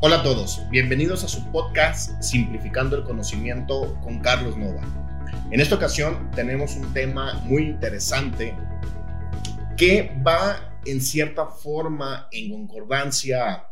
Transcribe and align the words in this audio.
Hola 0.00 0.20
a 0.20 0.22
todos, 0.22 0.60
bienvenidos 0.70 1.24
a 1.24 1.28
su 1.28 1.50
podcast 1.50 2.22
Simplificando 2.22 2.94
el 2.94 3.02
Conocimiento 3.02 3.98
con 4.00 4.20
Carlos 4.20 4.56
Nova. 4.56 4.80
En 5.50 5.58
esta 5.58 5.74
ocasión 5.74 6.30
tenemos 6.36 6.76
un 6.76 6.94
tema 6.94 7.34
muy 7.42 7.64
interesante 7.64 8.54
que 9.76 10.16
va 10.24 10.78
en 10.86 11.00
cierta 11.00 11.46
forma 11.46 12.28
en 12.30 12.48
concordancia 12.48 13.64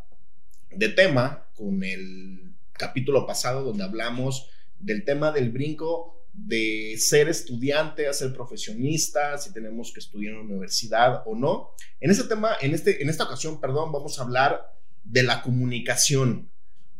de 0.69 0.89
tema 0.89 1.45
con 1.55 1.81
el 1.81 2.57
capítulo 2.73 3.25
pasado 3.25 3.63
donde 3.63 3.85
hablamos 3.85 4.49
del 4.79 5.05
tema 5.05 5.31
del 5.31 5.49
brinco 5.49 6.25
de 6.33 6.95
ser 6.97 7.29
estudiante 7.29 8.05
a 8.05 8.11
ser 8.11 8.33
profesionista, 8.33 9.37
si 9.37 9.53
tenemos 9.53 9.93
que 9.93 10.01
estudiar 10.01 10.33
en 10.33 10.39
la 10.39 10.45
universidad 10.45 11.23
o 11.25 11.35
no. 11.35 11.69
En 12.01 12.11
este 12.11 12.25
tema, 12.25 12.57
en, 12.59 12.73
este, 12.75 13.01
en 13.01 13.07
esta 13.07 13.23
ocasión, 13.23 13.61
perdón, 13.61 13.93
vamos 13.93 14.19
a 14.19 14.23
hablar 14.23 14.76
de 15.09 15.23
la 15.23 15.41
comunicación. 15.41 16.51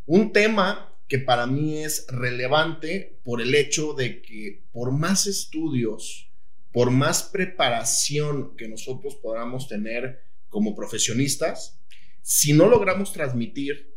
Un 0.05 0.31
tema 0.31 0.93
que 1.07 1.19
para 1.19 1.47
mí 1.47 1.77
es 1.77 2.05
relevante 2.09 3.19
por 3.23 3.41
el 3.41 3.55
hecho 3.55 3.93
de 3.93 4.21
que 4.21 4.63
por 4.71 4.91
más 4.91 5.27
estudios, 5.27 6.31
por 6.71 6.91
más 6.91 7.23
preparación 7.23 8.55
que 8.55 8.67
nosotros 8.67 9.15
podamos 9.15 9.67
tener 9.67 10.21
como 10.49 10.75
profesionistas, 10.75 11.79
si 12.21 12.53
no 12.53 12.67
logramos 12.67 13.13
transmitir 13.13 13.95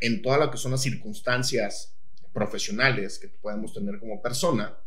en 0.00 0.22
todas 0.22 0.38
lo 0.38 0.50
que 0.50 0.58
son 0.58 0.72
las 0.72 0.82
circunstancias 0.82 1.96
profesionales 2.32 3.18
que 3.18 3.28
podemos 3.28 3.74
tener 3.74 3.98
como 3.98 4.22
persona, 4.22 4.78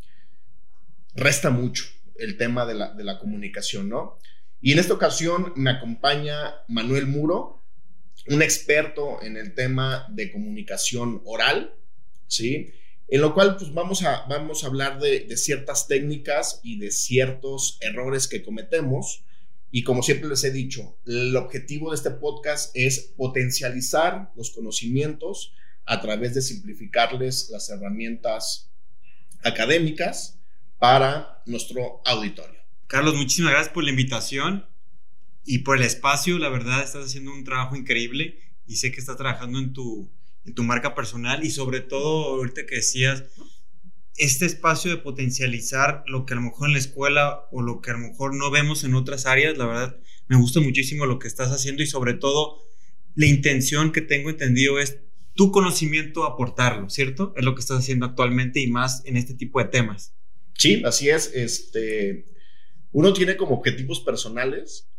resta 1.15 1.49
mucho 1.49 1.85
el 2.15 2.37
tema 2.37 2.65
de 2.65 2.75
la, 2.75 2.93
de 2.93 3.03
la 3.03 3.19
comunicación, 3.19 3.89
¿no? 3.89 4.17
Y 4.61 4.71
en 4.71 4.79
esta 4.79 4.93
ocasión 4.93 5.53
me 5.55 5.71
acompaña 5.71 6.53
Manuel 6.67 7.07
Muro, 7.07 7.60
un 8.27 8.41
experto 8.41 9.21
en 9.21 9.37
el 9.37 9.53
tema 9.53 10.07
de 10.09 10.31
comunicación 10.31 11.21
oral, 11.25 11.73
¿sí? 12.27 12.71
En 13.07 13.21
lo 13.21 13.33
cual, 13.33 13.57
pues 13.57 13.73
vamos 13.73 14.03
a, 14.03 14.25
vamos 14.27 14.63
a 14.63 14.67
hablar 14.67 14.99
de, 14.99 15.21
de 15.21 15.37
ciertas 15.37 15.87
técnicas 15.87 16.61
y 16.63 16.79
de 16.79 16.91
ciertos 16.91 17.77
errores 17.81 18.27
que 18.27 18.41
cometemos. 18.41 19.23
Y 19.69 19.83
como 19.83 20.03
siempre 20.03 20.29
les 20.29 20.43
he 20.43 20.51
dicho, 20.51 20.97
el 21.05 21.35
objetivo 21.35 21.91
de 21.91 21.97
este 21.97 22.11
podcast 22.11 22.71
es 22.73 22.99
potencializar 23.17 24.31
los 24.35 24.51
conocimientos 24.51 25.53
a 25.85 25.99
través 25.99 26.33
de 26.33 26.41
simplificarles 26.41 27.49
las 27.49 27.69
herramientas 27.69 28.71
académicas 29.43 30.39
para 30.79 31.41
nuestro 31.45 32.01
auditorio. 32.05 32.59
Carlos, 32.87 33.15
muchísimas 33.15 33.51
gracias 33.51 33.73
por 33.73 33.83
la 33.83 33.91
invitación 33.91 34.65
y 35.45 35.59
por 35.59 35.77
el 35.77 35.83
espacio. 35.83 36.39
La 36.39 36.49
verdad, 36.49 36.83
estás 36.83 37.05
haciendo 37.05 37.33
un 37.33 37.43
trabajo 37.43 37.75
increíble 37.75 38.39
y 38.65 38.77
sé 38.77 38.91
que 38.91 38.99
estás 38.99 39.17
trabajando 39.17 39.59
en 39.59 39.73
tu, 39.73 40.11
en 40.45 40.53
tu 40.53 40.63
marca 40.63 40.95
personal 40.95 41.43
y 41.43 41.51
sobre 41.51 41.81
todo, 41.81 42.35
ahorita 42.35 42.65
que 42.65 42.75
decías, 42.75 43.23
este 44.17 44.45
espacio 44.45 44.91
de 44.91 44.97
potencializar 44.97 46.03
lo 46.05 46.25
que 46.25 46.33
a 46.33 46.35
lo 46.35 46.43
mejor 46.43 46.67
en 46.67 46.73
la 46.73 46.79
escuela 46.79 47.47
o 47.51 47.61
lo 47.61 47.81
que 47.81 47.91
a 47.91 47.93
lo 47.93 47.99
mejor 47.99 48.35
no 48.35 48.51
vemos 48.51 48.83
en 48.83 48.93
otras 48.93 49.25
áreas, 49.25 49.57
la 49.57 49.65
verdad, 49.65 49.99
me 50.27 50.37
gusta 50.37 50.59
muchísimo 50.59 51.05
lo 51.05 51.19
que 51.19 51.27
estás 51.27 51.49
haciendo 51.49 51.81
y 51.81 51.87
sobre 51.87 52.13
todo 52.13 52.61
la 53.15 53.25
intención 53.25 53.91
que 53.91 54.01
tengo 54.01 54.29
entendido 54.29 54.79
es 54.79 54.99
tu 55.33 55.51
conocimiento 55.51 56.25
aportarlo, 56.25 56.89
¿cierto? 56.89 57.33
Es 57.35 57.43
lo 57.43 57.55
que 57.55 57.61
estás 57.61 57.79
haciendo 57.79 58.05
actualmente 58.05 58.59
y 58.59 58.67
más 58.67 59.03
en 59.05 59.17
este 59.17 59.33
tipo 59.33 59.59
de 59.59 59.65
temas. 59.65 60.13
Sí, 60.57 60.81
así 60.85 61.09
es. 61.09 61.31
Este, 61.33 62.25
uno 62.91 63.13
tiene 63.13 63.37
como 63.37 63.55
objetivos 63.55 64.01
personales 64.01 64.89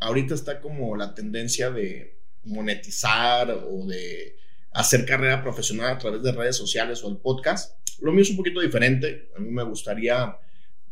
ahorita 0.00 0.34
está 0.34 0.60
como 0.60 0.96
la 0.96 1.14
tendencia 1.14 1.70
de 1.70 2.18
monetizar 2.44 3.50
o 3.50 3.86
de 3.86 4.36
hacer 4.72 5.06
carrera 5.06 5.42
profesional 5.42 5.92
a 5.92 5.98
través 5.98 6.22
de 6.22 6.32
redes 6.32 6.56
sociales 6.56 7.02
o 7.02 7.10
el 7.10 7.18
podcast. 7.18 7.78
Lo 8.00 8.12
mío 8.12 8.22
es 8.22 8.30
un 8.30 8.36
poquito 8.36 8.60
diferente. 8.60 9.30
A 9.36 9.40
mí 9.40 9.50
me 9.50 9.62
gustaría 9.62 10.36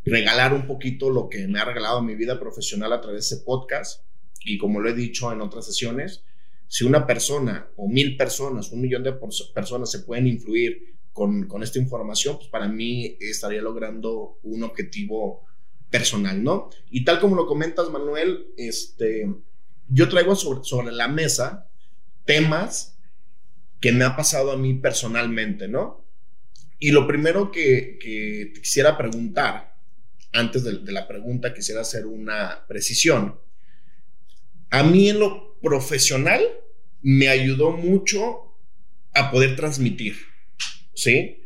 regalar 0.05 0.55
un 0.55 0.67
poquito 0.67 1.11
lo 1.11 1.29
que 1.29 1.47
me 1.49 1.61
ha 1.61 1.65
regalado 1.65 2.03
mi 2.03 2.15
vida 2.15 2.39
profesional 2.39 2.93
a 2.93 3.01
través 3.01 3.29
de 3.29 3.35
ese 3.35 3.45
podcast. 3.45 4.05
Y 4.45 4.59
como 4.59 4.81
lo 4.81 4.89
he 4.89 4.95
dicho 4.95 5.33
en 5.33 5.41
otras 5.41 5.67
sesiones, 5.67 6.25
si 6.69 6.85
una 6.85 7.07
persona 7.07 7.69
o 7.77 7.89
mil 7.89 8.17
personas, 8.17 8.73
un 8.73 8.81
millón 8.81 9.03
de 9.03 9.15
personas 9.55 9.91
se 9.91 10.01
pueden 10.01 10.27
influir 10.27 10.97
con, 11.13 11.47
con 11.47 11.63
esta 11.63 11.79
información, 11.79 12.37
pues 12.37 12.49
para 12.49 12.69
mí 12.69 13.17
estaría 13.21 13.61
logrando 13.61 14.39
un 14.43 14.63
objetivo 14.63 15.45
personal, 15.93 16.43
¿no? 16.43 16.71
Y 16.91 17.05
tal 17.05 17.21
como 17.21 17.37
lo 17.37 17.47
comentas, 17.47 17.91
Manuel, 17.91 18.47
este, 18.57 19.33
yo 19.89 20.09
traigo 20.09 20.35
sobre, 20.35 20.91
la 20.91 21.07
mesa 21.07 21.69
temas 22.25 22.99
que 23.79 23.93
me 23.93 24.05
ha 24.05 24.17
pasado 24.17 24.51
a 24.51 24.57
mí 24.57 24.75
personalmente, 24.75 25.69
¿no? 25.69 26.05
Y 26.79 26.91
lo 26.91 27.07
primero 27.07 27.53
que, 27.53 27.99
te 28.55 28.61
quisiera 28.61 28.97
preguntar, 28.97 29.77
antes 30.33 30.65
de, 30.65 30.81
la 30.91 31.07
pregunta 31.07 31.53
quisiera 31.53 31.83
hacer 31.83 32.07
una 32.07 32.65
precisión. 32.67 33.39
A 34.71 34.83
mí 34.83 35.11
en 35.11 35.21
lo 35.21 35.61
profesional 35.61 36.43
me 37.03 37.29
ayudó 37.29 37.73
mucho 37.73 38.57
a 39.15 39.31
poder 39.31 39.57
transmitir, 39.57 40.17
¿sí? 40.95 41.45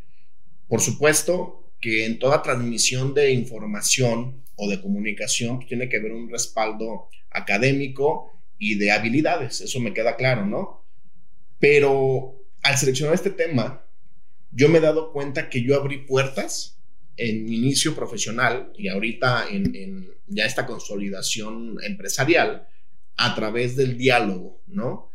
Por 0.68 0.80
supuesto, 0.80 1.65
que 1.86 2.04
en 2.04 2.18
toda 2.18 2.42
transmisión 2.42 3.14
de 3.14 3.30
información 3.30 4.42
o 4.56 4.68
de 4.68 4.82
comunicación 4.82 5.58
pues, 5.58 5.68
tiene 5.68 5.88
que 5.88 5.98
haber 5.98 6.10
un 6.10 6.28
respaldo 6.28 7.08
académico 7.30 8.42
y 8.58 8.74
de 8.74 8.90
habilidades, 8.90 9.60
eso 9.60 9.78
me 9.78 9.94
queda 9.94 10.16
claro, 10.16 10.44
¿no? 10.44 10.84
Pero 11.60 12.42
al 12.64 12.76
seleccionar 12.76 13.14
este 13.14 13.30
tema, 13.30 13.86
yo 14.50 14.68
me 14.68 14.78
he 14.78 14.80
dado 14.80 15.12
cuenta 15.12 15.48
que 15.48 15.62
yo 15.62 15.76
abrí 15.76 15.98
puertas 15.98 16.80
en 17.16 17.44
mi 17.44 17.54
inicio 17.54 17.94
profesional 17.94 18.72
y 18.76 18.88
ahorita 18.88 19.46
en, 19.48 19.76
en 19.76 20.10
ya 20.26 20.44
esta 20.44 20.66
consolidación 20.66 21.76
empresarial 21.84 22.66
a 23.16 23.32
través 23.36 23.76
del 23.76 23.96
diálogo, 23.96 24.60
¿no? 24.66 25.12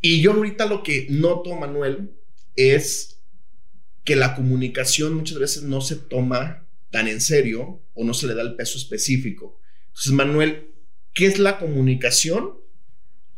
Y 0.00 0.20
yo 0.20 0.34
ahorita 0.34 0.66
lo 0.66 0.84
que 0.84 1.08
noto, 1.10 1.56
Manuel, 1.56 2.12
es 2.54 3.15
que 4.06 4.16
la 4.16 4.36
comunicación 4.36 5.14
muchas 5.14 5.38
veces 5.38 5.64
no 5.64 5.82
se 5.82 5.96
toma 5.96 6.64
tan 6.90 7.08
en 7.08 7.20
serio 7.20 7.82
o 7.92 8.04
no 8.04 8.14
se 8.14 8.28
le 8.28 8.34
da 8.34 8.42
el 8.42 8.54
peso 8.54 8.78
específico. 8.78 9.60
Entonces, 9.88 10.12
Manuel, 10.12 10.70
¿qué 11.12 11.26
es 11.26 11.40
la 11.40 11.58
comunicación 11.58 12.52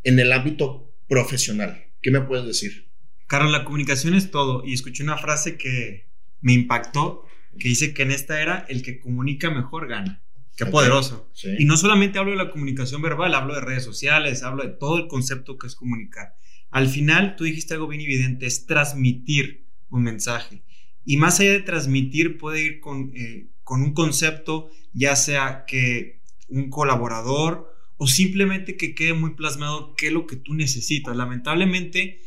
en 0.05 0.21
el 0.21 0.31
ámbito 0.31 0.95
profesional? 1.09 1.87
¿Qué 2.03 2.11
me 2.11 2.21
puedes 2.21 2.47
decir? 2.47 2.91
Carlos, 3.27 3.51
la 3.51 3.65
comunicación 3.65 4.15
es 4.15 4.31
todo. 4.31 4.63
Y 4.65 4.75
escuché 4.75 5.03
una 5.03 5.17
frase 5.17 5.57
que 5.57 6.07
me 6.43 6.53
impactó, 6.53 7.25
que 7.59 7.69
dice 7.69 7.95
que 7.95 8.03
en 8.03 8.11
esta 8.11 8.43
era 8.43 8.67
el 8.69 8.83
que 8.83 9.01
comunica 9.01 9.51
mejor 9.51 9.89
gana. 9.89 10.23
Qué 10.55 10.67
poderoso. 10.67 11.31
Y 11.59 11.65
no 11.65 11.79
solamente 11.79 12.19
hablo 12.19 12.33
de 12.33 12.37
la 12.37 12.51
comunicación 12.51 13.01
verbal, 13.01 13.35
hablo 13.35 13.55
de 13.55 13.63
redes 13.63 13.85
sociales, 13.85 14.43
hablo 14.43 14.65
de 14.65 14.71
todo 14.71 14.99
el 14.99 15.09
concepto 15.09 15.57
que 15.57 15.67
es 15.67 15.75
comunicar. 15.75 16.35
Al 16.71 16.89
final, 16.89 17.37
tú 17.37 17.45
dijiste 17.45 17.73
algo 17.73 17.89
bien 17.89 18.03
evidente, 18.03 18.45
es 18.45 18.67
transmitir 18.67 19.68
un 19.91 20.03
mensaje. 20.03 20.63
Y 21.05 21.17
más 21.17 21.41
allá 21.41 21.53
de 21.53 21.61
transmitir, 21.61 22.39
puede 22.39 22.63
ir 22.63 22.81
con, 22.81 23.13
eh, 23.15 23.49
con 23.65 23.83
un 23.83 23.95
concepto, 23.95 24.71
ya 24.93 25.17
sea 25.17 25.65
que 25.67 26.21
un 26.49 26.71
colaborador 26.71 27.75
o 27.97 28.07
simplemente 28.07 28.77
que 28.77 28.95
quede 28.95 29.13
muy 29.13 29.35
plasmado 29.35 29.95
qué 29.97 30.09
es 30.09 30.13
lo 30.13 30.27
que 30.27 30.37
tú 30.37 30.55
necesitas. 30.55 31.17
Lamentablemente, 31.17 32.21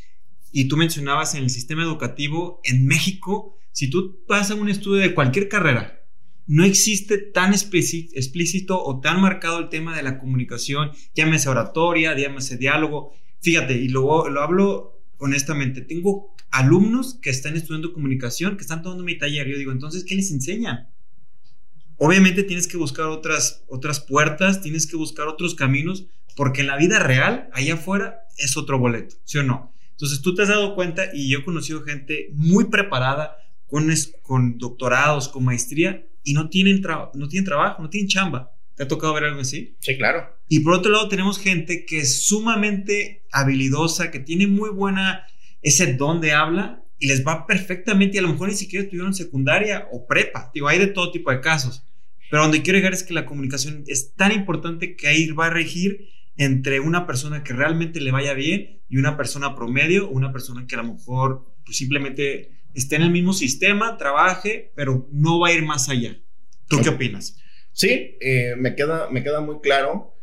y 0.52 0.66
tú 0.66 0.78
mencionabas 0.78 1.36
en 1.36 1.44
el 1.44 1.50
sistema 1.50 1.84
educativo, 1.84 2.60
en 2.64 2.86
México, 2.86 3.58
si 3.72 3.90
tú 3.90 4.24
pasas 4.28 4.58
un 4.58 4.70
estudio 4.70 5.02
de 5.02 5.14
cualquier 5.14 5.48
carrera, 5.48 6.02
no 6.48 6.66
existe 6.66 7.18
tan 7.18 7.54
explícito 7.54 8.84
o 8.84 9.00
tan 9.00 9.22
marcado 9.22 9.60
el 9.60 9.70
tema 9.70 9.96
de 9.96 10.04
la 10.04 10.20
comunicación, 10.20 10.92
llámese 11.16 11.48
oratoria, 11.48 12.18
llámese 12.18 12.58
diálogo. 12.58 13.14
Fíjate, 13.40 13.76
y 13.76 13.88
luego 13.88 14.28
lo 14.28 14.42
hablo 14.42 15.02
honestamente, 15.18 15.82
tengo 15.82 16.36
alumnos 16.52 17.18
que 17.22 17.30
están 17.30 17.56
estudiando 17.56 17.94
comunicación, 17.94 18.58
que 18.58 18.62
están 18.62 18.82
tomando 18.82 19.04
mi 19.04 19.18
taller. 19.18 19.48
Yo 19.48 19.58
digo, 19.58 19.72
entonces, 19.72 20.04
¿qué 20.04 20.16
les 20.16 20.32
enseñan? 20.32 20.90
Obviamente 21.98 22.44
tienes 22.44 22.68
que 22.68 22.78
buscar 22.78 23.06
otras, 23.06 23.64
otras 23.68 24.00
puertas, 24.00 24.62
tienes 24.62 24.88
que 24.88 24.98
buscar 24.98 25.28
otros 25.28 25.56
caminos, 25.56 26.08
porque 26.36 26.62
en 26.62 26.68
la 26.68 26.78
vida 26.78 27.00
real, 27.00 27.50
allá 27.54 27.76
afuera, 27.76 28.22
es 28.38 28.58
otro 28.58 28.80
boleto, 28.80 29.16
¿sí 29.24 29.38
o 29.38 29.44
no? 29.44 29.74
Entonces 29.92 30.22
tú 30.22 30.34
te 30.34 30.42
has 30.42 30.48
dado 30.48 30.76
cuenta 30.76 31.06
y 31.14 31.30
yo 31.30 31.40
he 31.40 31.44
conocido 31.44 31.84
gente 31.84 32.30
muy 32.34 32.66
preparada, 32.66 33.38
con, 33.68 33.90
con 34.24 34.58
doctorados, 34.58 35.30
con 35.30 35.46
maestría, 35.46 36.06
y 36.24 36.34
no 36.34 36.50
tienen, 36.50 36.82
no 36.82 37.28
tienen 37.28 37.46
trabajo, 37.46 37.82
no 37.82 37.90
tienen 37.90 38.10
chamba. 38.10 38.52
¿Te 38.76 38.84
ha 38.84 38.88
tocado 38.88 39.14
ver 39.14 39.26
algo 39.26 39.42
así? 39.42 39.76
Sí, 39.80 39.98
claro. 39.98 40.36
Y 40.48 40.62
por 40.62 40.74
otro 40.74 40.92
lado 40.92 41.08
tenemos 41.08 41.40
gente 41.40 41.86
que 41.86 42.00
es 42.00 42.24
sumamente 42.24 43.24
habilidosa, 43.32 44.12
que 44.12 44.20
tiene 44.20 44.48
muy 44.48 44.70
buena 44.70 45.26
ese 45.62 45.94
don 45.94 46.22
de 46.22 46.32
habla 46.32 46.84
y 47.00 47.08
les 47.08 47.26
va 47.26 47.48
perfectamente 47.48 48.16
y 48.16 48.20
a 48.20 48.22
lo 48.22 48.30
mejor 48.30 48.50
ni 48.50 48.56
siquiera 48.56 48.84
estuvieron 48.84 49.14
secundaria 49.14 49.88
o 49.92 50.06
prepa. 50.06 50.52
Digo, 50.54 50.68
hay 50.68 50.80
de 50.80 50.88
todo 50.88 51.12
tipo 51.12 51.32
de 51.32 51.42
casos. 51.42 51.84
Pero 52.30 52.44
donde 52.44 52.62
quiero 52.62 52.78
llegar 52.78 52.94
es 52.94 53.04
que 53.04 53.14
la 53.14 53.26
comunicación 53.26 53.84
es 53.88 54.14
tan 54.16 54.32
importante 54.32 54.96
que 54.96 55.08
ahí 55.08 55.28
va 55.32 55.48
a 55.48 55.50
regir 55.50 56.10
entre 56.38 56.80
una 56.80 57.06
persona 57.06 57.44
que 57.44 57.54
realmente 57.54 58.00
le 58.00 58.12
vaya 58.12 58.34
bien 58.34 58.82
y 58.88 58.98
una 58.98 59.18
persona 59.18 59.56
promedio 59.56 60.08
o 60.08 60.12
una 60.12 60.32
persona 60.32 60.66
que 60.66 60.76
a 60.76 60.80
lo 60.82 60.94
mejor 60.94 61.46
pues, 61.66 61.78
simplemente 61.78 62.52
esté 62.74 62.96
en 62.96 63.02
el 63.02 63.12
mismo 63.12 63.34
sistema, 63.34 63.98
trabaje, 63.98 64.72
pero 64.76 65.08
no 65.12 65.40
va 65.40 65.50
a 65.50 65.54
ir 65.54 65.64
más 65.64 65.90
allá. 65.90 66.18
¿Tú 66.68 66.80
qué 66.82 66.90
opinas? 66.90 67.38
Sí, 67.74 68.18
eh, 68.22 68.56
me, 68.58 68.76
queda, 68.76 69.10
me 69.10 69.24
queda 69.24 69.42
muy 69.42 69.60
claro. 69.60 70.16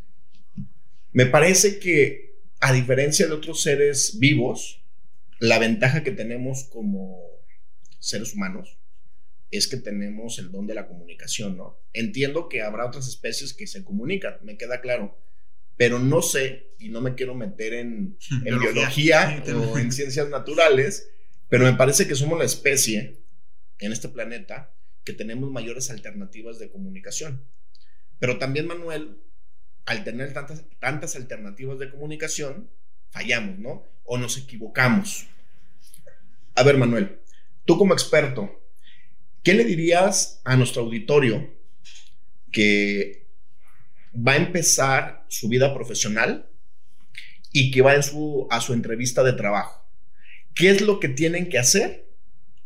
Me 1.13 1.27
parece 1.27 1.79
que 1.79 2.39
a 2.61 2.73
diferencia 2.73 3.27
de 3.27 3.33
otros 3.33 3.63
seres 3.63 4.19
vivos, 4.19 4.83
la 5.39 5.59
ventaja 5.59 6.03
que 6.03 6.11
tenemos 6.11 6.65
como 6.65 7.23
seres 7.99 8.35
humanos 8.35 8.79
es 9.51 9.67
que 9.67 9.79
tenemos 9.79 10.39
el 10.39 10.51
don 10.51 10.67
de 10.67 10.75
la 10.75 10.87
comunicación, 10.87 11.57
¿no? 11.57 11.81
Entiendo 11.93 12.49
que 12.49 12.63
habrá 12.63 12.87
otras 12.87 13.09
especies 13.09 13.55
que 13.55 13.67
se 13.67 13.85
comunican, 13.85 14.39
me 14.43 14.59
queda 14.59 14.81
claro, 14.81 15.19
pero 15.77 15.99
no 15.99 16.23
sé, 16.23 16.75
y 16.79 16.91
no 16.91 17.01
me 17.01 17.15
quiero 17.15 17.35
meter 17.35 17.73
en, 17.75 18.19
biología, 18.43 19.43
o 19.55 19.79
en 19.79 19.93
ciencias 19.93 20.29
naturales, 20.29 21.11
pero 21.49 21.65
me 21.65 21.75
parece 21.75 22.07
que 22.07 22.15
somos 22.15 22.39
la 22.39 22.45
especie 22.45 23.23
en 23.79 23.93
este 23.93 24.09
planeta 24.09 24.75
que 25.05 25.13
tenemos 25.15 25.51
mayores 25.51 25.91
alternativas 25.91 26.59
de 26.59 26.71
comunicación. 26.71 27.47
Pero 28.19 28.39
también, 28.39 28.67
Manuel, 28.67 29.23
al 29.87 30.05
tener 30.05 30.35
tantas, 30.35 30.65
tantas 30.81 31.17
alternativas 31.17 31.79
de 31.79 31.91
comunicación, 31.91 32.71
fallamos, 33.11 33.59
¿no? 33.59 33.85
O 34.05 34.19
nos 34.19 34.37
equivocamos. 34.37 35.27
A 36.55 36.63
ver, 36.63 36.77
Manuel, 36.77 37.21
tú 37.65 37.79
como 37.79 37.93
experto, 37.95 38.51
¿qué 39.43 39.55
le 39.55 39.65
dirías 39.65 40.41
a 40.45 40.57
nuestro 40.57 40.83
auditorio 40.83 41.55
que 42.51 43.29
va 44.15 44.33
a 44.33 44.37
empezar 44.37 45.27
su 45.29 45.49
vida 45.49 45.75
profesional 45.75 46.49
y 47.53 47.71
que 47.71 47.83
va 47.83 47.95
en 47.95 48.03
su, 48.03 48.47
a 48.51 48.61
su 48.61 48.73
entrevista 48.73 49.23
de 49.23 49.35
trabajo? 49.35 49.87
¿Qué 50.55 50.71
es 50.71 50.81
lo 50.81 50.99
que 50.99 51.09
tienen 51.09 51.49
que 51.49 51.59
hacer 51.59 52.09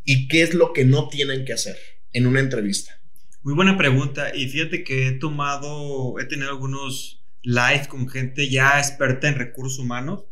y 0.05 0.29
qué 0.29 0.43
es 0.43 0.55
lo 0.55 0.73
que 0.73 0.85
no 0.85 1.09
tienen 1.09 1.45
que 1.45 1.53
hacer 1.53 1.77
en 2.12 2.27
una 2.27 2.41
entrevista? 2.41 2.99
Muy 3.43 3.55
buena 3.55 3.77
pregunta 3.77 4.35
y 4.35 4.49
fíjate 4.49 4.85
que 4.85 5.09
he 5.09 5.12
tomado, 5.12 6.19
he 6.21 6.25
tenido 6.25 6.50
algunos 6.50 7.23
live 7.43 7.88
con 7.88 8.09
gente 8.09 8.49
ya 8.49 8.79
experta 8.79 9.29
en 9.29 9.35
recursos 9.35 9.79
humanos 9.81 10.25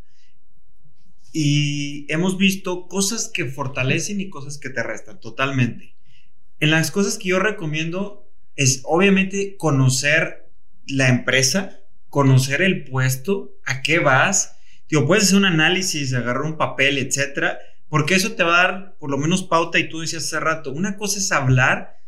y 1.33 2.07
hemos 2.13 2.39
visto 2.39 2.89
cosas 2.89 3.31
que 3.33 3.47
fortalecen 3.47 4.21
y 4.21 4.31
cosas 4.31 4.59
que 4.59 4.71
te 4.71 4.83
restan 4.83 5.21
totalmente. 5.21 5.95
En 6.59 6.71
las 6.71 6.91
cosas 6.91 7.19
que 7.19 7.29
yo 7.29 7.39
recomiendo 7.39 8.29
es 8.57 8.83
obviamente 8.85 9.57
conocer 9.57 10.51
la 10.87 11.09
empresa, 11.09 11.81
conocer 12.09 12.63
el 12.63 12.85
puesto, 12.85 13.57
a 13.65 13.83
qué 13.83 14.01
vas. 14.01 14.57
Tío, 14.87 15.07
puedes 15.07 15.25
hacer 15.25 15.39
un 15.39 15.45
análisis, 15.47 16.13
agarrar 16.13 16.43
un 16.43 16.57
papel, 16.57 16.99
etcétera, 16.99 17.59
porque 17.89 18.15
eso 18.15 18.33
te 18.33 18.43
va 18.43 18.55
a 18.55 18.63
dar 18.63 18.97
por 18.99 19.11
lo 19.11 19.19
menos 19.19 19.45
pauta 19.45 19.79
y 19.79 19.89
tú 19.89 20.01
decías 20.01 20.25
hace 20.25 20.41
rato, 20.41 20.73
una 20.73 20.97
cosa 20.97 21.19
es 21.19 21.31
hablar 21.33 21.99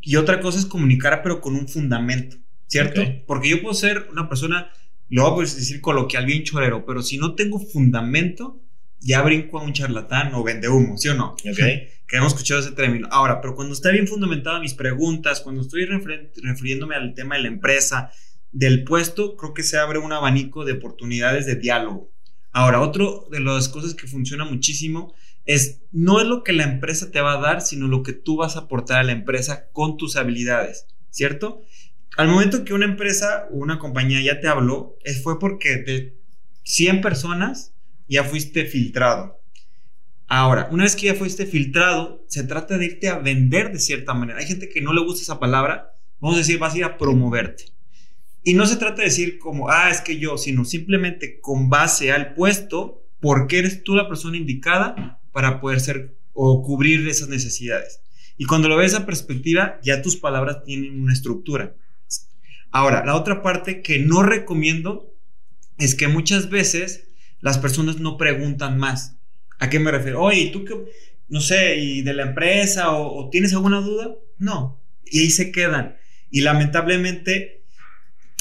y 0.00 0.16
otra 0.16 0.40
cosa 0.40 0.58
es 0.58 0.66
comunicar 0.66 1.22
pero 1.22 1.40
con 1.40 1.54
un 1.54 1.66
fundamento, 1.66 2.36
¿cierto? 2.66 3.02
Porque 3.26 3.48
yo 3.48 3.62
puedo 3.62 3.74
ser 3.74 4.06
una 4.10 4.28
persona 4.28 4.70
lo 5.08 5.30
voy 5.30 5.46
a 5.46 5.48
decir 5.48 5.80
coloquial 5.80 6.26
bien 6.26 6.44
chorero, 6.44 6.84
pero 6.84 7.02
si 7.02 7.18
no 7.18 7.34
tengo 7.34 7.58
fundamento, 7.58 8.60
ya 9.00 9.22
brinco 9.22 9.58
a 9.58 9.62
un 9.62 9.72
charlatán 9.72 10.34
o 10.34 10.42
vende 10.42 10.68
humo, 10.68 10.98
¿sí 10.98 11.08
o 11.08 11.14
no? 11.14 11.32
Ok. 11.32 11.58
que 12.08 12.16
hemos 12.16 12.32
escuchado 12.32 12.60
ese 12.60 12.72
término. 12.72 13.06
Ahora, 13.10 13.40
pero 13.40 13.54
cuando 13.54 13.74
está 13.74 13.90
bien 13.90 14.08
fundamentada 14.08 14.60
mis 14.60 14.74
preguntas, 14.74 15.40
cuando 15.40 15.60
estoy 15.60 15.84
refiriéndome 15.84 16.96
al 16.96 17.14
tema 17.14 17.36
de 17.36 17.42
la 17.42 17.48
empresa, 17.48 18.10
del 18.50 18.84
puesto, 18.84 19.36
creo 19.36 19.52
que 19.52 19.62
se 19.62 19.76
abre 19.76 19.98
un 19.98 20.12
abanico 20.12 20.64
de 20.64 20.72
oportunidades 20.72 21.44
de 21.44 21.56
diálogo. 21.56 22.10
Ahora, 22.50 22.80
otro 22.80 23.28
de 23.30 23.40
las 23.40 23.68
cosas 23.68 23.94
que 23.94 24.06
funciona 24.06 24.44
muchísimo 24.44 25.14
es 25.44 25.82
no 25.92 26.20
es 26.20 26.26
lo 26.26 26.42
que 26.42 26.52
la 26.52 26.64
empresa 26.64 27.10
te 27.10 27.20
va 27.20 27.34
a 27.34 27.40
dar, 27.40 27.60
sino 27.60 27.88
lo 27.88 28.02
que 28.02 28.14
tú 28.14 28.36
vas 28.36 28.56
a 28.56 28.60
aportar 28.60 29.00
a 29.00 29.04
la 29.04 29.12
empresa 29.12 29.68
con 29.72 29.96
tus 29.96 30.16
habilidades, 30.16 30.86
¿cierto? 31.10 31.62
Al 32.18 32.26
momento 32.26 32.64
que 32.64 32.74
una 32.74 32.84
empresa 32.84 33.46
o 33.52 33.58
una 33.58 33.78
compañía 33.78 34.20
ya 34.20 34.40
te 34.40 34.48
habló, 34.48 34.98
fue 35.22 35.38
porque 35.38 35.76
de 35.76 36.18
100 36.64 37.00
personas 37.00 37.74
ya 38.08 38.24
fuiste 38.24 38.64
filtrado. 38.64 39.40
Ahora, 40.26 40.68
una 40.72 40.82
vez 40.82 40.96
que 40.96 41.06
ya 41.06 41.14
fuiste 41.14 41.46
filtrado, 41.46 42.24
se 42.26 42.42
trata 42.42 42.76
de 42.76 42.86
irte 42.86 43.08
a 43.08 43.20
vender 43.20 43.70
de 43.70 43.78
cierta 43.78 44.14
manera. 44.14 44.40
Hay 44.40 44.46
gente 44.46 44.68
que 44.68 44.80
no 44.80 44.92
le 44.92 45.04
gusta 45.04 45.22
esa 45.22 45.38
palabra, 45.38 45.92
vamos 46.18 46.34
a 46.34 46.40
decir, 46.40 46.58
vas 46.58 46.74
a 46.74 46.78
ir 46.78 46.84
a 46.84 46.98
promoverte. 46.98 47.66
Y 48.42 48.54
no 48.54 48.66
se 48.66 48.78
trata 48.78 48.96
de 48.96 49.10
decir 49.10 49.38
como, 49.38 49.70
ah, 49.70 49.88
es 49.88 50.00
que 50.00 50.18
yo, 50.18 50.38
sino 50.38 50.64
simplemente 50.64 51.38
con 51.40 51.70
base 51.70 52.10
al 52.10 52.34
puesto, 52.34 53.00
porque 53.20 53.60
eres 53.60 53.84
tú 53.84 53.94
la 53.94 54.08
persona 54.08 54.36
indicada 54.36 55.20
para 55.30 55.60
poder 55.60 55.78
ser 55.78 56.16
o 56.32 56.64
cubrir 56.64 57.06
esas 57.06 57.28
necesidades. 57.28 58.00
Y 58.36 58.44
cuando 58.46 58.66
lo 58.66 58.76
ves 58.76 58.94
a 58.94 59.06
perspectiva, 59.06 59.78
ya 59.84 60.02
tus 60.02 60.16
palabras 60.16 60.64
tienen 60.64 61.00
una 61.00 61.12
estructura. 61.12 61.76
Ahora, 62.70 63.04
la 63.04 63.14
otra 63.14 63.42
parte 63.42 63.82
que 63.82 63.98
no 63.98 64.22
recomiendo 64.22 65.14
es 65.78 65.94
que 65.94 66.08
muchas 66.08 66.50
veces 66.50 67.08
las 67.40 67.58
personas 67.58 67.98
no 67.98 68.16
preguntan 68.16 68.78
más. 68.78 69.16
¿A 69.58 69.70
qué 69.70 69.78
me 69.78 69.90
refiero? 69.90 70.22
Oye, 70.22 70.50
¿tú 70.52 70.64
qué? 70.64 70.74
No 71.28 71.40
sé, 71.40 71.76
¿y 71.76 72.02
de 72.02 72.14
la 72.14 72.24
empresa 72.24 72.92
o, 72.92 73.28
tienes 73.30 73.52
alguna 73.52 73.80
duda? 73.80 74.14
No. 74.38 74.80
Y 75.04 75.20
ahí 75.20 75.30
se 75.30 75.52
quedan. 75.52 75.96
Y 76.30 76.40
lamentablemente 76.42 77.64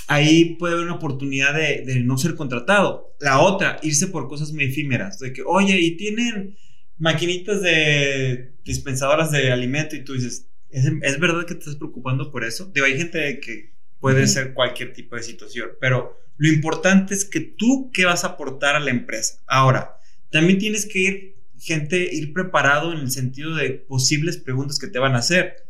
ahí 0.07 0.55
puede 0.55 0.73
haber 0.73 0.85
una 0.85 0.95
oportunidad 0.95 1.53
de, 1.53 2.01
no 2.03 2.17
ser 2.17 2.35
contratado. 2.35 3.15
La 3.19 3.39
otra, 3.39 3.79
irse 3.83 4.07
por 4.07 4.27
cosas 4.27 4.51
muy 4.51 4.65
efímeras. 4.65 5.19
De 5.19 5.33
que, 5.33 5.43
oye, 5.45 5.79
¿y 5.79 5.97
tienen 5.97 6.57
maquinitas 6.97 7.61
de 7.61 8.53
dispensadoras 8.63 9.31
de 9.31 9.51
alimento? 9.51 9.95
Y 9.95 10.03
tú 10.03 10.13
dices, 10.13 10.47
¿es, 10.69 10.85
¿es 11.01 11.19
verdad 11.19 11.45
que 11.45 11.55
te 11.55 11.59
estás 11.59 11.75
preocupando 11.75 12.31
por 12.31 12.43
eso? 12.43 12.71
Digo, 12.73 12.85
hay 12.85 12.97
gente 12.97 13.39
que 13.39 13.76
puede 13.99 14.27
ser 14.27 14.53
cualquier 14.53 14.93
tipo 14.93 15.15
de 15.15 15.23
situación, 15.23 15.69
pero 15.79 16.19
lo 16.37 16.49
importante 16.49 17.13
es 17.13 17.25
que 17.25 17.39
tú 17.39 17.91
qué 17.93 18.05
vas 18.05 18.23
a 18.23 18.29
aportar 18.29 18.75
a 18.75 18.79
la 18.79 18.91
empresa. 18.91 19.39
Ahora, 19.47 19.97
también 20.29 20.59
tienes 20.59 20.85
que 20.85 20.99
ir, 20.99 21.35
gente, 21.59 22.13
ir 22.13 22.33
preparado 22.33 22.93
en 22.93 22.99
el 22.99 23.11
sentido 23.11 23.55
de 23.55 23.71
posibles 23.71 24.37
preguntas 24.37 24.77
que 24.79 24.87
te 24.87 24.99
van 24.99 25.15
a 25.15 25.19
hacer. 25.19 25.65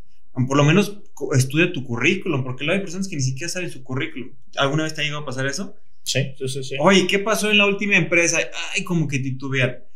Por 0.47 0.57
lo 0.57 0.63
menos 0.63 0.99
estudia 1.35 1.71
tu 1.73 1.83
currículum, 1.83 2.43
porque 2.43 2.63
luego 2.63 2.77
hay 2.77 2.83
personas 2.83 3.07
que 3.07 3.15
ni 3.15 3.21
siquiera 3.21 3.49
saben 3.49 3.71
su 3.71 3.83
currículum. 3.83 4.31
¿Alguna 4.57 4.83
vez 4.83 4.93
te 4.93 5.01
ha 5.01 5.03
llegado 5.03 5.23
a 5.23 5.25
pasar 5.25 5.47
eso? 5.47 5.75
Sí, 6.03 6.33
sí, 6.37 6.63
sí. 6.63 6.75
Oye, 6.79 7.07
¿qué 7.07 7.19
pasó 7.19 7.49
en 7.49 7.57
la 7.57 7.65
última 7.65 7.97
empresa? 7.97 8.39
Ay, 8.73 8.83
como 8.83 9.07
que 9.07 9.19
titubear. 9.19 9.87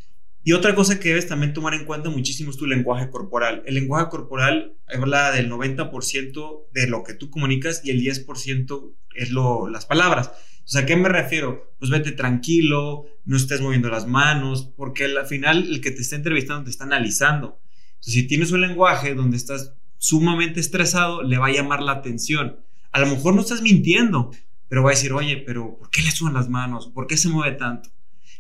Y 0.44 0.54
otra 0.54 0.74
cosa 0.74 1.00
que 1.00 1.10
debes 1.10 1.28
también 1.28 1.54
tomar 1.54 1.76
en 1.76 1.86
cuenta 1.86 2.10
muchísimo 2.10 2.50
es 2.50 2.58
tu 2.58 2.66
lenguaje 2.66 3.10
corporal. 3.10 3.62
El 3.68 3.76
lenguaje 3.76 4.10
corporal 4.10 4.76
habla 4.88 5.32
del 5.32 5.52
90% 5.52 6.66
de 6.74 6.88
lo 6.88 7.04
que 7.04 7.14
tú 7.14 7.30
comunicas 7.30 7.82
y 7.84 7.92
el 7.92 8.02
10% 8.02 8.94
es 9.16 9.30
lo, 9.30 9.68
las 9.68 9.86
palabras. 9.86 10.32
O 10.64 10.68
sea, 10.68 10.82
¿a 10.82 10.86
qué 10.86 10.96
me 10.96 11.10
refiero? 11.10 11.76
Pues 11.78 11.92
vete 11.92 12.12
tranquilo, 12.12 13.06
no 13.26 13.38
estés 13.38 13.62
moviendo 13.62 13.90
las 13.90 14.08
manos, 14.08 14.72
porque 14.76 15.06
al 15.06 15.26
final 15.28 15.68
el 15.70 15.82
que 15.82 15.92
te 15.92 16.02
está 16.02 16.16
entrevistando 16.16 16.64
te 16.64 16.72
está 16.72 16.86
analizando. 16.86 17.60
Entonces, 17.96 18.14
si 18.14 18.28
tienes 18.28 18.52
un 18.52 18.62
lenguaje 18.62 19.14
donde 19.14 19.38
estás 19.38 19.74
sumamente 19.98 20.60
estresado, 20.60 21.22
le 21.22 21.38
va 21.38 21.48
a 21.48 21.52
llamar 21.52 21.84
la 21.84 21.92
atención. 21.92 22.58
A 22.92 23.00
lo 23.00 23.08
mejor 23.08 23.36
no 23.36 23.42
estás 23.42 23.62
mintiendo, 23.62 24.32
pero 24.68 24.82
va 24.82 24.90
a 24.90 24.94
decir, 24.94 25.14
oye, 25.14 25.38
pero 25.38 25.78
¿por 25.78 25.92
qué 25.92 26.02
le 26.02 26.10
suban 26.10 26.34
las 26.34 26.50
manos? 26.50 26.88
¿Por 26.88 27.06
qué 27.06 27.18
se 27.18 27.30
mueve 27.30 27.58
tanto? 27.58 27.90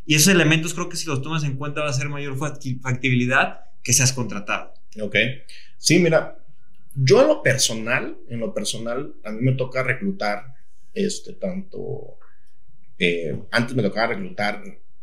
Y 0.05 0.15
esos 0.15 0.33
elementos 0.33 0.73
creo 0.73 0.89
que 0.89 0.97
si 0.97 1.07
los 1.07 1.21
tomas 1.21 1.43
en 1.43 1.57
cuenta 1.57 1.81
va 1.81 1.89
a 1.89 1.93
ser 1.93 2.09
mayor 2.09 2.37
factibilidad 2.37 3.61
que 3.83 3.93
seas 3.93 4.13
contratado. 4.13 4.73
Ok. 4.99 5.15
Sí, 5.77 5.99
mira, 5.99 6.37
yo 6.95 7.21
en 7.21 7.27
lo 7.27 7.41
personal, 7.41 8.17
en 8.29 8.39
lo 8.39 8.53
personal, 8.53 9.13
a 9.23 9.31
mí 9.31 9.41
me 9.41 9.53
toca 9.53 9.83
reclutar, 9.83 10.53
este, 10.93 11.33
tanto, 11.33 12.17
eh, 12.99 13.43
antes 13.51 13.75
me 13.75 13.83
tocaba 13.83 14.13
reclutar 14.13 14.61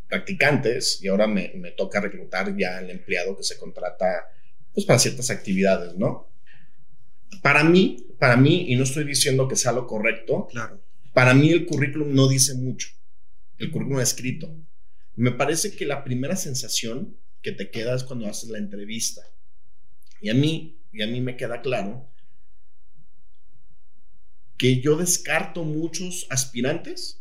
practicantes 0.09 1.03
y 1.03 1.09
ahora 1.09 1.27
me, 1.27 1.53
me 1.57 1.73
toca 1.73 2.01
reclutar 2.01 2.57
ya 2.57 2.79
el 2.79 2.91
empleado 2.91 3.37
que 3.37 3.43
se 3.43 3.59
contrata, 3.59 4.27
pues 4.73 4.87
para 4.87 4.99
ciertas 4.99 5.31
actividades, 5.31 5.97
¿no? 5.97 6.29
Para 7.43 7.63
mí, 7.63 8.07
para 8.19 8.37
mí, 8.37 8.67
y 8.69 8.77
no 8.77 8.85
estoy 8.85 9.05
diciendo 9.05 9.49
que 9.49 9.57
sea 9.57 9.73
lo 9.73 9.87
correcto, 9.87 10.47
claro. 10.51 10.81
para 11.13 11.35
mí 11.35 11.51
el 11.51 11.67
currículum 11.67 12.15
no 12.15 12.29
dice 12.29 12.55
mucho, 12.55 12.89
el 13.59 13.71
currículum 13.71 14.01
escrito. 14.01 14.55
Me 15.19 15.33
parece 15.33 15.75
que 15.75 15.85
la 15.85 16.05
primera 16.05 16.37
sensación 16.37 17.17
que 17.43 17.51
te 17.51 17.73
queda 17.73 17.97
es 17.97 18.05
cuando 18.05 18.29
haces 18.29 18.51
la 18.51 18.59
entrevista. 18.59 19.21
Y 20.21 20.29
a 20.31 20.35
mí, 20.35 20.81
y 20.93 21.03
a 21.03 21.09
mí 21.09 21.21
me 21.21 21.37
queda 21.37 21.61
claro 21.61 22.09
que 24.57 24.81
yo 24.81 24.97
descarto 24.97 25.65
muchos 25.65 26.29
aspirantes 26.31 27.21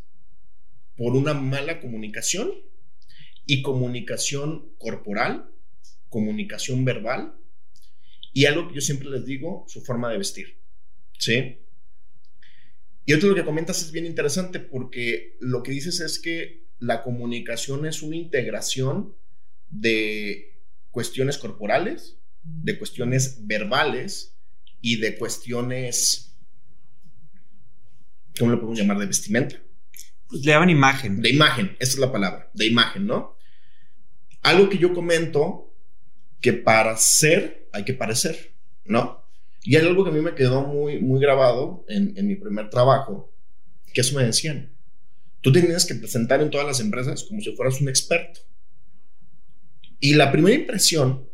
por 0.95 1.15
una 1.15 1.33
mala 1.33 1.81
comunicación 1.81 2.51
y 3.47 3.63
comunicación 3.63 4.75
corporal, 4.77 5.49
comunicación 6.09 6.85
verbal 6.85 7.33
y 8.31 8.45
algo 8.45 8.67
que 8.67 8.75
yo 8.75 8.81
siempre 8.81 9.09
les 9.09 9.25
digo, 9.25 9.65
su 9.67 9.81
forma 9.81 10.11
de 10.11 10.19
vestir. 10.19 10.59
¿Sí? 11.17 11.61
Y 13.07 13.13
otro 13.13 13.29
lo 13.29 13.33
que 13.33 13.43
comentas 13.43 13.81
es 13.81 13.91
bien 13.91 14.05
interesante 14.05 14.59
porque 14.59 15.35
lo 15.39 15.63
que 15.63 15.71
dices 15.71 15.99
es 15.99 16.19
que 16.19 16.66
la 16.79 17.03
comunicación 17.03 17.85
es 17.85 18.01
una 18.01 18.15
integración 18.15 19.15
de 19.69 20.61
cuestiones 20.91 21.37
corporales, 21.37 22.17
de 22.43 22.77
cuestiones 22.77 23.45
verbales 23.45 24.37
y 24.81 24.97
de 24.97 25.17
cuestiones, 25.17 26.37
¿cómo 28.37 28.51
lo 28.51 28.57
podemos 28.59 28.79
llamar? 28.79 28.99
De 28.99 29.05
vestimenta. 29.07 29.61
Pues 30.27 30.45
le 30.45 30.51
daban 30.51 30.69
imagen. 30.69 31.21
De 31.21 31.29
imagen, 31.29 31.75
esa 31.79 31.93
es 31.93 31.99
la 31.99 32.11
palabra, 32.11 32.49
de 32.53 32.65
imagen, 32.65 33.07
¿no? 33.07 33.37
Algo 34.43 34.69
que 34.69 34.77
yo 34.77 34.93
comento 34.93 35.73
que 36.41 36.53
para 36.53 36.95
ser 36.97 37.69
hay 37.73 37.83
que 37.83 37.93
parecer, 37.93 38.53
¿no? 38.85 39.23
Y 39.63 39.75
hay 39.75 39.85
algo 39.85 40.03
que 40.03 40.11
a 40.11 40.13
mí 40.13 40.21
me 40.21 40.35
quedó 40.35 40.65
muy, 40.65 40.99
muy 40.99 41.19
grabado 41.19 41.83
en, 41.89 42.13
en 42.17 42.27
mi 42.27 42.35
primer 42.35 42.69
trabajo, 42.69 43.33
que 43.93 44.01
eso 44.01 44.15
me 44.15 44.23
decían. 44.23 44.76
Tú 45.47 45.53
tienes 45.53 45.85
que 45.85 45.95
presentar 45.95 46.41
en 46.41 46.49
todas 46.49 46.67
las 46.67 46.81
empresas 46.81 47.23
como 47.23 47.39
si 47.39 47.55
fueras 47.55 47.79
un 47.79 47.87
experto. 47.87 48.41
Y 49.97 50.15
la 50.15 50.29
primera 50.29 50.57
impresión 50.57 51.25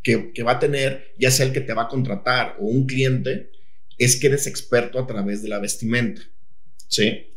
que, 0.00 0.32
que, 0.32 0.44
va 0.44 0.52
a 0.52 0.58
tener, 0.60 1.16
ya 1.18 1.32
sea 1.32 1.46
el 1.46 1.52
que 1.52 1.60
te 1.60 1.74
va 1.74 1.82
a 1.82 1.88
contratar 1.88 2.54
o 2.60 2.66
un 2.66 2.86
cliente, 2.86 3.50
es 3.98 4.14
que 4.14 4.28
eres 4.28 4.46
experto 4.46 4.96
a 5.00 5.08
través 5.08 5.42
de 5.42 5.48
la 5.48 5.58
vestimenta. 5.58 6.22
¿Sí? 6.86 7.34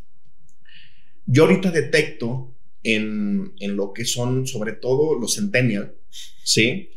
Yo 1.26 1.46
ahorita 1.46 1.72
detecto 1.72 2.56
en, 2.84 3.56
en 3.60 3.76
lo 3.76 3.92
que 3.92 4.06
son, 4.06 4.46
sobre 4.46 4.74
todo 4.74 5.18
los 5.18 5.34
centennial, 5.34 5.96
¿sí? 6.44 6.92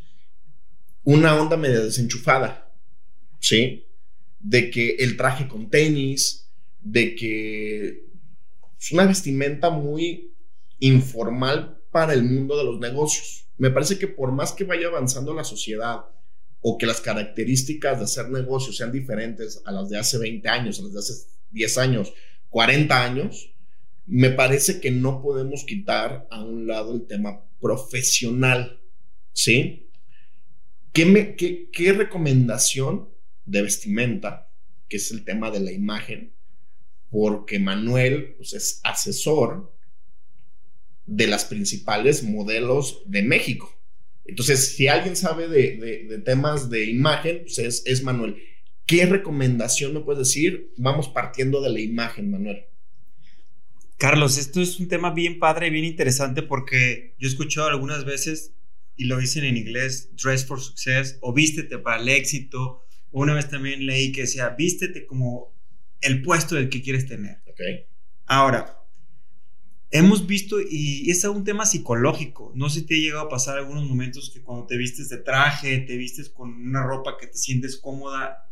Una 1.04 1.40
onda 1.40 1.56
media 1.56 1.80
desenchufada, 1.80 2.74
¿sí? 3.40 3.86
De 4.38 4.68
que 4.68 4.96
el 4.96 5.16
traje 5.16 5.48
con 5.48 5.70
tenis, 5.70 6.50
de 6.82 7.14
que 7.14 8.07
es 8.78 8.92
una 8.92 9.06
vestimenta 9.06 9.70
muy 9.70 10.34
informal 10.78 11.80
para 11.90 12.12
el 12.12 12.22
mundo 12.22 12.56
de 12.56 12.64
los 12.64 12.78
negocios. 12.78 13.46
Me 13.56 13.70
parece 13.70 13.98
que 13.98 14.06
por 14.06 14.32
más 14.32 14.52
que 14.52 14.64
vaya 14.64 14.86
avanzando 14.86 15.34
la 15.34 15.44
sociedad 15.44 16.04
o 16.60 16.78
que 16.78 16.86
las 16.86 17.00
características 17.00 17.98
de 17.98 18.04
hacer 18.04 18.28
negocios 18.28 18.76
sean 18.76 18.92
diferentes 18.92 19.62
a 19.64 19.72
las 19.72 19.88
de 19.88 19.98
hace 19.98 20.18
20 20.18 20.48
años, 20.48 20.78
a 20.78 20.82
las 20.82 20.92
de 20.92 20.98
hace 20.98 21.12
10 21.50 21.78
años, 21.78 22.12
40 22.50 23.04
años, 23.04 23.52
me 24.06 24.30
parece 24.30 24.80
que 24.80 24.90
no 24.90 25.20
podemos 25.22 25.64
quitar 25.64 26.26
a 26.30 26.42
un 26.42 26.66
lado 26.66 26.94
el 26.94 27.06
tema 27.06 27.44
profesional, 27.60 28.80
¿sí? 29.32 29.90
¿Qué, 30.92 31.04
me, 31.04 31.36
qué, 31.36 31.68
qué 31.70 31.92
recomendación 31.92 33.08
de 33.44 33.62
vestimenta, 33.62 34.50
que 34.88 34.96
es 34.96 35.10
el 35.10 35.24
tema 35.24 35.50
de 35.50 35.60
la 35.60 35.72
imagen, 35.72 36.32
porque 37.10 37.58
Manuel 37.58 38.34
pues, 38.36 38.52
es 38.52 38.80
asesor 38.84 39.72
de 41.06 41.26
las 41.26 41.44
principales 41.44 42.22
modelos 42.22 43.02
de 43.06 43.22
México. 43.22 43.74
Entonces, 44.26 44.76
si 44.76 44.88
alguien 44.88 45.16
sabe 45.16 45.48
de, 45.48 46.22
temas 46.24 46.68
de 46.68 46.84
imagen, 46.84 47.40
pues 47.42 47.58
es, 47.58 47.82
es, 47.86 48.02
Manuel. 48.02 48.36
¿Qué 48.84 49.06
recomendación 49.06 49.94
me 49.94 50.00
puedes 50.00 50.28
decir? 50.28 50.72
Vamos 50.76 51.08
partiendo 51.08 51.62
de 51.62 51.70
la 51.70 51.80
imagen, 51.80 52.30
Manuel. 52.30 52.66
Carlos, 53.96 54.36
esto 54.36 54.60
es 54.60 54.78
un 54.78 54.88
tema 54.88 55.12
bien 55.12 55.38
padre 55.38 55.66
y 55.66 55.70
bien 55.70 55.84
interesante 55.84 56.42
porque 56.42 57.14
yo 57.18 57.26
he 57.26 57.30
escuchado 57.30 57.68
algunas 57.68 58.04
veces, 58.04 58.52
y 58.96 59.04
lo 59.04 59.16
dicen 59.18 59.44
en 59.44 59.56
inglés, 59.56 60.10
dress 60.22 60.44
for 60.44 60.60
success, 60.60 61.18
o 61.20 61.32
vístete 61.32 61.78
para 61.78 62.00
el 62.00 62.08
éxito. 62.08 62.84
Una 63.10 63.34
vez 63.34 63.48
también 63.48 63.86
leí 63.86 64.12
que 64.12 64.22
decía, 64.22 64.50
vístete 64.50 65.06
como 65.06 65.57
el 66.00 66.22
puesto 66.22 66.54
del 66.54 66.68
que 66.68 66.82
quieres 66.82 67.06
tener. 67.06 67.42
Okay. 67.46 67.86
Ahora, 68.26 68.78
hemos 69.90 70.26
visto, 70.26 70.58
y 70.60 71.10
es 71.10 71.24
un 71.24 71.44
tema 71.44 71.66
psicológico, 71.66 72.52
no 72.54 72.68
sé 72.68 72.80
si 72.80 72.86
te 72.86 72.94
ha 72.94 72.98
llegado 72.98 73.26
a 73.26 73.28
pasar 73.28 73.58
algunos 73.58 73.88
momentos 73.88 74.30
que 74.30 74.42
cuando 74.42 74.66
te 74.66 74.76
vistes 74.76 75.08
de 75.08 75.18
traje, 75.18 75.78
te 75.78 75.96
vistes 75.96 76.28
con 76.28 76.52
una 76.52 76.84
ropa 76.84 77.16
que 77.18 77.26
te 77.26 77.38
sientes 77.38 77.76
cómoda, 77.76 78.48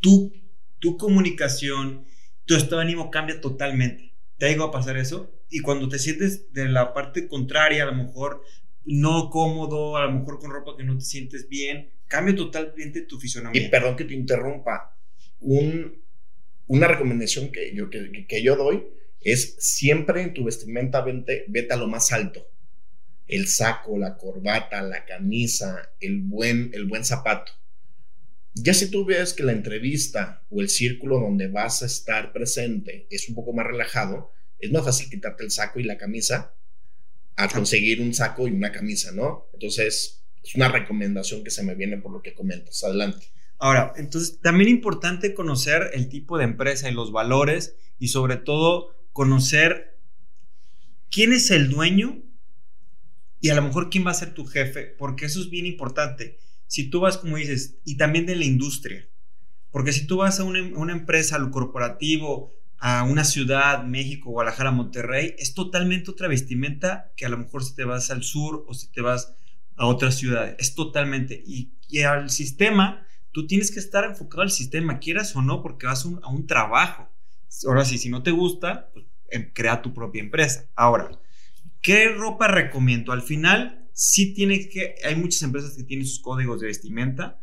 tu, 0.00 0.32
tu 0.78 0.96
comunicación, 0.96 2.06
tu 2.44 2.54
estado 2.54 2.76
de 2.76 2.86
ánimo 2.86 3.10
cambia 3.10 3.40
totalmente. 3.40 4.14
¿Te 4.38 4.46
ha 4.46 4.48
llegado 4.48 4.68
a 4.68 4.72
pasar 4.72 4.96
eso? 4.96 5.34
Y 5.50 5.60
cuando 5.60 5.88
te 5.88 5.98
sientes 5.98 6.52
de 6.52 6.68
la 6.68 6.94
parte 6.94 7.28
contraria, 7.28 7.82
a 7.82 7.86
lo 7.86 7.94
mejor 7.94 8.42
no 8.84 9.28
cómodo, 9.30 9.96
a 9.96 10.06
lo 10.06 10.12
mejor 10.12 10.38
con 10.38 10.50
ropa 10.50 10.76
que 10.76 10.84
no 10.84 10.96
te 10.96 11.04
sientes 11.04 11.48
bien, 11.48 11.90
cambia 12.06 12.34
totalmente 12.34 13.02
tu 13.02 13.18
fisonomía. 13.18 13.66
Y 13.66 13.68
perdón 13.68 13.96
que 13.96 14.04
te 14.04 14.14
interrumpa, 14.14 14.96
un, 15.40 16.02
una 16.68 16.86
recomendación 16.86 17.50
que 17.50 17.74
yo, 17.74 17.90
que, 17.90 18.26
que 18.26 18.42
yo 18.42 18.56
doy 18.56 18.86
es 19.20 19.56
siempre 19.58 20.22
en 20.22 20.34
tu 20.34 20.44
vestimenta 20.44 21.00
vete, 21.00 21.44
vete, 21.48 21.74
a 21.74 21.76
lo 21.76 21.88
más 21.88 22.12
alto. 22.12 22.48
El 23.26 23.48
saco, 23.48 23.98
la 23.98 24.16
corbata, 24.16 24.80
la 24.82 25.04
camisa, 25.04 25.90
el 26.00 26.20
buen, 26.20 26.70
el 26.72 26.86
buen 26.86 27.04
zapato. 27.04 27.52
Ya 28.54 28.74
si 28.74 28.90
tú 28.90 29.04
ves 29.04 29.34
que 29.34 29.42
la 29.42 29.52
entrevista 29.52 30.42
o 30.50 30.60
el 30.60 30.68
círculo 30.68 31.20
donde 31.20 31.48
vas 31.48 31.82
a 31.82 31.86
estar 31.86 32.32
presente 32.32 33.06
es 33.10 33.28
un 33.28 33.34
poco 33.34 33.52
más 33.52 33.66
relajado, 33.66 34.32
es 34.58 34.70
más 34.70 34.84
fácil 34.84 35.10
quitarte 35.10 35.44
el 35.44 35.50
saco 35.50 35.78
y 35.78 35.84
la 35.84 35.98
camisa 35.98 36.54
a 37.36 37.48
conseguir 37.48 38.00
un 38.00 38.14
saco 38.14 38.48
y 38.48 38.50
una 38.50 38.72
camisa, 38.72 39.12
¿no? 39.12 39.48
Entonces, 39.52 40.24
es 40.42 40.54
una 40.54 40.68
recomendación 40.68 41.44
que 41.44 41.50
se 41.50 41.62
me 41.62 41.74
viene 41.74 41.98
por 41.98 42.12
lo 42.12 42.20
que 42.20 42.34
comentas. 42.34 42.82
Adelante. 42.82 43.26
Ahora, 43.58 43.92
entonces 43.96 44.40
también 44.40 44.70
importante 44.70 45.34
conocer 45.34 45.90
el 45.94 46.08
tipo 46.08 46.38
de 46.38 46.44
empresa 46.44 46.88
y 46.88 46.94
los 46.94 47.10
valores 47.10 47.74
y 47.98 48.08
sobre 48.08 48.36
todo 48.36 48.94
conocer 49.12 49.98
quién 51.10 51.32
es 51.32 51.50
el 51.50 51.68
dueño 51.68 52.22
y 53.40 53.50
a 53.50 53.54
lo 53.54 53.62
mejor 53.62 53.90
quién 53.90 54.06
va 54.06 54.12
a 54.12 54.14
ser 54.14 54.34
tu 54.34 54.44
jefe, 54.46 54.84
porque 54.98 55.26
eso 55.26 55.40
es 55.40 55.50
bien 55.50 55.66
importante. 55.66 56.38
Si 56.66 56.88
tú 56.88 57.00
vas, 57.00 57.18
como 57.18 57.36
dices, 57.36 57.78
y 57.84 57.96
también 57.96 58.26
de 58.26 58.36
la 58.36 58.44
industria, 58.44 59.08
porque 59.70 59.92
si 59.92 60.06
tú 60.06 60.18
vas 60.18 60.38
a 60.38 60.44
una, 60.44 60.62
una 60.76 60.92
empresa, 60.92 61.36
a 61.36 61.38
lo 61.40 61.50
corporativo, 61.50 62.52
a 62.78 63.02
una 63.02 63.24
ciudad, 63.24 63.84
México, 63.84 64.30
Guadalajara, 64.30 64.70
Monterrey, 64.70 65.34
es 65.38 65.54
totalmente 65.54 66.10
otra 66.10 66.28
vestimenta 66.28 67.12
que 67.16 67.26
a 67.26 67.28
lo 67.28 67.38
mejor 67.38 67.64
si 67.64 67.74
te 67.74 67.84
vas 67.84 68.10
al 68.10 68.22
sur 68.22 68.64
o 68.68 68.74
si 68.74 68.88
te 68.88 69.00
vas 69.00 69.34
a 69.76 69.86
otras 69.86 70.16
ciudades, 70.16 70.56
es 70.58 70.74
totalmente. 70.74 71.42
Y, 71.44 71.72
y 71.88 72.02
al 72.02 72.30
sistema 72.30 73.06
Tú 73.38 73.46
tienes 73.46 73.70
que 73.70 73.78
estar 73.78 74.04
enfocado 74.04 74.42
al 74.42 74.50
sistema, 74.50 74.98
quieras 74.98 75.36
o 75.36 75.42
no, 75.42 75.62
porque 75.62 75.86
vas 75.86 76.04
a 76.04 76.28
un 76.28 76.46
trabajo. 76.48 77.08
Ahora 77.68 77.84
sí, 77.84 77.96
si 77.96 78.08
no 78.08 78.24
te 78.24 78.32
gusta, 78.32 78.90
pues, 78.92 79.06
em, 79.30 79.52
crea 79.52 79.80
tu 79.80 79.94
propia 79.94 80.20
empresa. 80.20 80.68
Ahora, 80.74 81.08
¿qué 81.80 82.08
ropa 82.08 82.48
recomiendo? 82.48 83.12
Al 83.12 83.22
final, 83.22 83.88
sí 83.92 84.34
tiene 84.34 84.68
que, 84.68 84.96
hay 85.04 85.14
muchas 85.14 85.42
empresas 85.42 85.76
que 85.76 85.84
tienen 85.84 86.04
sus 86.04 86.18
códigos 86.18 86.60
de 86.60 86.66
vestimenta. 86.66 87.40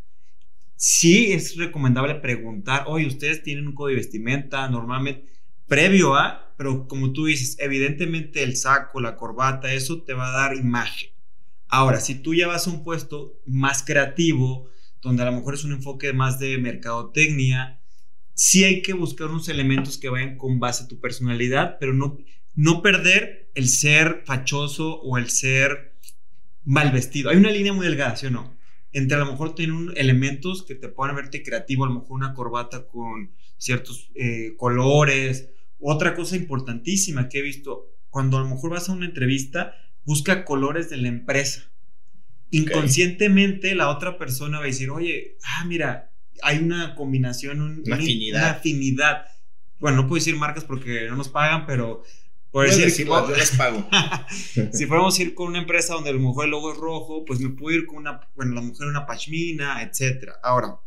Sí 0.75 1.32
es 1.32 1.56
recomendable 1.56 2.16
preguntar, 2.16 2.84
oye, 2.88 3.08
ustedes 3.08 3.42
tienen 3.42 3.66
un 3.66 3.74
código 3.74 3.96
de 3.96 4.04
vestimenta 4.04 4.68
normalmente 4.68 5.32
previo 5.66 6.16
a, 6.16 6.54
pero 6.58 6.90
como 6.90 7.14
tú 7.14 7.28
dices, 7.28 7.56
evidentemente 7.58 8.44
el 8.44 8.58
saco, 8.58 9.00
la 9.00 9.16
corbata, 9.16 9.72
eso 9.72 10.04
te 10.04 10.14
va 10.14 10.28
a 10.28 10.38
dar 10.38 10.58
imagen. 10.58 11.12
Ahora, 11.70 12.02
si 12.02 12.16
tú 12.16 12.34
ya 12.34 12.48
vas 12.48 12.68
a 12.68 12.72
un 12.72 12.84
puesto 12.84 13.40
más 13.46 13.82
creativo, 13.82 14.75
donde 15.05 15.24
a 15.24 15.27
lo 15.27 15.31
mejor 15.31 15.53
es 15.53 15.63
un 15.63 15.71
enfoque 15.71 16.12
más 16.12 16.39
de 16.39 16.57
mercadotecnia, 16.57 17.79
sí 18.33 18.63
hay 18.63 18.81
que 18.81 18.93
buscar 18.93 19.27
unos 19.27 19.47
elementos 19.47 19.97
que 19.97 20.09
vayan 20.09 20.38
con 20.38 20.59
base 20.59 20.83
a 20.83 20.88
tu 20.88 21.00
personalidad, 21.00 21.77
pero 21.79 21.93
no, 21.93 22.17
no 22.55 22.81
perder 22.81 23.51
el 23.53 23.69
ser 23.69 24.24
fachoso 24.25 25.00
o 25.01 25.17
el 25.17 25.29
ser 25.29 25.95
mal 26.63 26.91
vestido. 26.91 27.29
Hay 27.29 27.38
una 27.38 27.51
línea 27.51 27.71
muy 27.71 27.85
delgada, 27.85 28.15
¿sí 28.15 28.25
o 28.25 28.31
no? 28.31 28.57
Entre 28.91 29.15
a 29.15 29.19
lo 29.19 29.27
mejor 29.27 29.55
tienen 29.55 29.91
elementos 29.95 30.63
que 30.63 30.75
te 30.75 30.89
puedan 30.89 31.15
verte 31.15 31.43
creativo, 31.43 31.85
a 31.85 31.88
lo 31.88 32.00
mejor 32.00 32.12
una 32.12 32.33
corbata 32.33 32.88
con 32.88 33.31
ciertos 33.57 34.09
eh, 34.15 34.55
colores. 34.57 35.50
Otra 35.79 36.15
cosa 36.15 36.35
importantísima 36.35 37.29
que 37.29 37.39
he 37.39 37.41
visto, 37.43 37.91
cuando 38.09 38.38
a 38.38 38.41
lo 38.41 38.50
mejor 38.50 38.71
vas 38.71 38.89
a 38.89 38.93
una 38.93 39.05
entrevista, 39.05 39.75
busca 40.03 40.45
colores 40.45 40.89
de 40.89 40.97
la 40.97 41.09
empresa 41.09 41.71
inconscientemente 42.52 43.75
la 43.75 43.90
otra 43.90 44.18
persona 44.18 44.58
va 44.58 44.64
a 44.64 44.68
decir, 44.68 44.90
oye, 44.90 45.38
ah, 45.44 45.66
mira, 45.66 46.12
hay 46.42 46.60
una 46.60 46.96
combinación, 46.96 47.62
una, 47.62 47.96
afinidad. 47.96 48.50
afinidad. 48.50 49.25
Bueno, 49.80 49.98
no 49.98 50.08
puedo 50.08 50.20
decir 50.20 50.36
marcas 50.36 50.64
porque 50.64 51.08
no 51.10 51.16
nos 51.16 51.30
pagan, 51.30 51.66
pero 51.66 52.04
por 52.52 52.66
decir, 52.66 53.06
yo 53.06 53.28
les 53.36 53.52
pago. 53.52 53.86
si 54.72 54.86
fuéramos 54.86 55.20
a 55.20 55.22
ir 55.22 55.34
con 55.34 55.48
una 55.48 55.60
empresa 55.60 55.94
donde 55.94 56.12
a 56.12 56.14
lo 56.14 56.20
mejor 56.20 56.46
el 56.46 56.52
logo 56.52 56.72
es 56.72 56.78
rojo, 56.78 57.25
pues 57.25 57.42
me 57.42 57.50
puedo 57.50 57.78
ir 57.78 57.86
con 57.86 57.98
una, 57.98 58.22
bueno, 58.36 58.54
la 58.56 58.62
mujer 58.62 58.88
una 58.88 59.06
pashmina, 59.06 59.84
etcétera. 59.84 60.36
Ahora, 60.42 60.80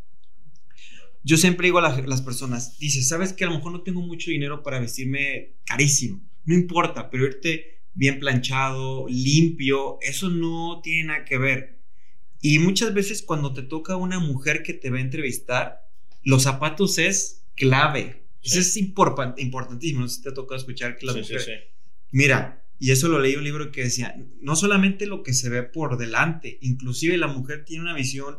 yo 1.23 1.37
siempre 1.37 1.67
digo 1.67 1.79
a 1.79 1.83
las 1.83 2.23
personas, 2.23 2.79
dice, 2.79 3.03
¿sabes 3.03 3.35
que 3.35 3.45
a 3.45 3.49
lo 3.49 3.55
mejor 3.57 3.73
no 3.73 3.83
tengo 3.83 4.01
mucho 4.01 4.31
dinero 4.31 4.63
para 4.63 4.81
vestirme 4.81 5.57
carísimo? 5.67 6.23
No 6.47 6.55
importa, 6.55 7.11
pero 7.11 7.27
irte 7.27 7.78
bien 7.95 8.19
planchado, 8.19 9.07
limpio, 9.09 9.99
eso 10.01 10.29
no 10.29 10.81
tiene 10.83 11.09
nada 11.09 11.25
que 11.25 11.39
ver. 11.39 11.79
Y 12.41 12.59
muchas 12.59 12.95
veces 12.95 13.23
cuando 13.23 13.53
te 13.53 13.63
toca 13.63 13.97
una 13.97 14.21
mujer 14.21 14.63
que 14.63 14.75
te 14.75 14.91
va 14.91 14.99
a 14.99 15.03
entrevistar, 15.03 15.89
los 16.23 16.45
zapatos 16.45 16.99
es 16.99 17.45
clave, 17.55 18.25
Eso 18.43 18.61
es 18.61 18.77
importantísimo. 18.77 20.01
No 20.01 20.09
sé 20.09 20.17
si 20.17 20.23
te 20.23 20.29
ha 20.29 20.35
tocado 20.35 20.57
escuchar 20.57 20.97
que 20.97 21.07
la 21.07 21.15
mujer. 21.15 21.73
Mira, 22.13 22.65
y 22.79 22.93
eso 22.93 23.09
lo 23.09 23.19
leí 23.19 23.33
en 23.33 23.39
un 23.39 23.45
libro 23.45 23.73
que 23.73 23.83
decía, 23.83 24.15
no 24.41 24.55
solamente 24.55 25.07
lo 25.07 25.23
que 25.23 25.33
se 25.33 25.49
ve 25.49 25.65
por 25.65 25.99
delante, 25.99 26.59
inclusive 26.63 27.17
la 27.19 27.27
mujer 27.27 27.65
tiene 27.65 27.83
una 27.83 27.95
visión 27.95 28.39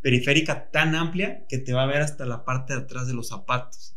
periférica 0.00 0.70
tan 0.70 0.94
amplia 0.94 1.46
que 1.48 1.58
te 1.58 1.72
va 1.72 1.82
a 1.82 1.86
ver 1.86 2.00
hasta 2.00 2.24
la 2.24 2.44
parte 2.44 2.72
de 2.74 2.80
atrás 2.80 3.06
de 3.08 3.14
los 3.14 3.28
zapatos. 3.28 3.96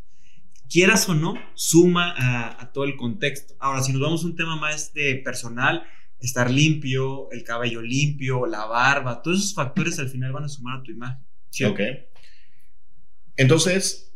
Quieras 0.69 1.07
o 1.07 1.13
no, 1.13 1.35
suma 1.53 2.15
a, 2.59 2.71
todo 2.71 2.85
el 2.85 2.95
contexto. 2.95 3.55
Ahora, 3.59 3.83
si 3.83 3.91
nos 3.91 4.01
vamos 4.01 4.23
a 4.23 4.27
un 4.27 4.35
tema 4.35 4.55
más 4.55 4.93
de 4.93 5.21
personal, 5.23 5.85
estar 6.19 6.49
limpio, 6.49 7.29
el 7.31 7.43
cabello 7.43 7.81
limpio, 7.81 8.45
la 8.45 8.65
barba, 8.65 9.21
todos 9.21 9.39
esos 9.39 9.53
factores 9.53 9.99
al 9.99 10.09
final 10.09 10.31
van 10.31 10.45
a 10.45 10.49
sumar 10.49 10.79
a 10.79 10.83
tu 10.83 10.91
imagen. 10.91 11.23
¿sí? 11.49 11.65
Ok. 11.65 11.79
Entonces, 13.35 14.11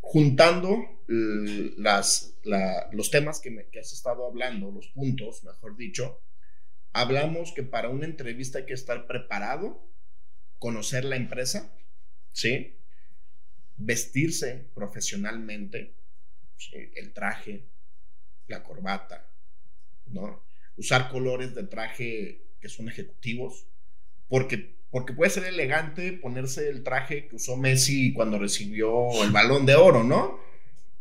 juntando 0.00 0.78
los 1.08 3.10
temas 3.10 3.40
que, 3.40 3.68
que 3.70 3.80
has 3.80 3.92
estado 3.92 4.26
hablando, 4.26 4.70
los 4.70 4.88
puntos, 4.88 5.44
mejor 5.44 5.76
dicho, 5.76 6.20
hablamos 6.92 7.52
que 7.52 7.62
para 7.62 7.88
una 7.88 8.06
entrevista 8.06 8.60
hay 8.60 8.66
que 8.66 8.74
estar 8.74 9.06
preparado, 9.06 9.86
conocer 10.58 11.04
la 11.04 11.16
empresa, 11.16 11.74
¿sí? 12.32 12.81
Vestirse 13.76 14.66
profesionalmente, 14.74 15.94
el 16.72 17.12
traje, 17.12 17.64
la 18.46 18.62
corbata, 18.62 19.28
¿no? 20.06 20.44
Usar 20.76 21.10
colores 21.10 21.54
de 21.54 21.64
traje 21.64 22.42
que 22.60 22.68
son 22.68 22.88
ejecutivos, 22.88 23.66
porque, 24.28 24.76
porque 24.90 25.12
puede 25.12 25.30
ser 25.30 25.44
elegante 25.44 26.12
ponerse 26.12 26.68
el 26.68 26.82
traje 26.82 27.28
que 27.28 27.36
usó 27.36 27.56
Messi 27.56 28.12
cuando 28.12 28.38
recibió 28.38 29.22
el 29.24 29.30
balón 29.32 29.66
de 29.66 29.74
oro, 29.74 30.04
¿no? 30.04 30.40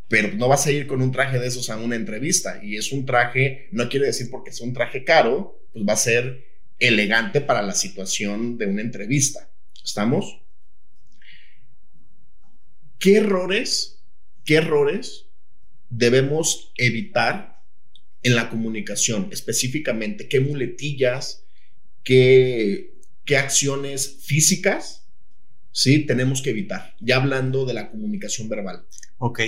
Pero 0.07 0.33
no 0.35 0.49
vas 0.49 0.65
a 0.65 0.71
ir 0.71 0.87
con 0.87 1.01
un 1.01 1.11
traje 1.11 1.39
de 1.39 1.47
esos 1.47 1.69
a 1.69 1.77
una 1.77 1.95
entrevista. 1.95 2.59
Y 2.61 2.75
es 2.75 2.91
un 2.91 3.05
traje, 3.05 3.69
no 3.71 3.87
quiere 3.87 4.07
decir 4.07 4.29
porque 4.29 4.49
es 4.49 4.59
un 4.59 4.73
traje 4.73 5.05
caro, 5.05 5.57
pues 5.71 5.85
va 5.87 5.93
a 5.93 5.97
ser 5.97 6.45
elegante 6.79 7.39
para 7.39 7.61
la 7.61 7.73
situación 7.73 8.57
de 8.57 8.65
una 8.65 8.81
entrevista. 8.81 9.49
¿Estamos? 9.81 10.41
¿Qué 13.01 13.17
errores, 13.17 13.99
qué 14.45 14.57
errores 14.57 15.25
debemos 15.89 16.71
evitar 16.77 17.63
en 18.21 18.35
la 18.35 18.51
comunicación? 18.51 19.29
Específicamente, 19.31 20.29
¿qué 20.29 20.39
muletillas, 20.39 21.43
qué, 22.03 22.93
qué 23.25 23.37
acciones 23.37 24.19
físicas, 24.23 25.07
sí, 25.71 26.05
tenemos 26.05 26.43
que 26.43 26.51
evitar? 26.51 26.95
Ya 26.99 27.15
hablando 27.15 27.65
de 27.65 27.73
la 27.73 27.89
comunicación 27.89 28.49
verbal. 28.49 28.85
Ok. 29.17 29.41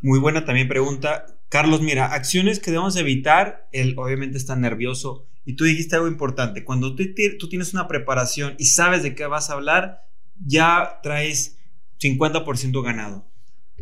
Muy 0.00 0.18
buena 0.18 0.44
también 0.44 0.66
pregunta. 0.66 1.26
Carlos, 1.48 1.82
mira, 1.82 2.12
acciones 2.12 2.58
que 2.58 2.72
debemos 2.72 2.96
evitar, 2.96 3.68
él 3.70 3.94
obviamente 3.98 4.36
está 4.36 4.56
nervioso, 4.56 5.28
y 5.44 5.54
tú 5.54 5.62
dijiste 5.62 5.94
algo 5.94 6.08
importante, 6.08 6.64
cuando 6.64 6.96
tú 6.96 7.48
tienes 7.48 7.72
una 7.72 7.86
preparación 7.86 8.56
y 8.58 8.64
sabes 8.64 9.04
de 9.04 9.14
qué 9.14 9.26
vas 9.26 9.48
a 9.48 9.52
hablar, 9.52 10.08
ya 10.44 10.98
traes 11.04 11.59
50% 12.00 12.82
ganado. 12.82 13.30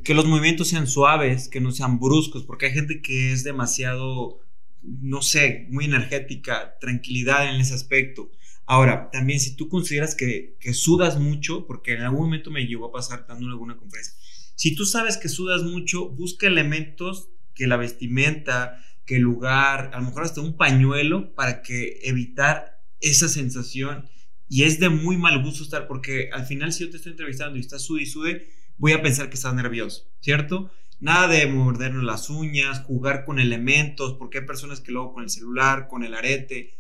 Que 0.04 0.14
los 0.14 0.26
movimientos 0.26 0.68
sean 0.68 0.86
suaves, 0.86 1.48
que 1.48 1.60
no 1.60 1.70
sean 1.70 1.98
bruscos, 1.98 2.44
porque 2.44 2.66
hay 2.66 2.72
gente 2.72 3.02
que 3.02 3.32
es 3.32 3.44
demasiado, 3.44 4.40
no 4.82 5.22
sé, 5.22 5.66
muy 5.70 5.84
energética, 5.86 6.76
tranquilidad 6.80 7.52
en 7.52 7.60
ese 7.60 7.74
aspecto. 7.74 8.30
Ahora, 8.66 9.10
también 9.10 9.40
si 9.40 9.56
tú 9.56 9.68
consideras 9.68 10.14
que, 10.14 10.56
que 10.60 10.74
sudas 10.74 11.18
mucho, 11.18 11.66
porque 11.66 11.94
en 11.94 12.02
algún 12.02 12.24
momento 12.24 12.50
me 12.50 12.66
llegó 12.66 12.86
a 12.86 12.92
pasar 12.92 13.26
dando 13.26 13.46
alguna 13.46 13.76
conferencia, 13.76 14.14
si 14.54 14.74
tú 14.74 14.84
sabes 14.84 15.16
que 15.16 15.28
sudas 15.28 15.62
mucho, 15.62 16.08
busca 16.08 16.46
elementos 16.46 17.30
que 17.54 17.66
la 17.66 17.76
vestimenta, 17.76 18.82
que 19.06 19.18
lugar, 19.18 19.90
a 19.94 20.00
lo 20.00 20.06
mejor 20.06 20.24
hasta 20.24 20.40
un 20.40 20.56
pañuelo 20.56 21.34
para 21.34 21.62
que 21.62 22.00
evitar 22.02 22.82
esa 23.00 23.28
sensación. 23.28 24.08
Y 24.48 24.62
es 24.62 24.80
de 24.80 24.88
muy 24.88 25.16
mal 25.16 25.42
gusto 25.42 25.62
estar, 25.62 25.86
porque 25.86 26.30
al 26.32 26.46
final 26.46 26.72
si 26.72 26.84
yo 26.84 26.90
te 26.90 26.96
estoy 26.96 27.12
entrevistando 27.12 27.56
y 27.56 27.60
estás 27.60 27.82
sude 27.82 28.02
y 28.02 28.06
sude, 28.06 28.48
voy 28.76 28.92
a 28.92 29.02
pensar 29.02 29.28
que 29.28 29.34
estás 29.34 29.54
nervioso, 29.54 30.10
¿cierto? 30.20 30.70
Nada 31.00 31.28
de 31.28 31.46
mordernos 31.46 32.02
las 32.02 32.30
uñas, 32.30 32.80
jugar 32.80 33.24
con 33.24 33.38
elementos, 33.38 34.14
porque 34.14 34.38
hay 34.38 34.46
personas 34.46 34.80
que 34.80 34.92
luego 34.92 35.12
con 35.12 35.22
el 35.22 35.30
celular, 35.30 35.86
con 35.88 36.02
el 36.02 36.14
arete. 36.14 36.78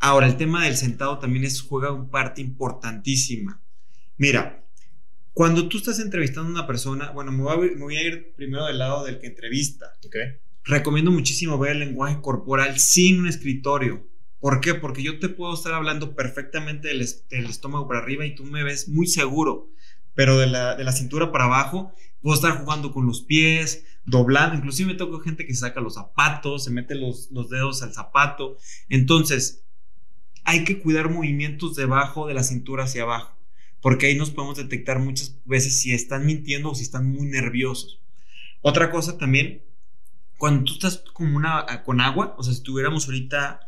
Ahora, 0.00 0.26
el 0.26 0.36
tema 0.36 0.64
del 0.64 0.76
sentado 0.76 1.18
también 1.18 1.44
es, 1.44 1.62
juega 1.62 1.92
una 1.92 2.10
parte 2.10 2.40
importantísima. 2.40 3.60
Mira, 4.16 4.64
cuando 5.32 5.68
tú 5.68 5.78
estás 5.78 6.00
entrevistando 6.00 6.48
a 6.50 6.52
una 6.52 6.66
persona, 6.66 7.10
bueno, 7.10 7.32
me 7.32 7.42
voy, 7.42 7.52
a, 7.52 7.76
me 7.76 7.84
voy 7.84 7.96
a 7.96 8.02
ir 8.02 8.34
primero 8.36 8.66
del 8.66 8.78
lado 8.78 9.04
del 9.04 9.18
que 9.18 9.28
entrevista. 9.28 9.92
Okay 10.04 10.40
recomiendo 10.68 11.10
muchísimo 11.10 11.58
ver 11.58 11.72
el 11.72 11.80
lenguaje 11.80 12.20
corporal 12.20 12.78
sin 12.78 13.20
un 13.20 13.26
escritorio. 13.26 14.06
¿Por 14.40 14.60
qué? 14.60 14.74
Porque 14.74 15.02
yo 15.02 15.18
te 15.18 15.28
puedo 15.28 15.54
estar 15.54 15.74
hablando 15.74 16.14
perfectamente 16.14 16.88
del, 16.88 17.00
estómago 17.00 17.88
para 17.88 18.00
arriba 18.00 18.24
y 18.24 18.34
tú 18.34 18.44
me 18.44 18.62
ves 18.62 18.88
muy 18.88 19.06
seguro, 19.06 19.68
pero 20.14 20.38
de 20.38 20.46
la, 20.46 20.92
cintura 20.92 21.32
para 21.32 21.44
abajo 21.44 21.92
puedo 22.22 22.34
estar 22.34 22.58
jugando 22.58 22.92
con 22.92 23.06
los 23.06 23.22
pies, 23.22 23.84
doblando, 24.04 24.56
inclusive 24.56 24.92
me 24.92 24.98
toco 24.98 25.20
gente 25.20 25.46
que 25.46 25.54
saca 25.54 25.80
los 25.80 25.94
zapatos, 25.94 26.64
se 26.64 26.70
mete 26.70 26.94
los, 26.94 27.30
los 27.30 27.50
dedos 27.50 27.82
al 27.82 27.92
zapato. 27.92 28.56
Entonces, 28.88 29.62
hay 30.44 30.64
que 30.64 30.78
cuidar 30.78 31.10
movimientos 31.10 31.76
debajo 31.76 32.26
de 32.26 32.34
la 32.34 32.42
cintura 32.42 32.84
hacia 32.84 33.02
abajo, 33.02 33.36
porque 33.80 34.06
ahí 34.06 34.16
nos 34.16 34.30
podemos 34.30 34.56
detectar 34.56 34.98
muchas 34.98 35.36
veces 35.44 35.80
si 35.80 35.92
están 35.92 36.26
mintiendo 36.26 36.70
o 36.70 36.74
si 36.74 36.82
están 36.82 37.10
muy 37.10 37.26
nerviosos. 37.26 38.00
Otra 38.62 38.90
cosa 38.90 39.18
también 39.18 39.62
cuando 40.38 40.64
tú 40.64 40.74
estás 40.74 41.02
como 41.12 41.36
una, 41.36 41.66
con 41.84 42.00
agua, 42.00 42.34
o 42.38 42.42
sea, 42.42 42.54
si 42.54 42.62
tuviéramos 42.62 43.06
ahorita 43.06 43.67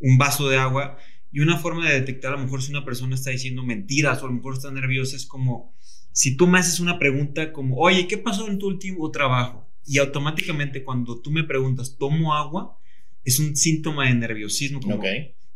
un 0.00 0.18
vaso 0.18 0.48
de 0.48 0.58
agua 0.58 0.98
y 1.32 1.40
una 1.40 1.58
forma 1.58 1.88
de 1.88 2.00
detectar 2.00 2.32
a 2.32 2.36
lo 2.36 2.42
mejor 2.42 2.62
si 2.62 2.70
una 2.70 2.84
persona 2.84 3.14
está 3.14 3.30
diciendo 3.30 3.62
mentiras 3.62 4.22
o 4.22 4.26
a 4.26 4.28
lo 4.28 4.34
mejor 4.34 4.54
está 4.54 4.70
nerviosa 4.70 5.16
es 5.16 5.26
como 5.26 5.74
si 6.12 6.36
tú 6.36 6.46
me 6.46 6.58
haces 6.58 6.80
una 6.80 6.98
pregunta 6.98 7.52
como, 7.52 7.76
oye, 7.76 8.06
¿qué 8.06 8.18
pasó 8.18 8.48
en 8.48 8.58
tu 8.58 8.66
último 8.66 9.10
trabajo? 9.10 9.68
Y 9.86 9.98
automáticamente 9.98 10.84
cuando 10.84 11.20
tú 11.20 11.30
me 11.30 11.44
preguntas, 11.44 11.96
¿tomo 11.98 12.34
agua? 12.34 12.78
Es 13.24 13.38
un 13.38 13.56
síntoma 13.56 14.06
de 14.06 14.14
nerviosismo. 14.14 14.80
Como, 14.80 15.02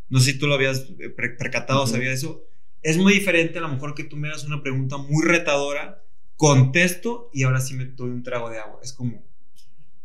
No 0.09 0.21
sé 0.21 0.33
si 0.33 0.39
tú 0.39 0.47
lo 0.47 0.55
habías 0.55 0.87
eh, 0.99 1.11
percatado, 1.11 1.83
o 1.83 1.87
sabías 1.87 2.15
eso. 2.15 2.45
Es 2.83 2.99
muy 2.99 3.15
diferente 3.15 3.59
a 3.59 3.63
lo 3.63 3.69
mejor 3.69 3.95
que 3.95 4.05
tú 4.05 4.17
me 4.17 4.29
hagas 4.29 4.45
una 4.45 4.63
pregunta 4.63 4.97
muy 4.97 5.25
retadora, 5.25 6.03
contesto 6.37 7.31
y 7.33 7.45
ahora 7.45 7.61
sí 7.61 7.75
me 7.75 7.87
doy 7.87 8.11
un 8.11 8.23
trago 8.23 8.51
de 8.51 8.59
agua. 8.59 8.81
Es 8.83 8.93
como, 8.93 9.25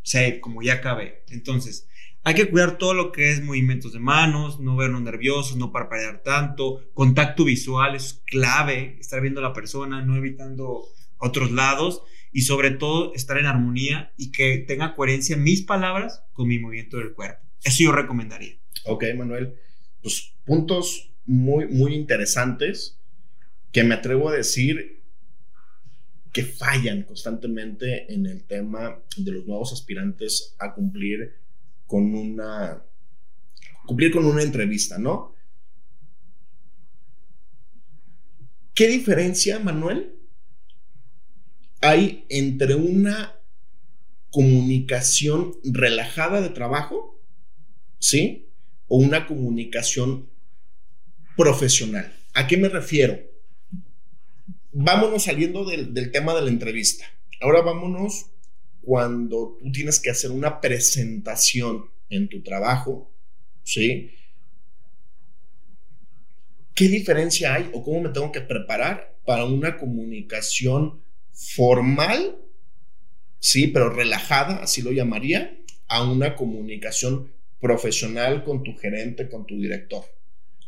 sea, 0.02 0.40
como 0.42 0.62
ya 0.62 0.76
acabé. 0.76 1.24
Entonces, 1.30 1.88
hay 2.24 2.36
que 2.36 2.50
cuidar 2.50 2.78
todo 2.78 2.94
lo 2.94 3.12
que 3.12 3.32
es 3.32 3.44
movimientos 3.44 3.94
de 3.94 4.00
manos, 4.00 4.60
no 4.60 4.76
vernos 4.76 5.02
nerviosos, 5.02 5.58
no 5.58 5.72
parpadear 5.72 6.22
tanto, 6.22 6.82
contacto 6.94 7.46
visual 7.46 7.96
es 7.96 8.22
clave, 8.26 8.98
estar 9.00 9.22
viendo 9.22 9.40
a 9.40 9.44
la 9.44 9.54
persona, 9.54 10.04
no 10.04 10.16
evitando 10.18 10.84
otros 11.18 11.52
lados 11.52 12.04
y 12.32 12.42
sobre 12.42 12.72
todo 12.72 13.14
estar 13.14 13.38
en 13.38 13.46
armonía 13.46 14.14
y 14.18 14.32
que 14.32 14.60
tenga 14.68 14.96
coherencia 14.96 15.38
mis 15.38 15.62
palabras 15.62 16.24
con 16.34 16.48
mi 16.48 16.60
movimiento 16.60 16.98
del 16.98 17.14
cuerpo. 17.14 17.42
Eso 17.64 17.84
yo 17.84 17.92
recomendaría. 17.92 18.56
Ok, 18.86 19.06
Manuel. 19.18 19.56
Pues 20.02 20.34
puntos 20.46 21.12
muy, 21.26 21.68
muy 21.68 21.94
interesantes 21.94 22.98
que 23.72 23.84
me 23.84 23.96
atrevo 23.96 24.30
a 24.30 24.36
decir 24.36 25.02
que 26.32 26.44
fallan 26.44 27.04
constantemente 27.04 28.14
en 28.14 28.26
el 28.26 28.44
tema 28.44 29.00
de 29.18 29.32
los 29.32 29.46
nuevos 29.46 29.74
aspirantes 29.74 30.56
a 30.60 30.74
cumplir 30.74 31.39
con 31.90 32.14
una 32.14 32.86
cumplir 33.86 34.12
con 34.12 34.24
una 34.26 34.44
entrevista, 34.44 34.98
¿no? 34.98 35.34
¿Qué 38.74 38.88
diferencia, 38.88 39.60
Manuel, 39.60 40.16
hay 41.82 42.26
entre 42.30 42.76
una 42.76 43.36
comunicación 44.30 45.56
relajada 45.64 46.40
de 46.40 46.50
trabajo, 46.50 47.20
¿sí? 47.98 48.54
O 48.88 48.98
una 49.00 49.26
comunicación 49.26 50.30
profesional. 51.36 52.16
¿A 52.36 52.46
qué 52.46 52.58
me 52.58 52.70
refiero? 52.70 53.30
vámonos 54.72 55.24
saliendo 55.24 55.66
del, 55.66 56.12
tema 56.12 56.34
de 56.36 56.42
la 56.42 56.50
entrevista. 56.50 57.06
Ahora 57.42 57.62
vámonos 57.62 58.28
cuando 58.82 59.58
tú 59.60 59.72
tienes 59.72 60.00
que 60.00 60.10
hacer 60.10 60.32
una 60.32 60.62
presentación 60.62 61.90
en 62.10 62.28
tu 62.28 62.42
trabajo, 62.42 63.12
¿sí? 63.64 64.12
¿Qué 66.74 66.88
diferencia 66.88 67.54
hay 67.56 67.70
o 67.74 67.84
cómo 67.84 68.02
me 68.02 68.10
tengo 68.10 68.32
que 68.32 68.42
preparar 68.42 69.18
para 69.26 69.46
una 69.46 69.78
comunicación 69.78 71.02
formal, 71.32 72.38
sí, 73.40 73.68
pero 73.68 73.90
relajada, 73.90 74.58
así 74.58 74.82
lo 74.82 74.92
llamaría, 74.92 75.58
a 75.88 76.04
una 76.04 76.36
comunicación 76.36 77.32
profesional 77.60 78.44
con 78.44 78.64
tu 78.64 78.76
gerente, 78.78 79.30
con 79.30 79.46
tu 79.46 79.60
director? 79.60 80.04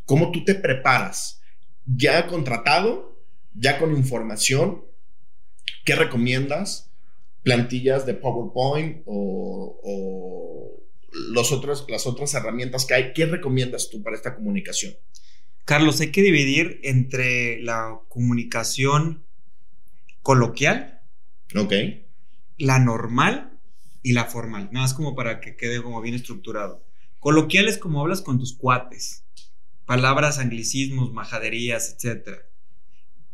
¿Cómo 0.04 0.30
tú 0.30 0.44
te 0.44 0.54
preparas? 0.54 1.40
¿Ya 1.86 2.26
contratado? 2.26 3.12
ya 3.54 3.78
con 3.78 3.94
información, 3.96 4.84
¿qué 5.84 5.94
recomiendas? 5.94 6.91
Plantillas 7.42 8.06
de 8.06 8.14
PowerPoint 8.14 9.02
o, 9.06 10.78
los 11.12 11.52
otros, 11.52 11.84
las 11.88 12.06
otras 12.06 12.32
herramientas 12.34 12.86
que 12.86 12.94
hay. 12.94 13.12
¿Qué 13.12 13.26
recomiendas 13.26 13.90
tú 13.90 14.02
para 14.02 14.16
esta 14.16 14.34
comunicación? 14.34 14.94
Carlos, 15.64 16.00
hay 16.00 16.10
que 16.10 16.22
dividir 16.22 16.80
entre 16.82 17.60
la 17.62 18.00
comunicación 18.08 19.24
coloquial, 20.22 21.02
okay. 21.54 22.06
la 22.58 22.78
normal 22.78 23.58
y 24.02 24.12
la 24.12 24.24
formal, 24.24 24.70
nada 24.72 24.84
más 24.84 24.94
como 24.94 25.14
para 25.14 25.40
que 25.40 25.56
quede 25.56 25.82
como 25.82 26.00
bien 26.00 26.14
estructurado. 26.14 26.84
Coloquial 27.20 27.68
es 27.68 27.78
como 27.78 28.00
hablas 28.00 28.20
con 28.20 28.38
tus 28.38 28.56
cuates, 28.56 29.24
palabras, 29.86 30.38
anglicismos, 30.38 31.12
majaderías, 31.12 31.96
etc. 32.02 32.40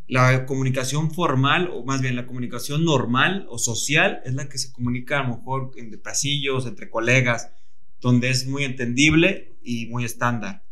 La 0.08 0.46
comunicación 0.46 1.10
formal, 1.10 1.68
o 1.70 1.84
más 1.84 2.00
bien 2.00 2.16
la 2.16 2.26
comunicación 2.26 2.82
normal 2.82 3.46
o 3.50 3.58
social, 3.58 4.22
es 4.24 4.32
la 4.32 4.48
que 4.48 4.56
se 4.56 4.72
comunica 4.72 5.20
a 5.20 5.22
lo 5.22 5.36
mejor 5.36 5.70
en 5.76 6.00
pasillos, 6.00 6.66
entre 6.66 6.88
colegas, 6.88 7.52
donde 8.00 8.30
es 8.30 8.46
muy 8.46 8.64
entendible 8.64 9.52
y 9.62 9.84
muy 9.86 10.04
estándar. 10.04 10.64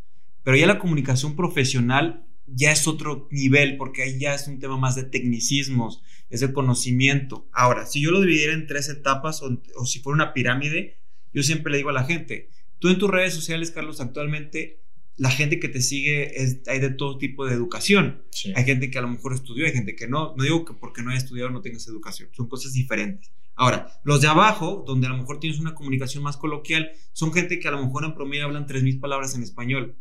Pero 0.43 0.57
ya 0.57 0.67
la 0.67 0.79
comunicación 0.79 1.37
profesional 1.37 2.25
ya 2.47 2.73
es 2.73 2.89
otro 2.89 3.29
nivel, 3.31 3.77
porque 3.77 4.05
ahí 4.05 4.19
ya 4.19 4.35
es 4.35 4.49
un 4.49 4.59
tema 4.59 4.79
más 4.79 4.95
de 4.95 5.05
tecnicismos, 5.05 6.03
es 6.31 6.41
de 6.41 6.55
conocimiento. 6.55 7.47
Ahora, 7.53 7.85
si 7.85 8.01
yo 8.01 8.13
lo 8.13 8.23
dividiera 8.23 8.55
en 8.55 8.67
tres 8.67 8.89
etapas 8.89 9.43
o, 9.43 9.85
si 9.85 10.01
fuera 10.01 10.15
una 10.15 10.33
pirámide, 10.33 10.97
yo 11.35 11.43
siempre 11.43 11.73
le 11.73 11.79
digo 11.79 11.91
a 11.91 11.93
la 11.93 12.05
gente, 12.05 12.49
tú 12.79 12.89
en 12.89 12.99
tus 12.99 13.11
redes 13.11 13.35
sociales, 13.35 13.71
Carlos, 13.71 14.01
actualmente 14.01 14.81
la 15.17 15.31
gente 15.31 15.59
que 15.59 15.69
te 15.69 15.81
sigue 15.81 16.43
es, 16.43 16.61
hay 16.67 16.79
de 16.79 16.91
todo 16.91 17.17
tipo 17.19 17.47
de 17.47 17.55
educación. 17.55 18.23
Hay 18.55 18.65
gente 18.65 18.91
que 18.91 18.99
a 18.99 19.03
lo 19.03 19.09
mejor 19.09 19.33
estudió, 19.33 19.67
hay 19.67 19.73
gente 19.73 19.97
que 19.97 20.09
no. 20.09 20.35
No 20.37 20.43
digo 20.43 20.65
que 20.65 20.75
porque 20.75 21.03
no 21.03 21.11
haya 21.11 21.19
estudiado 21.19 21.51
no 21.51 21.63
tengas 21.63 21.87
educación, 21.89 22.29
son 22.33 22.49
cosas 22.49 22.73
diferentes. 22.73 23.31
Ahora, 23.55 23.89
los 24.05 24.21
de 24.21 24.29
abajo, 24.29 24.85
donde 24.87 25.07
a 25.07 25.11
lo 25.11 25.17
mejor 25.17 25.41
tienes 25.41 25.59
una 25.59 25.75
comunicación 25.75 26.23
más 26.23 26.37
coloquial, 26.37 26.93
son 27.13 27.33
gente 27.33 27.59
que 27.59 27.69
a 27.69 27.71
lo 27.71 27.83
mejor 27.83 28.05
en 28.05 28.15
promedio 28.15 28.45
hablan 28.45 28.67
3.000 28.67 29.01
palabras 29.01 29.35
en 29.35 29.43
español. 29.43 29.97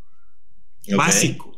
Básico. 0.96 1.58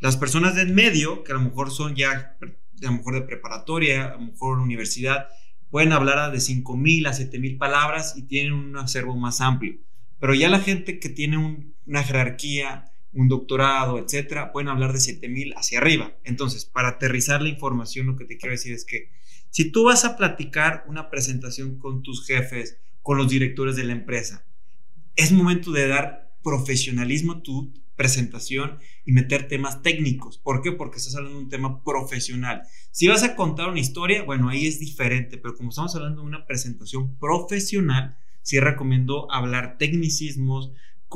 Las 0.00 0.18
personas 0.18 0.54
de 0.54 0.62
en 0.62 0.74
medio, 0.74 1.24
que 1.24 1.32
a 1.32 1.36
lo 1.36 1.40
mejor 1.40 1.70
son 1.70 1.96
ya, 1.96 2.36
a 2.40 2.84
lo 2.84 2.92
mejor 2.92 3.14
de 3.14 3.22
preparatoria, 3.22 4.10
a 4.10 4.12
lo 4.12 4.20
mejor 4.20 4.58
universidad, 4.58 5.28
pueden 5.70 5.92
hablar 5.92 6.30
de 6.30 6.38
5.000 6.38 7.08
a 7.08 7.12
7.000 7.12 7.58
palabras 7.58 8.14
y 8.16 8.22
tienen 8.22 8.52
un 8.52 8.76
acervo 8.76 9.16
más 9.16 9.40
amplio. 9.40 9.78
Pero 10.20 10.34
ya 10.34 10.50
la 10.50 10.60
gente 10.60 10.98
que 10.98 11.08
tiene 11.08 11.72
una 11.86 12.02
jerarquía, 12.02 12.92
un 13.12 13.28
doctorado, 13.28 13.98
etcétera, 13.98 14.52
pueden 14.52 14.68
hablar 14.68 14.92
de 14.92 15.00
7000 15.00 15.54
hacia 15.56 15.78
arriba. 15.78 16.16
Entonces, 16.24 16.64
para 16.64 16.88
aterrizar 16.88 17.42
la 17.42 17.48
información, 17.48 18.06
lo 18.06 18.16
que 18.16 18.24
te 18.24 18.36
quiero 18.36 18.52
decir 18.52 18.72
es 18.72 18.84
que 18.84 19.10
si 19.50 19.70
tú 19.70 19.84
vas 19.84 20.04
a 20.04 20.16
platicar 20.16 20.84
una 20.88 21.10
presentación 21.10 21.78
con 21.78 22.02
tus 22.02 22.26
jefes, 22.26 22.78
con 23.02 23.16
los 23.16 23.28
directores 23.28 23.76
de 23.76 23.84
la 23.84 23.92
empresa, 23.92 24.44
es 25.16 25.32
momento 25.32 25.72
de 25.72 25.88
dar 25.88 26.36
profesionalismo 26.42 27.32
a 27.32 27.42
tu 27.42 27.72
presentación 27.96 28.78
y 29.04 29.12
meter 29.12 29.48
temas 29.48 29.82
técnicos. 29.82 30.38
¿Por 30.38 30.62
qué? 30.62 30.70
Porque 30.72 30.98
estás 30.98 31.16
hablando 31.16 31.38
de 31.38 31.44
un 31.44 31.50
tema 31.50 31.82
profesional. 31.82 32.62
Si 32.92 33.08
vas 33.08 33.24
a 33.24 33.34
contar 33.34 33.68
una 33.68 33.80
historia, 33.80 34.22
bueno, 34.22 34.48
ahí 34.48 34.66
es 34.66 34.78
diferente, 34.78 35.36
pero 35.38 35.56
como 35.56 35.70
estamos 35.70 35.94
hablando 35.96 36.20
de 36.20 36.28
una 36.28 36.46
presentación 36.46 37.18
profesional, 37.18 38.16
sí 38.42 38.60
recomiendo 38.60 39.30
hablar 39.32 39.78
tecnicismos, 39.78 40.70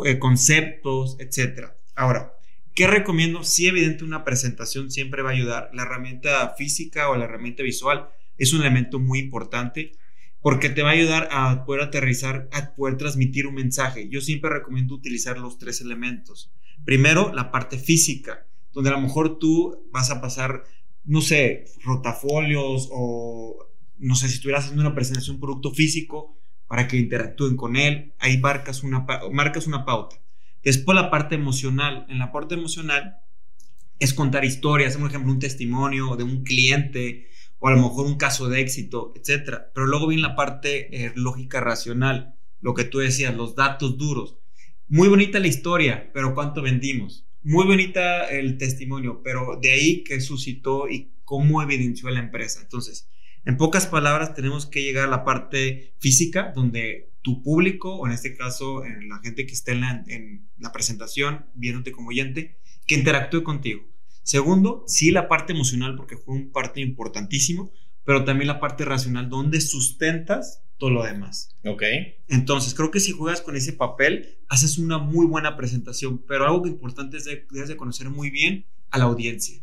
eh, 0.04 0.18
conceptos, 0.18 1.16
etcétera. 1.20 1.76
Ahora, 1.94 2.34
¿qué 2.74 2.86
recomiendo? 2.86 3.44
Sí, 3.44 3.66
evidente, 3.66 4.04
una 4.04 4.24
presentación 4.24 4.90
siempre 4.90 5.22
va 5.22 5.30
a 5.30 5.34
ayudar. 5.34 5.70
La 5.72 5.82
herramienta 5.82 6.54
física 6.56 7.10
o 7.10 7.16
la 7.16 7.24
herramienta 7.24 7.62
visual 7.62 8.08
es 8.38 8.52
un 8.52 8.62
elemento 8.62 8.98
muy 8.98 9.18
importante 9.18 9.92
porque 10.40 10.68
te 10.68 10.82
va 10.82 10.90
a 10.90 10.94
ayudar 10.94 11.28
a 11.30 11.64
poder 11.64 11.82
aterrizar, 11.82 12.48
a 12.52 12.74
poder 12.74 12.96
transmitir 12.96 13.46
un 13.46 13.54
mensaje. 13.54 14.08
Yo 14.08 14.20
siempre 14.20 14.50
recomiendo 14.50 14.94
utilizar 14.94 15.38
los 15.38 15.56
tres 15.56 15.80
elementos. 15.80 16.50
Primero, 16.84 17.32
la 17.32 17.52
parte 17.52 17.78
física, 17.78 18.46
donde 18.72 18.90
a 18.90 18.94
lo 18.94 19.00
mejor 19.00 19.38
tú 19.38 19.88
vas 19.92 20.10
a 20.10 20.20
pasar, 20.20 20.64
no 21.04 21.20
sé, 21.20 21.66
rotafolios 21.84 22.88
o, 22.90 23.68
no 23.98 24.16
sé, 24.16 24.28
si 24.28 24.34
estuvieras 24.34 24.64
haciendo 24.64 24.82
una 24.82 24.94
presentación 24.94 25.36
un 25.36 25.40
producto 25.40 25.72
físico 25.72 26.36
para 26.66 26.88
que 26.88 26.96
interactúen 26.96 27.56
con 27.56 27.76
él, 27.76 28.14
ahí 28.18 28.38
marcas 28.38 28.82
una, 28.82 29.06
marcas 29.30 29.68
una 29.68 29.84
pauta. 29.84 30.21
Después 30.62 30.94
la 30.94 31.10
parte 31.10 31.34
emocional. 31.34 32.06
En 32.08 32.18
la 32.18 32.32
parte 32.32 32.54
emocional 32.54 33.16
es 33.98 34.14
contar 34.14 34.44
historias, 34.44 34.96
por 34.96 35.08
ejemplo, 35.08 35.32
un 35.32 35.38
testimonio 35.38 36.16
de 36.16 36.24
un 36.24 36.42
cliente 36.44 37.28
o 37.58 37.68
a 37.68 37.72
lo 37.72 37.80
mejor 37.80 38.06
un 38.06 38.16
caso 38.16 38.48
de 38.48 38.60
éxito, 38.60 39.12
etc. 39.14 39.58
Pero 39.72 39.86
luego 39.86 40.08
viene 40.08 40.22
la 40.22 40.34
parte 40.34 41.04
eh, 41.04 41.12
lógica 41.14 41.60
racional, 41.60 42.34
lo 42.60 42.74
que 42.74 42.84
tú 42.84 42.98
decías, 42.98 43.34
los 43.36 43.54
datos 43.54 43.96
duros. 43.98 44.38
Muy 44.88 45.08
bonita 45.08 45.38
la 45.38 45.46
historia, 45.46 46.10
pero 46.12 46.34
¿cuánto 46.34 46.62
vendimos? 46.62 47.24
Muy 47.42 47.64
bonita 47.64 48.28
el 48.28 48.58
testimonio, 48.58 49.20
pero 49.22 49.58
de 49.60 49.70
ahí 49.70 50.04
que 50.04 50.20
suscitó 50.20 50.88
y 50.88 51.12
cómo 51.24 51.62
evidenció 51.62 52.10
la 52.10 52.20
empresa. 52.20 52.60
Entonces, 52.60 53.08
en 53.44 53.56
pocas 53.56 53.86
palabras, 53.86 54.34
tenemos 54.34 54.66
que 54.66 54.82
llegar 54.82 55.08
a 55.08 55.10
la 55.10 55.24
parte 55.24 55.94
física, 55.98 56.52
donde 56.54 57.12
tu 57.22 57.42
público, 57.42 57.96
o 57.96 58.06
en 58.06 58.12
este 58.12 58.36
caso, 58.36 58.84
en 58.84 59.08
la 59.08 59.18
gente 59.18 59.46
que 59.46 59.52
esté 59.52 59.72
en 59.72 60.48
la, 60.58 60.72
presentación, 60.72 61.46
viéndote 61.54 61.92
como 61.92 62.08
oyente, 62.08 62.58
que 62.86 62.94
interactúe 62.94 63.42
contigo. 63.42 63.82
Segundo, 64.22 64.84
sí 64.86 65.10
la 65.10 65.28
parte 65.28 65.52
emocional, 65.52 65.96
porque 65.96 66.16
fue 66.16 66.34
un 66.34 66.52
parte 66.52 66.80
importantísimo, 66.80 67.72
pero 68.04 68.24
también 68.24 68.48
la 68.48 68.60
parte 68.60 68.84
racional, 68.84 69.28
donde 69.28 69.60
sustentas 69.60 70.62
todo 70.78 70.90
lo 70.90 71.04
demás. 71.04 71.56
Ok. 71.64 71.82
Entonces, 72.28 72.74
creo 72.74 72.90
que 72.90 73.00
si 73.00 73.12
juegas 73.12 73.40
con 73.40 73.56
ese 73.56 73.72
papel, 73.72 74.38
haces 74.48 74.78
una 74.78 74.98
muy 74.98 75.26
buena 75.26 75.56
presentación, 75.56 76.24
pero 76.26 76.44
algo 76.44 76.62
que 76.62 76.70
importante 76.70 77.16
es 77.16 77.24
que 77.24 77.46
debes 77.50 77.68
de 77.68 77.76
conocer 77.76 78.10
muy 78.10 78.30
bien 78.30 78.66
a 78.90 78.98
la 78.98 79.04
audiencia. 79.04 79.62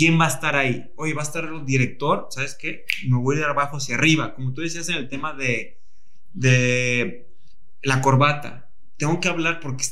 ¿Quién 0.00 0.18
va 0.18 0.24
a 0.24 0.28
estar 0.28 0.56
ahí? 0.56 0.90
Oye, 0.96 1.12
va 1.12 1.20
a 1.20 1.24
estar 1.24 1.44
el 1.44 1.66
director, 1.66 2.28
¿sabes 2.30 2.56
qué? 2.58 2.86
Me 3.06 3.18
voy 3.18 3.36
de 3.36 3.44
abajo 3.44 3.76
hacia 3.76 3.96
arriba, 3.96 4.34
como 4.34 4.54
tú 4.54 4.62
decías 4.62 4.88
en 4.88 4.94
el 4.94 5.08
tema 5.08 5.34
de 5.34 5.80
de 6.32 7.26
la 7.82 8.00
corbata. 8.00 8.70
Tengo 8.96 9.20
que 9.20 9.28
hablar 9.28 9.60
porque 9.60 9.84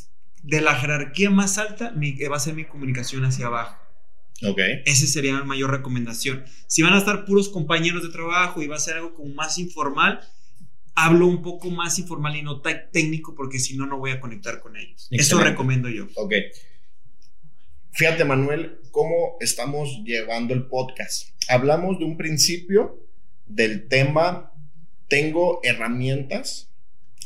de 0.42 0.61
la 0.62 0.75
jerarquía 0.77 1.31
más 1.31 1.59
alta 1.59 1.92
va 2.31 2.37
a 2.37 2.40
ser 2.40 2.55
mi 2.55 2.64
comunicación 2.64 3.25
hacia 3.25 3.47
abajo. 3.47 3.77
Ok. 4.44 4.61
Esa 4.87 5.07
sería 5.07 5.35
la 5.35 5.44
mayor 5.44 5.71
recomendación. 5.71 6.44
Si 6.66 6.83
van 6.83 6.94
a 6.94 6.99
estar 6.99 7.25
puros 7.25 7.49
compañeros 7.49 8.03
de 8.03 8.11
trabajo 8.11 8.62
y 8.62 8.66
va 8.66 8.77
a 8.77 8.81
ser 8.81 8.97
algo 8.97 9.14
como 9.14 9.35
más 9.35 9.59
informal, 9.59 10.21
hablo 10.94 11.27
un 11.27 11.42
poco 11.42 11.71
más 11.71 11.99
informal 11.99 12.37
y 12.37 12.42
no 12.42 12.61
técnico 12.61 13.35
porque 13.35 13.59
si 13.59 13.77
no, 13.77 13.87
no 13.87 13.99
voy 13.99 14.12
a 14.12 14.21
conectar 14.21 14.61
con 14.61 14.77
ellos. 14.77 15.09
Eso 15.11 15.38
recomiendo 15.38 15.88
yo. 15.88 16.07
Ok. 16.14 16.33
Fíjate, 17.92 18.24
Manuel, 18.24 18.81
cómo 18.90 19.37
estamos 19.40 20.03
llevando 20.05 20.55
el 20.55 20.66
podcast. 20.66 21.31
Hablamos 21.48 21.98
de 21.98 22.05
un 22.05 22.16
principio 22.16 23.05
del 23.46 23.88
tema 23.88 24.53
tengo 25.09 25.61
herramientas, 25.62 26.70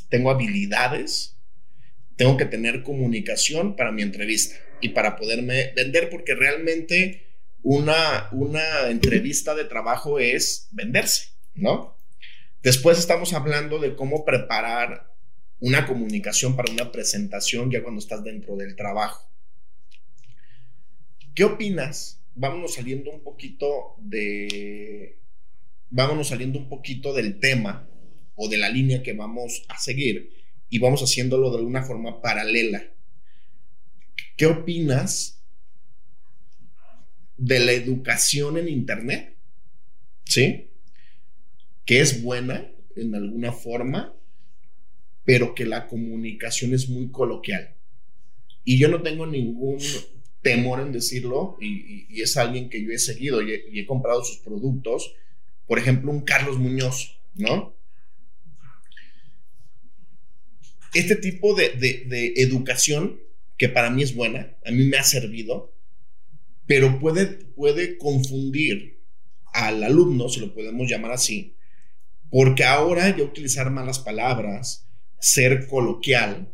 tengo 0.09 0.31
habilidades, 0.31 1.37
tengo 2.17 2.37
que 2.37 2.47
tener 2.47 2.83
comunicación 2.83 3.77
para 3.77 3.93
mi 3.93 4.03
entrevista 4.03 4.57
y 4.81 4.91
para 4.91 5.17
poderme 5.17 5.73
vender, 5.75 6.09
porque 6.09 6.35
realmente 6.35 7.27
una, 7.63 8.29
una 8.33 8.89
entrevista 8.89 9.55
de 9.55 9.65
trabajo 9.65 10.19
es 10.19 10.69
venderse, 10.73 11.33
¿no? 11.55 11.97
Después 12.63 12.99
estamos 12.99 13.33
hablando 13.33 13.81
de 13.81 13.97
cómo 13.97 14.25
preparar 14.25 15.13
una 15.59 15.87
comunicación 15.87 16.57
para 16.57 16.73
una 16.73 16.93
presentación 16.93 17.71
ya 17.71 17.83
cuando 17.83 18.01
estás 18.01 18.23
dentro 18.23 18.57
del 18.57 18.77
trabajo. 18.77 19.29
¿Qué 21.35 21.45
opinas? 21.45 22.21
Vámonos 22.35 22.75
saliendo 22.75 23.11
un 23.11 23.23
poquito 23.23 23.97
de 23.99 25.19
vámonos 25.91 26.29
saliendo 26.29 26.59
un 26.59 26.69
poquito 26.69 27.13
del 27.13 27.39
tema 27.39 27.89
o 28.35 28.49
de 28.49 28.57
la 28.57 28.71
línea 28.71 29.03
que 29.03 29.13
vamos 29.13 29.63
a 29.69 29.79
seguir 29.79 30.31
y 30.69 30.79
vamos 30.79 31.03
haciéndolo 31.03 31.55
de 31.55 31.63
una 31.63 31.83
forma 31.83 32.21
paralela. 32.23 32.83
¿Qué 34.37 34.47
opinas 34.47 35.43
de 37.37 37.61
la 37.61 37.73
educación 37.73 38.57
en 38.57 38.69
Internet? 38.69 39.37
¿Sí? 40.25 40.71
Que 41.85 42.01
es 42.01 42.23
buena 42.23 42.71
en 42.97 43.15
alguna 43.15 43.53
forma, 43.53 44.15
pero 45.25 45.55
que 45.55 45.67
la 45.67 45.87
comunicación 45.87 46.73
es 46.73 46.89
muy 46.89 47.11
coloquial. 47.11 47.75
Y 48.65 48.79
yo 48.79 48.89
no 48.89 49.03
tengo 49.03 49.27
ningún 49.27 49.79
temor 50.43 50.81
en 50.81 50.93
decirlo, 50.93 51.57
y, 51.61 52.21
es 52.21 52.37
alguien 52.37 52.69
que 52.69 52.83
yo 52.83 52.91
he 52.91 52.99
seguido 52.99 53.41
y 53.43 53.79
he 53.79 53.87
comprado 53.87 54.23
sus 54.25 54.39
productos 54.39 55.15
por 55.73 55.79
ejemplo, 55.79 56.11
un 56.11 56.21
Carlos 56.21 56.59
Muñoz, 56.59 57.19
¿no? 57.35 57.75
Este 60.93 61.17
tipo 61.17 61.55
de, 61.55 62.35
educación, 62.37 63.21
que 63.57 63.71
para 63.71 63.89
mí 63.89 64.03
es 64.03 64.15
buena, 64.15 64.55
a 64.67 64.71
mí 64.71 64.85
me 64.85 64.99
ha 64.99 65.03
servido, 65.03 65.75
pero 66.67 66.99
puede, 66.99 67.27
puede 67.27 67.97
confundir 67.97 69.01
al 69.55 69.83
alumno, 69.83 70.29
si 70.29 70.41
lo 70.41 70.53
podemos 70.53 70.91
llamar 70.91 71.13
así, 71.13 71.57
Porque 72.31 72.65
ahora 72.65 73.17
ya 73.17 73.25
utilizar 73.25 73.71
malas 73.71 73.99
palabras, 73.99 74.87
ser 75.21 75.67
coloquial, 75.69 76.53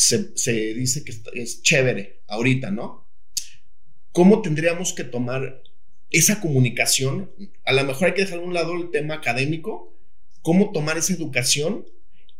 se, 0.00 0.74
dice 0.74 1.04
que 1.04 1.12
es 1.34 1.62
chévere 1.62 2.22
ahorita, 2.26 2.70
¿no? 2.70 3.06
¿Cómo 4.12 4.40
tendríamos 4.40 4.94
que 4.94 5.04
tomar 5.04 5.62
esa 6.10 6.40
comunicación? 6.40 7.30
A 7.64 7.72
lo 7.74 7.84
mejor 7.84 8.08
hay 8.08 8.14
que 8.14 8.22
dejar 8.22 8.38
a 8.38 8.42
un 8.42 8.54
lado 8.54 8.74
el 8.74 8.90
tema 8.90 9.14
académico, 9.14 9.94
cómo 10.40 10.72
tomar 10.72 10.96
esa 10.96 11.12
educación 11.12 11.84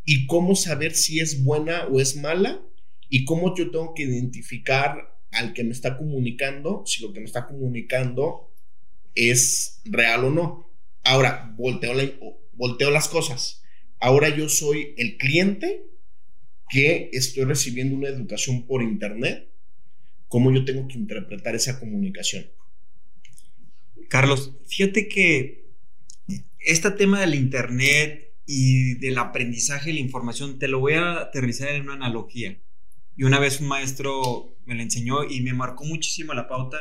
y 0.06 0.26
cómo 0.26 0.56
saber 0.56 0.94
si 0.94 1.20
es 1.20 1.44
buena 1.44 1.84
o 1.84 2.00
es 2.00 2.16
mala 2.16 2.62
y 3.10 3.26
cómo 3.26 3.54
yo 3.54 3.70
tengo 3.70 3.92
que 3.94 4.04
identificar 4.04 5.18
al 5.30 5.52
que 5.52 5.62
me 5.62 5.72
está 5.72 5.98
comunicando, 5.98 6.84
si 6.86 7.02
lo 7.02 7.12
que 7.12 7.20
me 7.20 7.26
está 7.26 7.46
comunicando 7.46 8.54
es 9.14 9.82
real 9.84 10.24
o 10.24 10.30
no. 10.30 10.72
Ahora, 11.04 11.54
volteo 11.56 12.90
las 12.90 13.08
cosas. 13.08 13.62
Ahora 14.00 14.34
yo 14.34 14.48
soy 14.48 14.94
el 14.96 15.18
cliente 15.18 15.89
que 16.70 17.10
estoy 17.12 17.44
recibiendo 17.44 17.96
una 17.96 18.08
educación 18.08 18.66
por 18.66 18.82
internet. 18.82 19.48
¿Cómo 20.28 20.52
yo 20.52 20.64
tengo 20.64 20.86
que 20.86 20.96
interpretar 20.96 21.54
esa 21.54 21.80
comunicación? 21.80 22.46
Carlos, 24.08 24.52
fíjate 24.66 25.08
que 25.08 25.66
este 26.58 26.90
tema 26.92 27.20
del 27.20 27.34
internet 27.34 28.34
y 28.46 28.94
del 28.94 29.18
aprendizaje 29.18 29.90
de 29.90 29.94
la 29.94 30.00
información, 30.00 30.58
te 30.58 30.68
lo 30.68 30.80
voy 30.80 30.94
a 30.94 31.20
aterrizar 31.20 31.68
en 31.68 31.82
una 31.82 31.94
analogía. 31.94 32.60
Y 33.16 33.24
una 33.24 33.38
vez 33.38 33.60
un 33.60 33.68
maestro 33.68 34.56
me 34.66 34.74
la 34.74 34.82
enseñó 34.82 35.24
y 35.24 35.40
me 35.40 35.52
marcó 35.52 35.84
muchísimo 35.84 36.34
la 36.34 36.48
pauta 36.48 36.78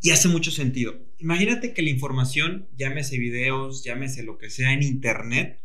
y 0.00 0.10
hace 0.10 0.28
mucho 0.28 0.50
sentido. 0.50 0.94
Imagínate 1.18 1.72
que 1.72 1.82
la 1.82 1.90
información, 1.90 2.68
llámese 2.76 3.18
videos, 3.18 3.82
llámese 3.84 4.22
lo 4.22 4.38
que 4.38 4.50
sea 4.50 4.72
en 4.72 4.82
internet, 4.82 5.60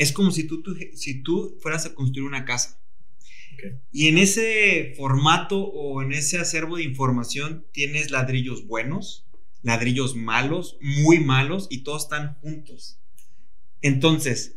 es 0.00 0.12
como 0.12 0.30
si 0.30 0.44
tú, 0.44 0.62
si 0.94 1.22
tú 1.22 1.58
fueras 1.60 1.84
a 1.84 1.94
construir 1.94 2.26
una 2.26 2.46
casa. 2.46 2.80
Y 3.92 4.08
en 4.08 4.16
ese 4.16 4.94
formato 4.96 5.58
o 5.58 6.00
en 6.00 6.14
ese 6.14 6.38
acervo 6.38 6.78
de 6.78 6.84
información 6.84 7.66
tienes 7.70 8.10
ladrillos 8.10 8.66
buenos, 8.66 9.26
ladrillos 9.62 10.16
malos, 10.16 10.78
muy 10.80 11.20
malos 11.20 11.66
y 11.68 11.82
todos 11.82 12.04
están 12.04 12.38
juntos. 12.40 12.98
Entonces, 13.82 14.56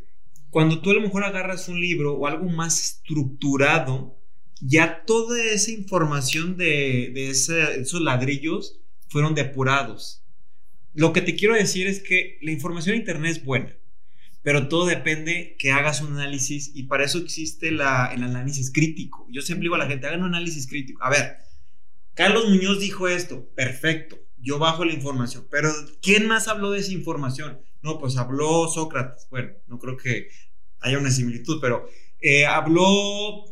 cuando 0.49 0.82
tú 0.82 0.91
a 0.91 0.93
lo 0.93 1.01
mejor 1.01 1.25
agarras 1.25 1.67
un 1.67 1.82
libro 1.82 2.13
o 2.13 2.25
algo 2.25 2.47
más 2.49 2.82
estructurado, 2.82 4.17
ya 4.62 5.03
toda 5.03 5.43
esa 5.43 5.71
información 5.71 6.56
de, 6.56 7.29
esos 7.29 8.01
ladrillos 8.01 8.79
fueron 9.10 9.36
depurados. 9.36 10.23
Lo 10.93 11.12
que 11.12 11.21
te 11.21 11.36
quiero 11.36 11.53
decir 11.53 11.86
es 11.88 12.01
que 12.01 12.38
la 12.41 12.51
información 12.51 12.95
en 12.95 13.01
Internet 13.01 13.32
es 13.32 13.43
buena, 13.43 13.75
pero 14.43 14.67
todo 14.67 14.86
depende 14.86 15.56
que 15.58 15.71
hagas 15.71 16.01
un 16.01 16.13
análisis 16.13 16.71
y 16.75 16.84
para 16.84 17.06
eso 17.06 17.17
existe 17.17 17.69
el 17.69 17.82
análisis 17.82 18.71
crítico. 18.71 19.25
Yo 19.32 19.41
siempre 19.41 19.63
digo 19.63 19.75
a 19.75 19.79
la 19.79 19.88
gente, 19.88 20.06
hagan 20.06 20.19
un 20.19 20.36
análisis 20.36 20.67
crítico. 20.67 21.01
A 21.03 21.10
ver, 21.10 21.38
Carlos 22.13 22.49
Muñoz 22.49 22.79
dijo 22.79 23.08
esto, 23.08 23.49
perfecto, 23.56 24.19
yo 24.38 24.60
bajo 24.60 24.86
la 24.86 24.93
información, 24.93 25.47
pero 25.49 25.71
¿quién 26.01 26.27
más 26.27 26.47
habló 26.47 26.71
de 26.71 26.79
esa 26.79 26.91
información? 26.91 27.60
No, 27.82 27.97
pues 27.97 28.17
habló 28.17 28.67
Sócrates, 28.67 29.27
bueno, 29.32 29.53
no 29.67 29.79
creo 29.79 29.97
que 29.97 30.27
haya 30.82 30.99
una 30.99 31.10
similitud, 31.10 31.60
pero 31.62 31.89
eh, 32.19 32.45
habló 32.45 33.45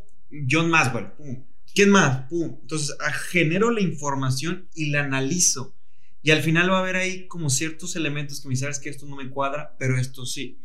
John 0.49 0.69
Maswell, 0.69 1.11
pum. 1.13 1.45
¿Quién 1.73 1.89
más? 1.89 2.27
Pum. 2.29 2.57
Entonces, 2.61 2.95
ah, 2.99 3.13
genero 3.13 3.71
la 3.71 3.81
información 3.81 4.67
y 4.75 4.89
la 4.89 5.03
analizo. 5.03 5.75
Y 6.21 6.31
al 6.31 6.41
final 6.41 6.69
va 6.69 6.77
a 6.77 6.81
haber 6.81 6.97
ahí 6.97 7.27
como 7.27 7.49
ciertos 7.49 7.95
elementos 7.95 8.41
que 8.41 8.49
me 8.49 8.55
sabes 8.55 8.79
que 8.79 8.89
esto 8.89 9.05
no 9.05 9.15
me 9.15 9.29
cuadra, 9.29 9.75
pero 9.79 9.97
esto 9.97 10.25
sí. 10.25 10.59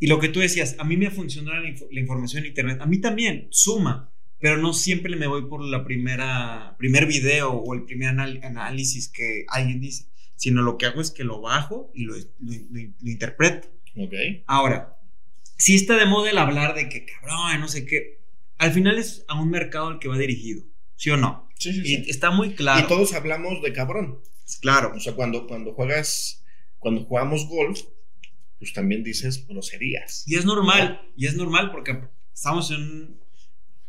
Y 0.00 0.06
lo 0.06 0.18
que 0.18 0.28
tú 0.28 0.40
decías, 0.40 0.76
a 0.78 0.84
mí 0.84 0.96
me 0.96 1.10
funciona 1.10 1.52
la, 1.60 2.00
información 2.00 2.42
en 2.42 2.48
Internet, 2.48 2.78
a 2.80 2.86
mí 2.86 2.98
también, 2.98 3.48
suma, 3.50 4.10
pero 4.38 4.56
no 4.56 4.72
siempre 4.72 5.14
me 5.14 5.26
voy 5.26 5.46
por 5.46 5.62
la 5.62 5.84
primera, 5.84 6.74
primer 6.78 7.04
video 7.04 7.52
o 7.52 7.74
el 7.74 7.84
primer 7.84 8.08
análisis 8.08 9.08
que 9.08 9.44
alguien 9.48 9.78
dice, 9.78 10.06
sino 10.36 10.62
lo 10.62 10.78
que 10.78 10.86
hago 10.86 11.02
es 11.02 11.10
que 11.10 11.22
lo 11.22 11.42
bajo 11.42 11.92
y 11.94 12.04
lo, 12.04 12.14
interpreto. 13.02 13.68
Ok. 13.94 14.14
Ahora, 14.46 14.96
si 15.58 15.74
está 15.74 15.96
de 15.96 16.06
moda 16.06 16.30
el 16.30 16.38
hablar 16.38 16.74
de 16.74 16.88
que 16.88 17.04
cabrón, 17.04 17.60
no 17.60 17.68
sé 17.68 17.84
qué, 17.84 18.20
al 18.56 18.72
final 18.72 18.98
es 18.98 19.26
a 19.28 19.38
un 19.38 19.50
mercado 19.50 19.88
al 19.88 19.98
que 19.98 20.08
va 20.08 20.16
dirigido, 20.16 20.64
¿sí 20.96 21.10
o 21.10 21.18
no? 21.18 21.46
Sí, 21.58 21.74
sí, 21.74 21.84
sí. 21.84 22.04
Y 22.06 22.10
está 22.10 22.30
muy 22.30 22.54
claro. 22.54 22.82
Y 22.82 22.88
todos 22.88 23.12
hablamos 23.12 23.60
de 23.60 23.74
cabrón. 23.74 24.18
Claro. 24.62 24.92
O 24.96 25.00
sea, 25.00 25.12
cuando, 25.14 25.46
cuando 25.46 25.74
juegas, 25.74 26.42
cuando 26.78 27.04
jugamos 27.04 27.46
golf, 27.46 27.82
pues 28.60 28.72
también 28.72 29.02
dices 29.02 29.44
groserías. 29.48 30.22
Y 30.28 30.36
es 30.36 30.44
normal, 30.44 31.00
y 31.16 31.26
es 31.26 31.34
normal 31.34 31.72
porque 31.72 31.98
estamos 32.32 32.70
en... 32.70 33.18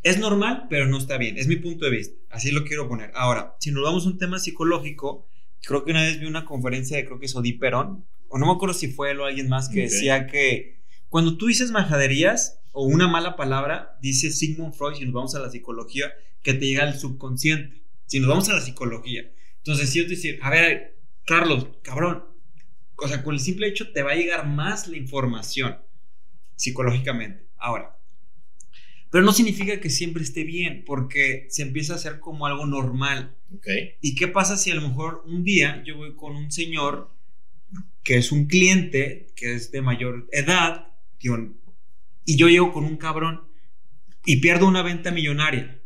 Es 0.02 0.18
normal, 0.18 0.66
pero 0.68 0.88
no 0.88 0.98
está 0.98 1.20
bien. 1.20 1.38
Es 1.38 1.46
mi 1.46 1.58
punto 1.58 1.86
de 1.86 1.92
vista. 1.92 2.18
Así 2.32 2.50
lo 2.50 2.64
quiero 2.64 2.88
poner. 2.88 3.12
Ahora, 3.14 3.56
si 3.60 3.72
nos 3.72 3.84
vamos 3.84 4.06
a 4.06 4.10
un 4.10 4.18
tema 4.18 4.40
psicológico, 4.40 5.28
creo 5.62 5.86
que 5.86 5.92
una 5.92 6.02
vez 6.02 6.20
vi 6.20 6.26
una 6.26 6.46
conferencia 6.46 6.98
de, 6.98 7.06
creo 7.06 7.20
que 7.20 7.28
es 7.28 7.36
Odi 7.36 7.54
Perón, 7.54 8.06
o 8.28 8.40
no 8.40 8.48
me 8.48 8.54
acuerdo 8.54 8.74
si 8.74 8.88
fue 8.88 9.12
él 9.12 9.20
o 9.20 9.26
alguien 9.26 9.48
más, 9.48 9.70
que 9.70 9.82
decía 9.82 10.26
que 10.26 10.80
cuando 11.10 11.38
tú 11.38 11.48
dices 11.48 11.70
majaderías, 11.70 12.62
o 12.72 12.86
una 12.86 13.08
mala 13.08 13.36
palabra, 13.36 13.98
dice 14.02 14.32
Sigmund 14.32 14.74
Freud, 14.74 14.96
si 14.96 15.06
nos 15.06 15.14
vamos 15.14 15.36
a 15.36 15.40
la 15.40 15.52
psicología, 15.52 16.12
que 16.42 16.54
te 16.54 16.66
llega 16.66 16.84
al 16.84 16.98
subconsciente. 16.98 17.82
Si 18.06 18.20
nos 18.20 18.30
vamos 18.30 18.50
a 18.50 18.54
la 18.54 18.62
psicología. 18.62 19.30
Entonces, 19.58 19.90
si 19.90 20.00
yo 20.00 20.06
te 20.06 20.12
decir, 20.12 20.40
a 20.42 20.50
ver, 20.50 20.98
Carlos, 21.26 21.68
cabrón, 21.84 22.24
o 23.02 23.08
sea, 23.08 23.24
con 23.24 23.34
el 23.34 23.40
simple 23.40 23.68
hecho 23.68 23.92
te 23.92 24.04
va 24.04 24.12
a 24.12 24.16
llegar 24.16 24.48
más 24.48 24.88
la 24.88 24.98
información 24.98 25.78
psicológicamente. 26.56 27.48
Ahora, 27.58 27.98
pero 29.10 29.26
no 29.26 29.34
significa 29.34 29.80
que 29.80 29.90
siempre 29.90 30.24
esté 30.24 30.44
bien, 30.44 30.84
porque 30.86 31.48
se 31.50 31.64
empieza 31.64 31.94
a 31.94 31.96
hacer 31.98 32.20
como 32.20 32.46
algo 32.46 32.66
normal. 32.66 33.36
Okay. 33.58 33.96
¿Y 34.00 34.16
qué 34.16 34.28
pasa 34.28 34.56
si 34.56 34.72
a 34.72 34.76
lo 34.76 34.82
mejor 34.82 35.24
un 35.26 35.44
día 35.44 35.84
yo 35.86 35.98
voy 35.98 36.16
con 36.16 36.36
un 36.36 36.52
señor 36.52 37.12
que 38.04 38.18
es 38.18 38.32
un 38.32 38.46
cliente, 38.46 39.28
que 39.36 39.54
es 39.54 39.72
de 39.72 39.82
mayor 39.82 40.28
edad, 40.32 40.88
y 42.26 42.38
yo 42.38 42.48
llego 42.48 42.74
con 42.74 42.86
un 42.86 42.98
cabrón 42.98 43.42
y 44.26 44.38
pierdo 44.38 44.68
una 44.68 44.82
venta 44.82 45.12
millonaria. 45.12 45.82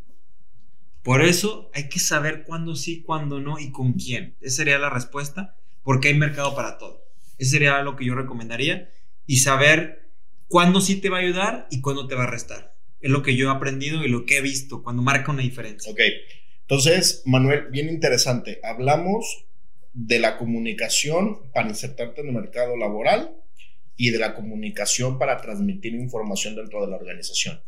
Por 1.03 1.21
eso 1.21 1.69
hay 1.73 1.89
que 1.89 1.99
saber 1.99 2.43
cuándo 2.43 2.75
sí, 2.75 3.01
cuándo 3.01 3.39
no 3.39 3.59
y 3.59 3.71
con 3.71 3.93
quién. 3.93 4.35
Esa 4.41 4.57
sería 4.57 4.79
la 4.79 4.89
respuesta, 4.89 5.55
porque 5.83 6.07
hay 6.09 6.15
mercado 6.15 6.55
para 6.55 6.77
todo. 6.77 7.04
Ese 7.37 7.51
sería 7.51 7.81
lo 7.81 7.95
que 7.95 8.05
yo 8.05 8.15
recomendaría. 8.15 8.89
Y 9.25 9.37
saber 9.37 10.09
cuándo 10.47 10.81
sí 10.81 10.97
te 10.97 11.09
va 11.09 11.17
a 11.17 11.21
ayudar 11.21 11.67
y 11.71 11.81
cuándo 11.81 12.07
te 12.07 12.15
va 12.15 12.23
a 12.23 12.29
restar. 12.29 12.75
Es 13.01 13.11
lo 13.11 13.23
que 13.23 13.35
yo 13.35 13.49
he 13.49 13.55
aprendido 13.55 14.03
y 14.03 14.09
lo 14.09 14.25
que 14.25 14.37
he 14.37 14.41
visto 14.41 14.83
cuando 14.83 15.01
marca 15.01 15.31
una 15.31 15.41
diferencia. 15.41 15.91
Ok. 15.91 15.99
Entonces, 16.61 17.21
Manuel, 17.25 17.67
bien 17.69 17.89
interesante. 17.89 18.59
Hablamos 18.63 19.45
de 19.93 20.19
la 20.19 20.37
comunicación 20.37 21.51
para 21.53 21.69
insertarte 21.69 22.21
en 22.21 22.27
el 22.27 22.33
mercado 22.33 22.75
laboral 22.75 23.35
y 23.97 24.09
de 24.09 24.19
la 24.19 24.35
comunicación 24.35 25.17
para 25.17 25.37
transmitir 25.37 25.93
información 25.93 26.55
dentro 26.55 26.81
de 26.81 26.91
la 26.91 26.97
organización. 26.97 27.61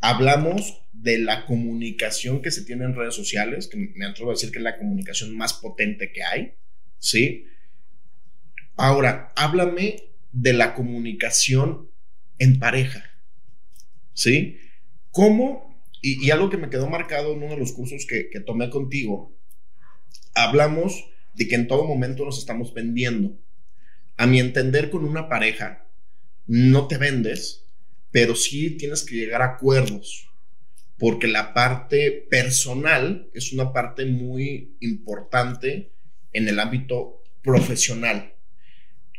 Hablamos 0.00 0.82
de 0.92 1.18
la 1.18 1.46
comunicación 1.46 2.42
que 2.42 2.50
se 2.50 2.62
tiene 2.62 2.84
en 2.84 2.94
redes 2.94 3.14
sociales, 3.14 3.68
que 3.68 3.78
me 3.94 4.04
atrevo 4.04 4.30
a 4.30 4.34
decir 4.34 4.50
que 4.50 4.58
es 4.58 4.64
la 4.64 4.76
comunicación 4.76 5.34
más 5.34 5.54
potente 5.54 6.12
que 6.12 6.22
hay, 6.22 6.54
¿sí? 6.98 7.46
Ahora, 8.76 9.32
háblame 9.36 10.10
de 10.32 10.52
la 10.52 10.74
comunicación 10.74 11.90
en 12.38 12.58
pareja, 12.58 13.04
¿sí? 14.12 14.58
¿Cómo? 15.10 15.80
Y, 16.02 16.30
algo 16.30 16.50
que 16.50 16.58
me 16.58 16.68
quedó 16.68 16.88
marcado 16.88 17.32
en 17.32 17.42
uno 17.42 17.54
de 17.54 17.60
los 17.60 17.72
cursos 17.72 18.04
que, 18.06 18.28
que 18.30 18.40
tomé 18.40 18.68
contigo, 18.68 19.34
hablamos 20.34 21.06
de 21.34 21.48
que 21.48 21.54
en 21.54 21.66
todo 21.66 21.84
momento 21.84 22.24
nos 22.24 22.38
estamos 22.38 22.74
vendiendo 22.74 23.38
a 24.16 24.26
mi 24.26 24.38
entender, 24.38 24.90
con 24.90 25.04
una 25.04 25.28
pareja, 25.28 25.86
no 26.46 26.86
te 26.86 26.98
vendes, 26.98 27.66
pero 28.10 28.36
sí 28.36 28.76
tienes 28.76 29.02
que 29.02 29.16
llegar 29.16 29.42
a 29.42 29.54
acuerdos, 29.54 30.30
porque 30.98 31.26
la 31.26 31.52
parte 31.54 32.26
personal 32.30 33.28
es 33.34 33.52
una 33.52 33.72
parte 33.72 34.04
muy 34.04 34.76
importante 34.80 35.90
en 36.32 36.48
el 36.48 36.60
ámbito 36.60 37.22
profesional. 37.42 38.33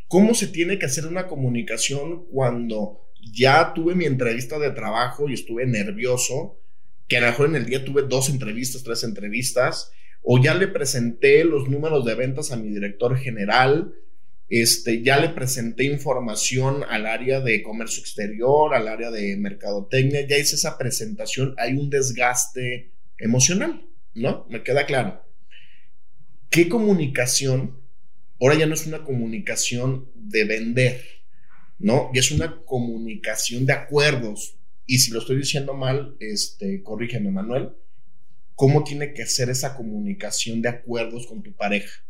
¿Cómo 0.08 0.34
se 0.36 0.48
tiene 0.48 0.78
que 0.78 0.86
hacer 0.86 1.08
una 1.08 1.28
comunicación 1.28 2.26
cuando 2.28 3.02
ya 3.32 3.74
tuve 3.74 3.96
mi 3.96 4.06
entrevista 4.06 4.60
de 4.60 4.72
trabajo 4.72 5.28
y 5.28 5.34
estuve 5.34 5.66
nervioso, 5.66 6.60
que 7.08 7.18
a 7.18 7.22
lo 7.22 7.28
mejor 7.28 7.50
en 7.50 7.56
el 7.56 7.66
día 7.66 7.84
tuve 7.84 8.04
dos 8.04 8.30
entrevistas, 8.30 8.84
tres 8.84 9.04
entrevistas, 9.04 9.92
o 10.22 10.42
ya 10.42 10.54
le 10.54 10.68
presenté 10.68 11.44
los 11.44 11.70
números 11.70 12.06
de 12.06 12.16
ventas 12.16 12.52
a 12.52 12.58
mi 12.58 12.70
director 12.70 13.18
general, 13.18 13.94
este, 14.48 15.02
ya 15.02 15.20
le 15.20 15.30
presenté 15.30 15.86
información 15.86 16.84
al 16.88 17.08
área 17.08 17.42
de 17.42 17.64
comercio 17.64 18.02
exterior, 18.02 18.74
al 18.76 18.88
área 18.88 19.10
de 19.12 19.36
mercadotecnia, 19.38 20.28
ya 20.28 20.38
hice 20.38 20.56
esa 20.56 20.78
presentación, 20.78 21.56
hay 21.58 21.74
un 21.74 21.90
desgaste 21.90 22.92
emocional, 23.18 23.88
¿no? 24.14 24.46
Me 24.50 24.64
queda 24.64 24.86
claro. 24.86 25.24
¿Qué 26.50 26.70
comunicación? 26.70 27.85
Ahora 28.40 28.56
ya 28.56 28.66
no 28.66 28.74
es 28.74 28.86
una 28.86 29.04
comunicación 29.04 30.10
de 30.16 30.44
vender, 30.46 31.02
¿no? 31.80 32.12
Y 32.14 32.20
es 32.20 32.32
una 32.32 32.62
comunicación 32.66 33.66
de 33.66 33.74
acuerdos. 33.74 34.58
Y 34.86 35.00
si 35.00 35.12
lo 35.12 35.20
estoy 35.20 35.38
diciendo 35.38 35.74
mal, 35.74 36.16
este, 36.20 36.84
corrígeme, 36.84 37.32
Manuel, 37.32 37.72
¿cómo 38.56 38.84
tiene 38.84 39.14
que 39.14 39.26
ser 39.26 39.50
esa 39.50 39.76
comunicación 39.76 40.62
de 40.62 40.70
acuerdos 40.70 41.28
con 41.28 41.44
tu 41.44 41.54
pareja? 41.54 42.04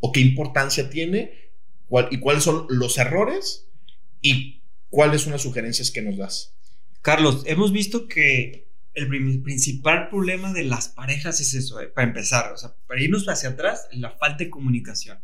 ¿O 0.00 0.12
qué 0.12 0.20
importancia 0.20 0.90
tiene? 0.90 1.50
¿Y 2.10 2.18
cuáles 2.18 2.44
son 2.44 2.66
los 2.68 2.98
errores? 2.98 3.68
¿Y 4.20 4.62
cuáles 4.90 5.22
son 5.22 5.32
las 5.32 5.42
sugerencias 5.42 5.90
que 5.90 6.02
nos 6.02 6.16
das? 6.16 6.54
Carlos, 7.00 7.44
hemos 7.46 7.72
visto 7.72 8.08
que 8.08 8.68
el 8.94 9.08
principal 9.42 10.08
problema 10.08 10.52
de 10.52 10.64
las 10.64 10.88
parejas 10.88 11.40
es 11.40 11.54
eso, 11.54 11.80
eh, 11.80 11.86
para 11.86 12.08
empezar, 12.08 12.52
o 12.52 12.56
sea, 12.56 12.74
para 12.86 13.00
irnos 13.00 13.26
hacia 13.28 13.50
atrás, 13.50 13.86
la 13.92 14.10
falta 14.10 14.44
de 14.44 14.50
comunicación. 14.50 15.18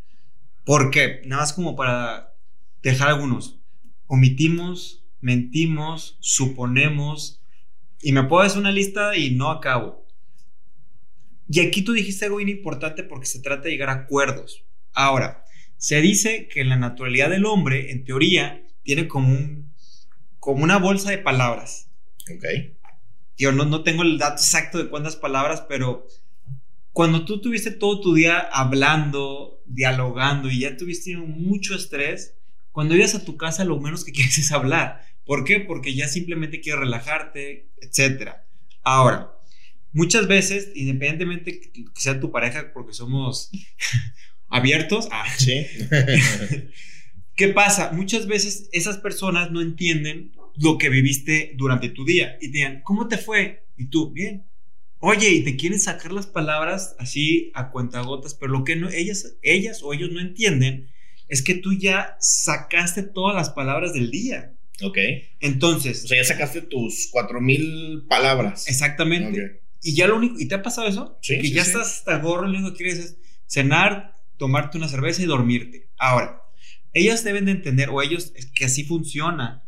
¿Por 0.65 0.91
qué? 0.91 1.23
Nada 1.27 1.43
más 1.43 1.53
como 1.53 1.77
para 1.77 2.35
dejar 2.83 3.09
algunos. 3.09 3.61
Omitimos, 4.07 5.05
mentimos, 5.21 6.17
suponemos, 6.21 7.43
y 8.01 8.13
me 8.13 8.25
puedo 8.25 8.43
hacer 8.43 8.59
una 8.59 8.73
lista 8.73 9.17
y 9.17 9.31
no 9.31 9.51
acabo. 9.51 10.07
Y 11.49 11.61
aquí 11.61 11.83
tú 11.83 11.93
dijiste 11.93 12.27
algo 12.27 12.39
bien 12.39 12.49
importante 12.49 13.03
porque 13.03 13.27
se 13.27 13.41
trata 13.41 13.65
de 13.65 13.71
llegar 13.71 13.91
a 13.91 13.93
acuerdos. 13.93 14.65
Ahora, 14.93 15.45
se 15.77 16.01
dice 16.01 16.49
que 16.49 16.65
la 16.65 16.77
naturalidad 16.77 17.31
del 17.31 17.47
hombre, 17.47 17.91
en 17.91 18.05
teoría, 18.05 18.67
tiene 18.83 19.09
como, 19.09 19.29
un, 19.29 19.73
como 20.39 20.65
una 20.65 20.79
bolsa 20.79 21.11
de 21.11 21.19
palabras. 21.19 21.91
Ok. 22.35 22.45
Yo 23.37 23.53
no, 23.53 23.65
no 23.65 23.83
tengo 23.83 24.03
el 24.03 24.19
dato 24.19 24.41
exacto 24.43 24.79
de 24.79 24.89
cuántas 24.89 25.17
palabras, 25.17 25.65
pero 25.69 26.07
cuando 26.95 27.25
tú 27.25 27.41
tuviste 27.41 27.73
todo 27.73 28.01
tu 28.01 28.15
día 28.15 28.39
hablando, 28.39 29.61
dialogando 29.67 30.49
y 30.49 30.61
ya 30.61 30.77
tuviste 30.77 31.17
mucho 31.17 31.75
estrés, 31.75 32.37
cuando 32.71 32.95
llegas 32.95 33.17
a 33.17 33.25
tu 33.25 33.37
casa 33.37 33.65
lo 33.65 33.81
menos 33.81 34.05
que 34.05 34.13
quieres 34.13 34.39
es 34.39 34.53
hablar. 34.53 35.05
¿Por 35.27 35.45
qué? 35.45 35.59
Porque 35.59 35.95
ya 35.95 36.07
simplemente 36.07 36.61
quieres 36.61 36.83
relajarte, 36.83 37.69
etc. 37.81 38.31
Ahora, 38.85 39.33
muchas 39.93 40.29
veces, 40.29 40.71
independientemente 40.77 41.61
que 41.73 41.85
sea 41.97 42.21
tu 42.21 42.31
pareja, 42.31 42.73
porque 42.73 42.93
somos 42.93 43.51
abiertos, 44.49 45.09
ah, 45.11 45.27
¿Sí? 45.37 45.67
¿qué 47.35 47.49
pasa? 47.49 47.91
Muchas 47.91 48.29
veces 48.29 48.69
esas 48.71 48.99
personas 48.99 49.51
no 49.51 49.61
entienden 49.61 50.31
lo 50.57 50.79
que 50.79 50.91
viviste 50.91 51.55
durante 51.57 51.89
tu 51.89 52.05
día 52.05 52.37
y 52.41 52.53
te 52.53 52.59
digan, 52.59 52.83
¿cómo 52.85 53.09
te 53.09 53.19
fue? 53.19 53.67
Y 53.77 53.87
tú, 53.87 54.13
bien. 54.13 54.45
Oye, 55.07 55.29
y 55.33 55.45
te 55.45 55.55
quieren 55.57 55.79
sacar 55.79 56.13
las 56.13 56.27
palabras 56.27 56.97
así 56.99 57.51
a 57.53 57.71
cuentagotas, 57.71 58.33
pero 58.33 58.53
lo 58.53 58.65
que 58.65 58.75
no, 58.75 58.89
ellas, 58.89 59.37
ellas 59.43 59.83
o 59.83 59.93
ellos 59.93 60.11
no 60.11 60.19
entienden 60.19 60.89
es 61.29 61.43
que 61.43 61.55
tú 61.55 61.75
ya 61.75 62.17
sacaste 62.21 63.03
todas 63.03 63.37
las 63.37 63.51
palabras 63.51 63.93
del 63.93 64.11
día. 64.11 64.55
Ok. 64.81 64.97
Entonces. 65.41 66.05
O 66.05 66.09
sea, 66.09 66.23
ya 66.23 66.25
sacaste 66.25 66.63
tus 66.63 67.09
cuatro 67.11 67.43
mil 67.43 68.07
palabras. 68.09 68.67
Exactamente. 68.67 69.61
Y 69.83 69.95
ya 69.95 70.07
lo 70.07 70.17
único. 70.17 70.37
¿Y 70.41 70.49
te 70.49 70.55
ha 70.55 70.63
pasado 70.63 70.89
eso? 70.89 71.19
Sí. 71.21 71.39
Que 71.39 71.51
ya 71.51 71.61
estás 71.61 71.99
hasta 71.99 72.17
gorro, 72.21 72.49
lo 72.49 72.57
único 72.57 72.71
que 72.71 72.85
quieres 72.85 72.99
es 72.99 73.17
cenar, 73.47 74.17
tomarte 74.39 74.79
una 74.79 74.89
cerveza 74.89 75.21
y 75.21 75.27
dormirte. 75.27 75.91
Ahora, 75.99 76.41
ellas 76.95 77.25
deben 77.25 77.45
de 77.45 77.53
entender, 77.53 77.91
o 77.91 78.01
ellos, 78.01 78.33
que 78.55 78.65
así 78.65 78.85
funciona 78.85 79.65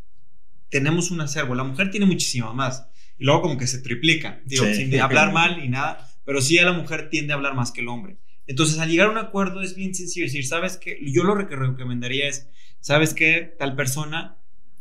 tenemos 0.71 1.11
un 1.11 1.21
acervo. 1.21 1.55
La 1.55 1.65
mujer 1.65 1.91
tiene 1.91 2.07
muchísimo 2.07 2.55
más. 2.55 2.87
Y 3.19 3.25
luego 3.25 3.43
como 3.43 3.59
que 3.59 3.67
se 3.67 3.81
triplica. 3.81 4.41
Digo, 4.45 4.65
sin 4.67 4.99
hablar 5.01 5.33
mal 5.35 5.61
ni 5.61 5.69
nada. 5.69 6.11
Pero 6.25 6.41
sí 6.41 6.59
a 6.59 6.65
la 6.65 6.73
mujer 6.73 7.09
tiende 7.09 7.33
a 7.33 7.37
hablar 7.37 7.55
más 7.55 7.73
que 7.73 7.81
el 7.81 7.89
hombre. 7.89 8.19
Entonces, 8.47 8.79
al 8.79 8.89
llegar 8.89 9.09
a 9.09 9.11
un 9.11 9.19
acuerdo 9.19 9.63
es 9.63 9.75
bien 9.75 9.95
sencillo 9.95 10.27
decir, 10.27 10.47
¿sabes 10.47 10.77
qué? 10.77 10.99
Yo 11.03 11.25
lo 11.25 11.49
que 11.49 11.57
recomendaría 11.57 12.29
es, 12.29 12.49
¿sabes 12.81 13.15
qué? 13.15 13.55
Tal 13.59 13.75
persona 13.75 14.37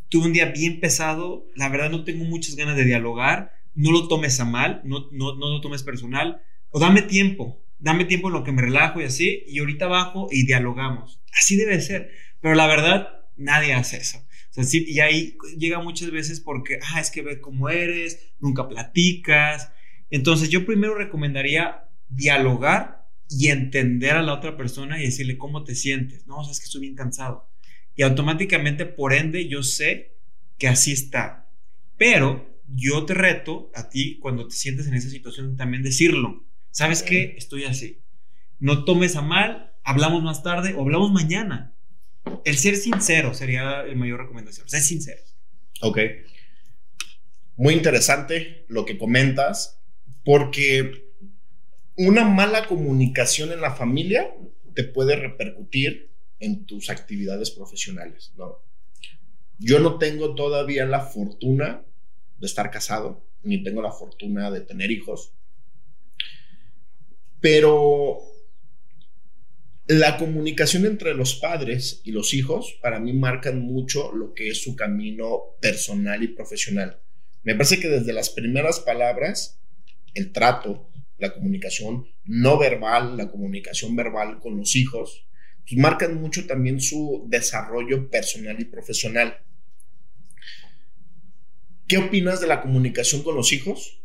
tuvo 0.10 0.26
un 0.26 0.34
día 0.34 0.46
bien 0.46 0.80
pesado, 0.80 1.48
la 1.56 1.70
verdad 1.70 1.90
no 1.90 2.04
tengo 2.04 2.26
muchas 2.26 2.56
ganas 2.56 2.76
de 2.76 2.86
dialogar, 2.86 3.54
no 3.74 3.92
lo 3.92 4.08
tomes 4.08 4.40
a 4.40 4.46
mal, 4.46 4.82
no, 4.86 5.08
no, 5.12 5.36
no 5.36 5.50
lo 5.50 5.62
tomes 5.62 5.82
personal, 5.82 6.44
o 6.70 6.80
dame 6.80 7.02
tiempo, 7.02 7.64
dame 7.80 8.06
tiempo 8.06 8.28
en 8.28 8.34
lo 8.36 8.44
que 8.44 8.52
me 8.52 8.62
relajo 8.62 9.02
y 9.02 9.06
así, 9.06 9.44
y 9.48 9.60
ahorita 9.60 9.88
bajo 9.88 10.28
y 10.32 10.46
dialogamos. 10.46 11.20
Así 11.34 11.56
debe 11.56 11.82
ser. 11.82 12.12
Pero 12.40 12.54
la 12.54 12.68
verdad, 12.68 13.26
nadie 13.36 13.74
hace 13.74 13.98
eso 13.98 14.26
y 14.58 15.00
ahí 15.00 15.38
llega 15.58 15.82
muchas 15.82 16.12
veces 16.12 16.40
porque, 16.40 16.80
ah, 16.94 17.02
es 17.02 17.12
que 17.12 17.22
ve 17.22 17.42
cómo 17.42 17.70
eres, 17.70 18.34
nunca 18.40 18.68
platicas. 18.68 19.72
Entonces 20.10 20.50
yo 20.50 20.66
primero 20.66 20.96
recomendaría 20.96 21.90
dialogar 22.10 23.08
y 23.30 23.48
entender 23.48 24.12
a 24.12 24.22
la 24.22 24.34
otra 24.34 24.56
persona 24.56 25.00
y 25.02 25.06
decirle 25.06 25.38
cómo 25.38 25.64
te 25.64 25.76
sientes. 25.76 26.26
No, 26.28 26.38
o 26.38 26.44
sea, 26.44 26.52
es 26.52 26.60
que 26.60 26.66
estoy 26.66 26.82
bien 26.82 26.96
cansado. 26.96 27.50
Y 27.96 28.04
automáticamente, 28.04 28.86
por 28.86 29.14
ende, 29.14 29.48
yo 29.48 29.64
sé 29.64 30.18
que 30.58 30.68
así 30.68 30.92
está. 30.92 31.50
Pero 31.98 32.62
yo 32.68 33.06
te 33.06 33.14
reto 33.14 33.72
a 33.74 33.90
ti, 33.90 34.20
cuando 34.20 34.48
te 34.48 34.56
sientes 34.56 34.88
en 34.88 34.96
esa 34.96 35.10
situación, 35.10 35.56
también 35.56 35.84
decirlo. 35.84 36.46
¿Sabes 36.72 37.04
qué? 37.04 37.36
Estoy 37.38 37.64
así. 37.64 38.02
No 38.60 38.84
tomes 38.84 39.16
a 39.16 39.22
mal, 39.22 39.74
hablamos 39.84 40.24
más 40.24 40.44
tarde 40.44 40.74
o 40.74 40.82
hablamos 40.82 41.12
mañana. 41.12 41.75
El 42.44 42.58
ser 42.58 42.76
sincero 42.78 43.34
sería 43.34 43.84
la 43.84 43.96
mayor 43.96 44.22
recomendación. 44.22 44.70
Ser 44.70 44.82
sincero. 44.82 45.22
Ok. 45.82 46.00
Muy 47.58 47.74
interesante 47.74 48.66
lo 48.68 48.86
que 48.86 48.98
comentas, 48.98 49.82
porque 50.24 51.14
una 51.96 52.26
mala 52.26 52.68
comunicación 52.68 53.52
en 53.52 53.62
la 53.62 53.74
familia 53.74 54.34
te 54.74 54.84
puede 54.84 55.16
repercutir 55.16 56.12
en 56.40 56.66
tus 56.66 56.90
actividades 56.90 57.52
profesionales, 57.52 58.34
¿no? 58.36 58.60
Yo 59.58 59.80
no 59.80 59.98
tengo 59.98 60.36
todavía 60.36 60.86
la 60.86 61.00
fortuna 61.00 61.86
de 62.38 62.46
estar 62.46 62.70
casado, 62.72 63.26
ni 63.44 63.64
tengo 63.64 63.82
la 63.82 63.92
fortuna 63.92 64.52
de 64.52 64.62
tener 64.62 64.92
hijos, 64.92 65.32
pero 67.40 68.20
la 69.88 70.18
comunicación 70.18 70.86
entre 70.86 71.14
los 71.14 71.36
padres 71.36 72.02
y 72.04 72.12
los 72.12 72.34
hijos 72.34 72.76
para 72.82 73.00
mí 73.00 73.14
marcan 73.14 73.60
mucho 73.60 74.12
lo 74.12 74.34
que 74.34 74.50
es 74.50 74.64
su 74.64 74.76
camino 74.76 75.56
personal 75.62 76.24
y 76.24 76.30
profesional. 76.30 77.00
Me 77.44 77.54
parece 77.54 77.80
que 77.80 77.88
desde 77.88 78.12
las 78.12 78.32
primeras 78.32 78.80
palabras, 78.80 79.60
el 80.16 80.32
trato, 80.32 80.90
la 81.20 81.34
comunicación 81.34 82.08
no 82.24 82.58
verbal, 82.58 83.16
la 83.16 83.30
comunicación 83.30 83.96
verbal 83.96 84.40
con 84.40 84.58
los 84.58 84.76
hijos, 84.76 85.28
pues 85.68 85.80
marcan 85.80 86.20
mucho 86.20 86.48
también 86.48 86.82
su 86.82 87.26
desarrollo 87.28 88.10
personal 88.10 88.60
y 88.60 88.66
profesional. 88.66 89.38
¿Qué 91.88 92.00
opinas 92.00 92.42
de 92.42 92.48
la 92.48 92.64
comunicación 92.64 93.22
con 93.22 93.36
los 93.36 93.54
hijos? 93.54 94.02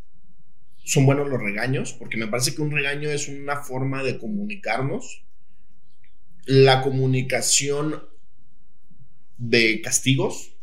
¿Son 0.85 1.07
buenos 1.07 1.31
los 1.31 1.40
regaños? 1.40 1.95
Porque 1.95 2.19
me 2.19 2.27
parece 2.27 2.55
que 2.55 2.61
un 2.61 2.71
regaño 2.71 3.09
es 3.09 3.29
una 3.29 3.62
forma 3.62 4.03
de 4.03 4.19
comunicarnos 4.19 5.25
la 6.46 6.83
comunicación 6.83 8.03
de 9.38 9.81
castigos, 9.81 10.57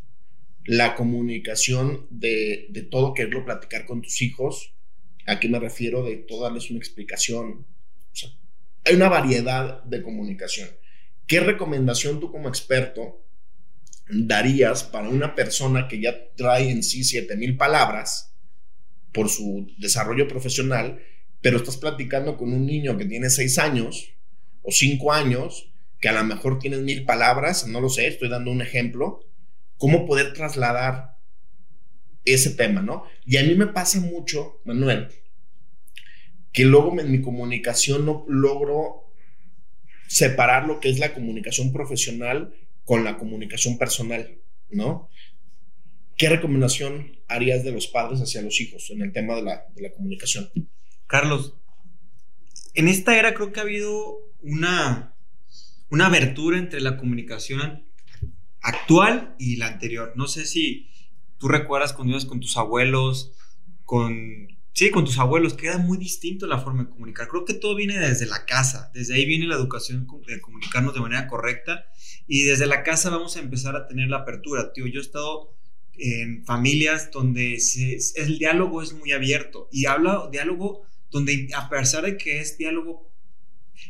la 0.65 0.95
comunicación 0.95 2.07
de, 2.09 2.67
de 2.69 2.81
todo 2.83 3.13
quererlo 3.13 3.45
platicar 3.45 3.85
con 3.85 4.01
tus 4.01 4.21
hijos. 4.21 4.73
¿A 5.25 5.39
qué 5.39 5.49
me 5.49 5.59
refiero? 5.59 6.03
De 6.03 6.17
todo 6.17 6.43
darles 6.43 6.69
una 6.69 6.79
explicación. 6.79 7.65
hay 8.85 8.95
una 8.95 9.09
variedad 9.09 9.83
de 9.83 10.01
comunicación. 10.01 10.69
¿Qué 11.25 11.39
recomendación 11.39 12.19
tú 12.19 12.31
como 12.31 12.47
experto 12.47 13.23
darías 14.09 14.83
para 14.83 15.09
una 15.09 15.35
persona 15.35 15.87
que 15.87 16.01
ya 16.01 16.33
trae 16.35 16.69
en 16.69 16.83
sí 16.83 17.03
7000 17.03 17.57
palabras 17.57 18.33
por 19.11 19.29
su 19.29 19.67
desarrollo 19.77 20.27
profesional, 20.27 21.01
pero 21.41 21.57
estás 21.57 21.77
platicando 21.77 22.37
con 22.37 22.53
un 22.53 22.65
niño 22.65 22.97
que 22.97 23.05
tiene 23.05 23.29
6 23.29 23.57
años 23.57 24.13
o 24.67 24.71
cinco 24.71 25.13
años, 25.13 25.71
que 26.01 26.09
a 26.09 26.11
lo 26.11 26.25
mejor 26.25 26.59
tienen 26.59 26.83
mil 26.83 27.05
palabras, 27.05 27.65
no 27.67 27.79
lo 27.79 27.87
sé, 27.87 28.05
estoy 28.05 28.27
dando 28.27 28.51
un 28.51 28.61
ejemplo, 28.61 29.21
cómo 29.77 30.05
poder 30.05 30.33
trasladar 30.33 31.15
ese 32.25 32.49
tema, 32.49 32.81
¿no? 32.81 33.05
Y 33.25 33.37
a 33.37 33.43
mí 33.43 33.55
me 33.55 33.67
pasa 33.67 34.01
mucho, 34.01 34.59
Manuel, 34.65 35.07
que 36.51 36.65
luego 36.65 36.99
en 36.99 37.09
mi 37.09 37.21
comunicación 37.21 38.05
no 38.05 38.25
logro 38.27 39.13
separar 40.09 40.67
lo 40.67 40.81
que 40.81 40.89
es 40.89 40.99
la 40.99 41.13
comunicación 41.13 41.71
profesional 41.71 42.53
con 42.83 43.05
la 43.05 43.17
comunicación 43.17 43.77
personal, 43.77 44.37
¿no? 44.69 45.09
¿Qué 46.17 46.27
recomendación 46.27 47.19
harías 47.29 47.63
de 47.63 47.71
los 47.71 47.87
padres 47.87 48.19
hacia 48.19 48.41
los 48.41 48.59
hijos 48.59 48.89
en 48.89 49.01
el 49.01 49.13
tema 49.13 49.35
de 49.35 49.43
la, 49.43 49.65
de 49.73 49.83
la 49.83 49.91
comunicación? 49.91 50.49
Carlos, 51.07 51.53
en 52.77 52.87
esta 52.87 53.17
era 53.17 53.33
creo 53.33 53.51
que 53.51 53.59
ha 53.59 53.63
habido 53.63 54.19
una, 54.41 55.13
una 55.89 56.05
abertura 56.05 56.57
entre 56.57 56.79
la 56.79 56.97
comunicación 56.97 57.85
actual 58.61 59.35
y 59.37 59.57
la 59.57 59.67
anterior. 59.67 60.13
No 60.15 60.27
sé 60.27 60.45
si 60.45 60.89
tú 61.37 61.47
recuerdas 61.47 61.93
cuando 61.93 62.11
ibas 62.11 62.25
con 62.25 62.39
tus 62.39 62.55
abuelos, 62.55 63.33
con 63.83 64.47
Sí, 64.77 64.91
con 64.91 65.05
tus 65.05 65.17
abuelos 65.17 65.55
queda 65.55 65.79
muy 65.79 65.97
distinto 65.97 66.45
la 66.45 66.59
forma 66.59 66.83
de 66.83 66.89
comunicar. 66.91 67.27
Creo 67.27 67.45
que 67.45 67.55
todo 67.55 67.73
viene 67.73 67.97
desde 67.97 68.27
la 68.27 68.45
casa, 68.45 68.91
desde 68.93 69.15
ahí 69.15 69.25
viene 69.25 69.47
la 69.47 69.55
educación 69.55 70.07
de 70.27 70.39
comunicarnos 70.39 70.93
de 70.93 70.99
manera 70.99 71.25
correcta 71.25 71.87
y 72.27 72.43
desde 72.43 72.67
la 72.67 72.83
casa 72.83 73.09
vamos 73.09 73.35
a 73.35 73.39
empezar 73.39 73.75
a 73.75 73.87
tener 73.87 74.07
la 74.07 74.17
apertura. 74.17 74.71
Tío, 74.73 74.85
yo 74.85 74.99
he 74.99 75.03
estado 75.03 75.51
en 75.97 76.45
familias 76.45 77.09
donde 77.09 77.57
el 78.17 78.37
diálogo 78.37 78.83
es 78.83 78.93
muy 78.93 79.13
abierto 79.13 79.67
y 79.71 79.87
habla 79.87 80.29
diálogo 80.31 80.83
donde 81.11 81.49
a 81.55 81.69
pesar 81.69 82.03
de 82.03 82.17
que 82.17 82.39
es 82.39 82.57
diálogo 82.57 83.11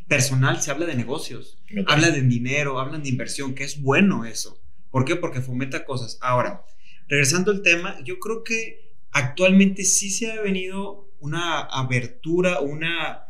personal, 0.07 0.61
se 0.61 0.71
habla 0.71 0.85
de 0.85 0.95
negocios, 0.95 1.59
habla 1.87 2.11
de 2.11 2.21
dinero, 2.21 2.79
hablan 2.79 3.03
de 3.03 3.09
inversión, 3.09 3.55
que 3.55 3.63
es 3.63 3.81
bueno 3.81 4.25
eso. 4.25 4.61
¿Por 4.91 5.05
qué? 5.05 5.15
Porque 5.15 5.41
fomenta 5.41 5.85
cosas. 5.85 6.17
Ahora, 6.21 6.63
regresando 7.07 7.51
al 7.51 7.61
tema, 7.61 7.97
yo 8.03 8.19
creo 8.19 8.43
que 8.43 8.95
actualmente 9.11 9.83
sí 9.83 10.09
se 10.09 10.31
ha 10.31 10.41
venido 10.41 11.09
una 11.19 11.61
abertura, 11.61 12.59
una, 12.59 13.23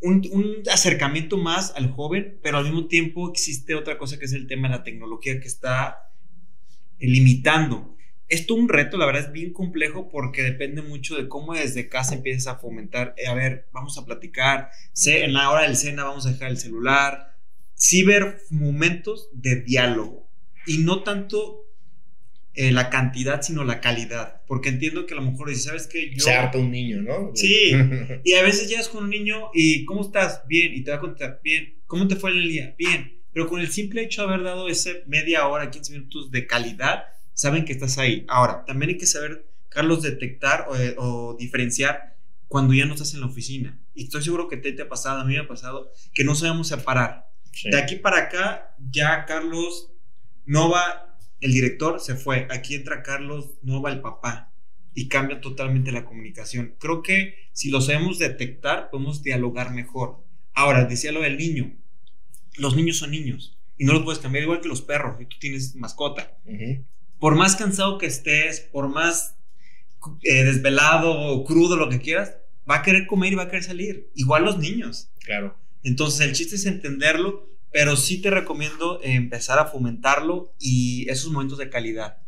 un, 0.00 0.62
acercamiento 0.72 1.36
más 1.36 1.72
al 1.76 1.90
joven, 1.90 2.38
pero 2.42 2.58
al 2.58 2.64
mismo 2.64 2.86
tiempo 2.86 3.30
existe 3.30 3.74
otra 3.74 3.98
cosa 3.98 4.18
que 4.18 4.26
es 4.26 4.32
el 4.32 4.46
tema 4.46 4.68
de 4.68 4.76
la 4.76 4.84
tecnología 4.84 5.40
que 5.40 5.48
está 5.48 6.10
limitando. 6.98 7.96
Esto 8.28 8.54
un 8.54 8.68
reto, 8.68 8.98
la 8.98 9.06
verdad 9.06 9.24
es 9.24 9.32
bien 9.32 9.52
complejo 9.52 10.08
porque 10.08 10.42
depende 10.42 10.82
mucho 10.82 11.16
de 11.16 11.28
cómo 11.28 11.54
desde 11.54 11.88
casa 11.88 12.14
empiezas 12.14 12.54
a 12.54 12.58
fomentar, 12.58 13.14
eh, 13.16 13.26
a 13.26 13.34
ver, 13.34 13.68
vamos 13.72 13.96
a 13.96 14.04
platicar, 14.04 14.70
en 15.06 15.32
la 15.32 15.50
hora 15.50 15.62
del 15.62 15.76
cena 15.76 16.04
vamos 16.04 16.26
a 16.26 16.32
dejar 16.32 16.50
el 16.50 16.58
celular, 16.58 17.36
sí 17.74 18.02
ver 18.02 18.40
momentos 18.50 19.30
de 19.32 19.62
diálogo 19.62 20.28
y 20.66 20.78
no 20.78 21.02
tanto 21.02 21.68
eh, 22.60 22.72
la 22.72 22.90
cantidad, 22.90 23.40
sino 23.40 23.62
la 23.62 23.80
calidad. 23.80 24.42
Porque 24.48 24.70
entiendo 24.70 25.06
que 25.06 25.14
a 25.14 25.16
lo 25.16 25.22
mejor 25.22 25.48
dices, 25.48 25.64
¿sabes 25.64 25.86
qué? 25.86 26.10
Yo... 26.12 26.24
Se 26.24 26.32
harta 26.32 26.58
un 26.58 26.72
niño, 26.72 27.00
¿no? 27.00 27.30
Sí. 27.34 27.72
y 28.24 28.32
a 28.32 28.42
veces 28.42 28.68
llegas 28.68 28.88
con 28.88 29.04
un 29.04 29.10
niño 29.10 29.50
y, 29.54 29.84
¿cómo 29.84 30.02
estás? 30.02 30.42
Bien. 30.48 30.74
Y 30.74 30.82
te 30.82 30.90
va 30.90 30.96
a 30.96 31.00
contar, 31.00 31.40
bien. 31.44 31.76
¿Cómo 31.86 32.08
te 32.08 32.16
fue 32.16 32.32
en 32.32 32.38
el 32.38 32.48
día? 32.48 32.74
Bien. 32.76 33.22
Pero 33.32 33.46
con 33.46 33.60
el 33.60 33.68
simple 33.68 34.02
hecho 34.02 34.22
de 34.22 34.28
haber 34.34 34.44
dado 34.44 34.68
ese 34.68 35.04
media 35.06 35.46
hora, 35.46 35.70
15 35.70 35.92
minutos 35.92 36.32
de 36.32 36.48
calidad, 36.48 37.04
saben 37.38 37.64
que 37.64 37.72
estás 37.72 37.98
ahí. 37.98 38.24
Ahora, 38.28 38.64
también 38.64 38.90
hay 38.90 38.98
que 38.98 39.06
saber, 39.06 39.46
Carlos, 39.68 40.02
detectar 40.02 40.66
o, 40.68 41.36
diferenciar 41.38 42.16
cuando 42.48 42.74
ya 42.74 42.84
no 42.84 42.94
estás 42.94 43.14
en 43.14 43.20
la 43.20 43.26
oficina. 43.26 43.78
Y 43.94 44.04
estoy 44.04 44.22
seguro 44.22 44.48
que 44.48 44.56
te, 44.56 44.72
te 44.72 44.82
ha 44.82 44.88
pasado, 44.88 45.20
a 45.20 45.24
mí 45.24 45.34
me 45.34 45.40
ha 45.40 45.46
pasado, 45.46 45.92
que 46.14 46.24
no 46.24 46.34
sabemos 46.34 46.66
separar. 46.66 47.30
De 47.64 47.78
aquí 47.78 47.96
para 47.96 48.18
acá, 48.18 48.74
ya 48.90 49.24
Carlos 49.24 49.92
no 50.46 50.70
va 50.70 51.08
el 51.40 51.52
director 51.52 52.00
se 52.00 52.16
fue, 52.16 52.48
aquí 52.50 52.74
entra 52.74 53.02
Carlos 53.02 53.58
Nova, 53.62 53.92
el 53.92 54.00
papá, 54.00 54.52
y 54.94 55.08
cambia 55.08 55.40
totalmente 55.40 55.92
la 55.92 56.04
comunicación. 56.04 56.74
Creo 56.80 57.02
que 57.02 57.36
si 57.52 57.70
lo 57.70 57.80
sabemos 57.80 58.18
detectar, 58.18 58.90
podemos 58.90 59.22
dialogar 59.22 59.72
mejor. 59.72 60.24
Ahora, 60.52 60.84
decía 60.84 61.12
lo 61.12 61.20
del 61.20 61.38
niño, 61.38 61.76
los 62.56 62.74
niños 62.74 62.98
son 62.98 63.12
niños 63.12 63.56
y 63.76 63.84
no 63.84 63.92
los 63.92 64.02
puedes 64.02 64.18
cambiar 64.18 64.42
igual 64.42 64.60
que 64.60 64.68
los 64.68 64.82
perros, 64.82 65.20
y 65.20 65.26
tú 65.26 65.36
tienes 65.38 65.76
mascota. 65.76 66.36
Por 67.18 67.34
más 67.34 67.56
cansado 67.56 67.98
que 67.98 68.06
estés, 68.06 68.60
por 68.60 68.88
más 68.88 69.36
eh, 70.22 70.44
desvelado 70.44 71.12
o 71.12 71.44
crudo, 71.44 71.76
lo 71.76 71.88
que 71.88 72.00
quieras, 72.00 72.36
va 72.68 72.76
a 72.76 72.82
querer 72.82 73.06
comer 73.06 73.32
y 73.32 73.36
va 73.36 73.44
a 73.44 73.48
querer 73.48 73.64
salir. 73.64 74.10
Igual 74.14 74.44
los 74.44 74.58
niños. 74.58 75.10
Claro. 75.24 75.56
Entonces 75.82 76.26
el 76.26 76.32
chiste 76.32 76.56
es 76.56 76.66
entenderlo 76.66 77.48
pero 77.70 77.96
sí 77.96 78.20
te 78.20 78.30
recomiendo 78.30 79.00
empezar 79.02 79.58
a 79.58 79.66
fomentarlo 79.66 80.54
y 80.58 81.08
esos 81.10 81.30
momentos 81.30 81.58
de 81.58 81.68
calidad 81.68 82.18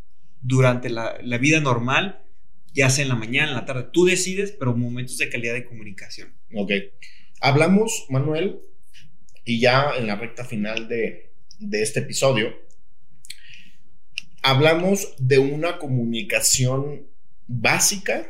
durante 0.43 0.91
la, 0.91 1.19
vida 1.39 1.61
normal, 1.61 2.23
ya 2.73 2.91
sea 2.91 3.03
en 3.03 3.09
la 3.09 3.17
mañana, 3.17 3.49
en 3.49 3.55
la 3.55 3.65
tarde, 3.65 3.89
tú 3.93 4.05
decides, 4.05 4.53
pero 4.53 4.77
momentos 4.77 5.19
de 5.19 5.29
calidad 5.29 5.55
de 5.55 5.65
comunicación. 5.65 6.35
Ok. 6.55 6.73
Hablamos, 7.41 8.07
Manuel, 8.11 8.61
y 9.45 9.61
ya 9.61 9.93
en 9.97 10.07
la 10.07 10.17
recta 10.17 10.45
final 10.45 10.89
de, 10.89 11.33
de 11.59 11.83
este 11.83 12.01
episodio, 12.01 12.55
hablamos 14.43 15.15
de 15.19 15.39
una 15.39 15.79
comunicación 15.79 17.07
básica, 17.47 18.27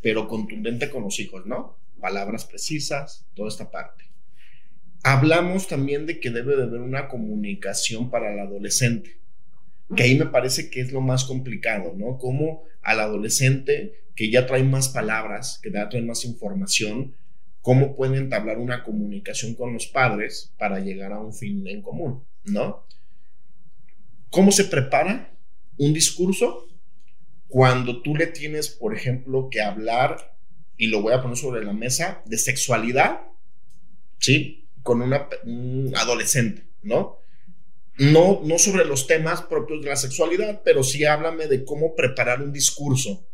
pero 0.00 0.28
contundente 0.28 0.90
con 0.90 1.04
los 1.04 1.18
hijos, 1.20 1.46
¿no? 1.46 1.76
Palabras 2.00 2.44
precisas, 2.44 3.26
toda 3.34 3.48
esta 3.48 3.70
parte. 3.70 4.04
Hablamos 5.04 5.68
también 5.68 6.06
de 6.06 6.20
que 6.20 6.30
debe 6.30 6.56
de 6.56 6.64
haber 6.64 6.80
una 6.80 7.08
comunicación 7.08 8.10
para 8.10 8.32
el 8.32 8.40
adolescente, 8.40 9.18
que 9.96 10.04
ahí 10.04 10.18
me 10.18 10.26
parece 10.26 10.70
que 10.70 10.80
es 10.80 10.92
lo 10.92 11.00
más 11.00 11.24
complicado, 11.24 11.92
¿no? 11.96 12.18
Como 12.18 12.64
al 12.82 13.00
adolescente 13.00 14.00
que 14.14 14.30
ya 14.30 14.46
trae 14.46 14.62
más 14.62 14.88
palabras, 14.88 15.60
que 15.62 15.70
ya 15.70 15.88
trae 15.88 16.02
más 16.02 16.24
información, 16.24 17.14
cómo 17.60 17.94
puede 17.96 18.18
entablar 18.18 18.58
una 18.58 18.82
comunicación 18.82 19.54
con 19.54 19.72
los 19.72 19.86
padres 19.86 20.52
para 20.58 20.80
llegar 20.80 21.12
a 21.12 21.20
un 21.20 21.32
fin 21.32 21.66
en 21.66 21.82
común, 21.82 22.24
¿no? 22.44 22.84
¿Cómo 24.30 24.50
se 24.50 24.64
prepara 24.64 25.31
un 25.78 25.92
discurso 25.92 26.68
cuando 27.48 28.00
tú 28.02 28.16
le 28.16 28.28
tienes, 28.28 28.68
por 28.68 28.94
ejemplo, 28.94 29.48
que 29.50 29.60
hablar, 29.60 30.36
y 30.76 30.86
lo 30.86 31.02
voy 31.02 31.12
a 31.12 31.20
poner 31.20 31.36
sobre 31.36 31.64
la 31.64 31.72
mesa, 31.72 32.22
de 32.24 32.38
sexualidad, 32.38 33.20
¿sí? 34.18 34.68
con 34.82 35.02
una, 35.02 35.28
un 35.44 35.92
adolescente, 35.96 36.66
¿no? 36.82 37.18
No, 37.98 38.40
no 38.42 38.58
sobre 38.58 38.84
los 38.84 39.06
temas 39.06 39.42
propios 39.42 39.82
de 39.82 39.90
la 39.90 39.96
sexualidad, 39.96 40.62
pero 40.64 40.82
sí 40.82 41.04
háblame 41.04 41.46
de 41.46 41.64
cómo 41.64 41.94
preparar 41.94 42.42
un 42.42 42.52
discurso, 42.52 43.28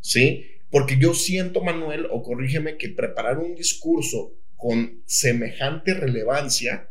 ¿sí? 0.00 0.46
Porque 0.70 0.98
yo 0.98 1.14
siento, 1.14 1.62
Manuel, 1.62 2.06
o 2.10 2.22
corrígeme, 2.22 2.76
que 2.76 2.90
preparar 2.90 3.38
un 3.38 3.54
discurso 3.54 4.34
con 4.56 5.02
semejante 5.06 5.94
relevancia 5.94 6.90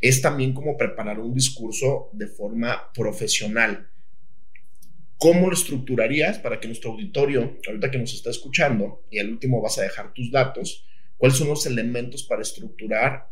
es 0.00 0.20
también 0.20 0.52
como 0.52 0.76
preparar 0.76 1.18
un 1.18 1.32
discurso 1.34 2.10
de 2.12 2.26
forma 2.26 2.92
profesional. 2.92 3.88
¿Cómo 5.18 5.48
lo 5.48 5.54
estructurarías 5.54 6.38
para 6.38 6.60
que 6.60 6.68
nuestro 6.68 6.92
auditorio, 6.92 7.58
ahorita 7.66 7.90
que 7.90 7.98
nos 7.98 8.12
está 8.12 8.30
escuchando, 8.30 9.04
y 9.10 9.18
al 9.18 9.30
último 9.30 9.62
vas 9.62 9.78
a 9.78 9.82
dejar 9.82 10.12
tus 10.12 10.30
datos, 10.30 10.84
cuáles 11.16 11.38
son 11.38 11.48
los 11.48 11.64
elementos 11.66 12.22
para 12.22 12.42
estructurar 12.42 13.30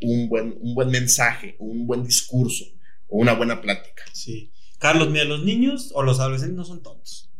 un 0.00 0.28
buen, 0.28 0.58
un 0.60 0.74
buen 0.74 0.90
mensaje, 0.90 1.56
un 1.58 1.86
buen 1.86 2.04
discurso 2.04 2.64
o 3.08 3.18
una 3.18 3.32
buena 3.32 3.60
plática. 3.60 4.02
Sí. 4.12 4.50
Carlos, 4.78 5.10
mira, 5.10 5.24
los 5.24 5.42
niños 5.42 5.90
o 5.94 6.02
los 6.02 6.20
adolescentes 6.20 6.56
no 6.56 6.64
son 6.64 6.82
tontos. 6.82 7.30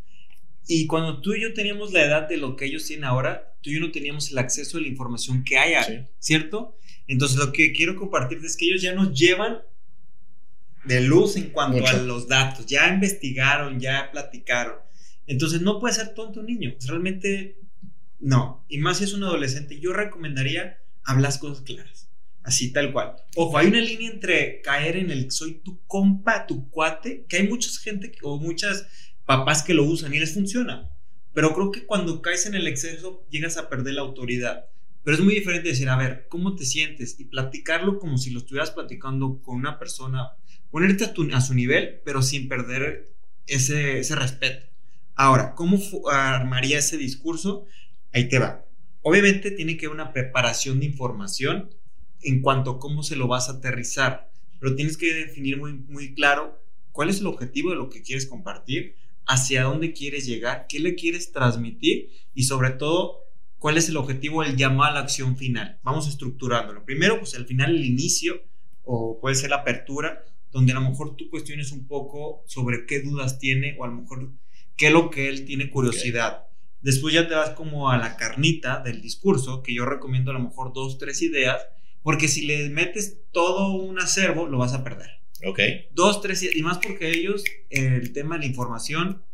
Y 0.67 0.87
cuando 0.87 1.21
tú 1.21 1.33
y 1.33 1.41
yo 1.41 1.53
teníamos 1.53 1.93
la 1.93 2.03
edad 2.03 2.27
de 2.27 2.37
lo 2.37 2.55
que 2.55 2.65
ellos 2.65 2.85
tienen 2.85 3.05
ahora, 3.05 3.55
tú 3.61 3.69
y 3.69 3.75
yo 3.75 3.79
no 3.79 3.91
teníamos 3.91 4.31
el 4.31 4.37
acceso 4.37 4.77
a 4.77 4.81
la 4.81 4.87
información 4.87 5.43
que 5.43 5.57
hay, 5.57 6.05
¿cierto? 6.19 6.77
Entonces 7.07 7.37
lo 7.37 7.53
que 7.53 7.71
quiero 7.71 7.95
compartir 7.95 8.39
es 8.43 8.57
que 8.57 8.65
ellos 8.65 8.81
ya 8.81 8.93
nos 8.93 9.17
llevan 9.17 9.59
de 10.87 11.01
luz 11.01 11.35
en 11.35 11.49
cuanto 11.49 11.85
a 11.85 11.93
los 11.93 12.27
datos, 12.27 12.65
ya 12.65 12.87
investigaron, 12.93 13.79
ya 13.79 14.09
platicaron. 14.11 14.75
Entonces 15.25 15.61
no 15.61 15.79
puede 15.79 15.93
ser 15.93 16.13
tonto 16.13 16.39
un 16.39 16.45
niño, 16.45 16.75
realmente 16.87 17.59
no. 18.19 18.65
Y 18.69 18.77
más 18.77 18.97
si 18.97 19.03
es 19.03 19.13
un 19.13 19.23
adolescente, 19.23 19.79
yo 19.79 19.93
recomendaría 19.93 20.79
hablar 21.03 21.37
cosas 21.39 21.61
claras. 21.61 22.09
Así 22.43 22.71
tal 22.71 22.93
cual. 22.93 23.17
Ojo, 23.35 23.57
hay 23.57 23.67
una 23.67 23.81
línea 23.81 24.09
entre 24.09 24.61
caer 24.61 24.95
en 24.95 25.11
el 25.11 25.31
soy 25.31 25.55
tu 25.55 25.85
compa, 25.85 26.47
tu 26.47 26.69
cuate, 26.69 27.25
que 27.27 27.37
hay 27.37 27.47
mucha 27.47 27.69
gente 27.81 28.13
o 28.21 28.39
muchas 28.39 28.87
papás 29.25 29.63
que 29.63 29.73
lo 29.73 29.83
usan 29.83 30.13
y 30.13 30.19
les 30.19 30.33
funciona. 30.33 30.89
Pero 31.33 31.53
creo 31.53 31.71
que 31.71 31.85
cuando 31.85 32.21
caes 32.21 32.45
en 32.45 32.55
el 32.55 32.65
exceso 32.65 33.27
llegas 33.29 33.57
a 33.57 33.67
perder 33.67 33.95
la 33.95 34.01
autoridad. 34.01 34.65
Pero 35.07 35.19
es 35.19 35.23
muy 35.23 35.35
diferente 35.35 35.69
decir, 35.69 35.87
a 35.87 35.95
ver, 35.95 36.27
¿cómo 36.27 36.57
te 36.57 36.65
sientes? 36.65 37.17
Y 37.17 37.23
platicarlo 37.23 37.97
como 37.97 38.17
si 38.17 38.29
lo 38.29 38.39
estuvieras 38.39 38.71
platicando 38.71 39.41
con 39.41 39.55
una 39.55 39.79
persona, 39.79 40.31
ponerte 40.69 41.05
a, 41.05 41.39
su 41.39 41.53
nivel, 41.53 42.01
pero 42.03 42.21
sin 42.21 42.49
perder 42.49 43.13
ese, 43.45 43.99
ese 43.99 44.15
respeto. 44.17 44.67
Ahora, 45.15 45.55
¿cómo 45.55 45.79
armaría 46.11 46.79
ese 46.79 46.97
discurso? 46.97 47.67
Ahí 48.11 48.27
te 48.27 48.37
va. 48.37 48.65
Obviamente 49.01 49.51
tiene 49.51 49.77
que 49.77 49.85
haber 49.85 49.95
una 49.95 50.11
preparación 50.11 50.81
de 50.81 50.87
información 50.87 51.69
en 52.21 52.41
cuanto 52.41 52.71
a 52.71 52.79
cómo 52.79 53.01
se 53.01 53.15
lo 53.15 53.29
vas 53.29 53.47
a 53.47 53.53
aterrizar, 53.53 54.29
pero 54.59 54.75
tienes 54.75 54.97
que 54.97 55.13
definir 55.13 55.55
muy, 55.55 55.71
muy 55.71 56.15
claro 56.15 56.61
cuál 56.91 57.07
es 57.07 57.21
el 57.21 57.27
objetivo 57.27 57.69
de 57.69 57.77
lo 57.77 57.87
que 57.87 58.01
quieres 58.01 58.25
compartir, 58.25 58.97
hacia 59.25 59.63
dónde 59.63 59.93
quieres 59.93 60.25
llegar, 60.25 60.65
qué 60.67 60.81
le 60.81 60.95
quieres 60.95 61.31
transmitir 61.31 62.09
y 62.33 62.43
sobre 62.43 62.71
todo 62.71 63.26
cuál 63.59 63.77
es 63.77 63.89
el 63.89 63.97
objetivo 63.97 64.43
del 64.43 64.55
llamado 64.55 64.91
a 64.91 64.93
la 64.95 64.99
acción 65.01 65.37
final. 65.37 65.79
Vamos 65.83 66.07
estructurándolo. 66.07 66.85
Primero, 66.85 67.19
pues 67.19 67.35
al 67.35 67.45
final 67.45 67.75
el 67.75 67.85
inicio 67.85 68.41
o 68.83 69.19
puede 69.19 69.35
ser 69.35 69.49
la 69.49 69.57
apertura, 69.57 70.23
donde 70.51 70.71
a 70.71 70.75
lo 70.75 70.81
mejor 70.81 71.15
tú 71.15 71.29
cuestiones 71.29 71.71
un 71.71 71.87
poco 71.87 72.43
sobre 72.47 72.85
qué 72.85 73.01
dudas 73.01 73.39
tiene 73.39 73.75
o 73.79 73.83
a 73.83 73.87
lo 73.87 73.95
mejor 73.95 74.31
qué 74.75 74.87
es 74.87 74.93
lo 74.93 75.09
que 75.09 75.29
él 75.29 75.45
tiene 75.45 75.69
curiosidad. 75.69 76.45
Después 76.81 77.13
ya 77.13 77.27
te 77.27 77.35
vas 77.35 77.49
como 77.49 77.89
a 77.89 77.97
la 77.97 78.15
carnita 78.15 78.79
del 78.79 79.01
discurso, 79.01 79.61
que 79.63 79.73
yo 79.73 79.85
recomiendo 79.85 80.31
a 80.31 80.35
lo 80.35 80.39
mejor 80.39 80.73
dos, 80.73 80.97
tres 80.97 81.21
ideas 81.21 81.57
porque 82.07 82.29
si 82.29 82.45
le 82.45 82.69
metes 82.69 83.17
todo 83.33 83.73
un 83.73 83.99
acervo, 83.99 84.47
lo 84.47 84.59
vas 84.59 84.73
a 84.73 84.81
perder. 84.81 85.09
Ok. 85.45 85.59
Dos, 85.91 86.21
tres, 86.21 86.41
y 86.55 86.61
más 86.61 86.77
porque 86.77 87.09
ellos, 87.09 87.43
el 87.69 88.13
tema 88.13 88.35
de 88.35 88.43
la 88.43 88.47
información, 88.47 89.25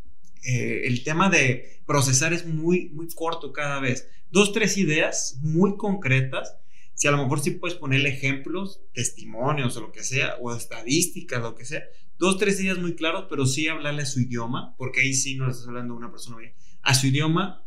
eh, 0.46 0.84
el 0.86 1.04
tema 1.04 1.30
de 1.30 1.80
procesar 1.86 2.34
es 2.34 2.46
muy, 2.46 2.90
muy 2.90 3.08
corto 3.14 3.54
cada 3.54 3.80
vez. 3.80 4.10
Dos, 4.32 4.52
tres 4.52 4.78
ideas 4.78 5.38
muy 5.42 5.78
concretas. 5.78 6.58
Si 6.96 7.08
a 7.08 7.12
lo 7.12 7.18
mejor 7.18 7.40
sí 7.40 7.52
puedes 7.52 7.78
ponerle 7.78 8.10
ejemplos, 8.10 8.82
testimonios 8.94 9.76
o 9.78 9.82
lo 9.82 9.92
que 9.92 10.04
sea, 10.04 10.36
o 10.42 10.56
estadísticas, 10.56 11.42
lo 11.42 11.56
que 11.56 11.66
sea. 11.66 11.84
Dos, 12.18 12.38
tres 12.38 12.60
ideas 12.62 12.78
muy 12.78 12.96
claros, 12.96 13.26
pero 13.30 13.46
sí 13.46 13.68
hablarle 13.68 14.04
a 14.04 14.06
su 14.06 14.22
idioma, 14.22 14.76
porque 14.78 15.02
ahí 15.02 15.14
sí 15.14 15.36
no 15.36 15.46
le 15.46 15.52
estás 15.52 15.68
hablando 15.68 15.94
a 15.94 15.98
una 15.98 16.12
persona 16.12 16.38
bien. 16.38 16.54
A 16.82 16.94
su 16.94 17.08
idioma. 17.08 17.66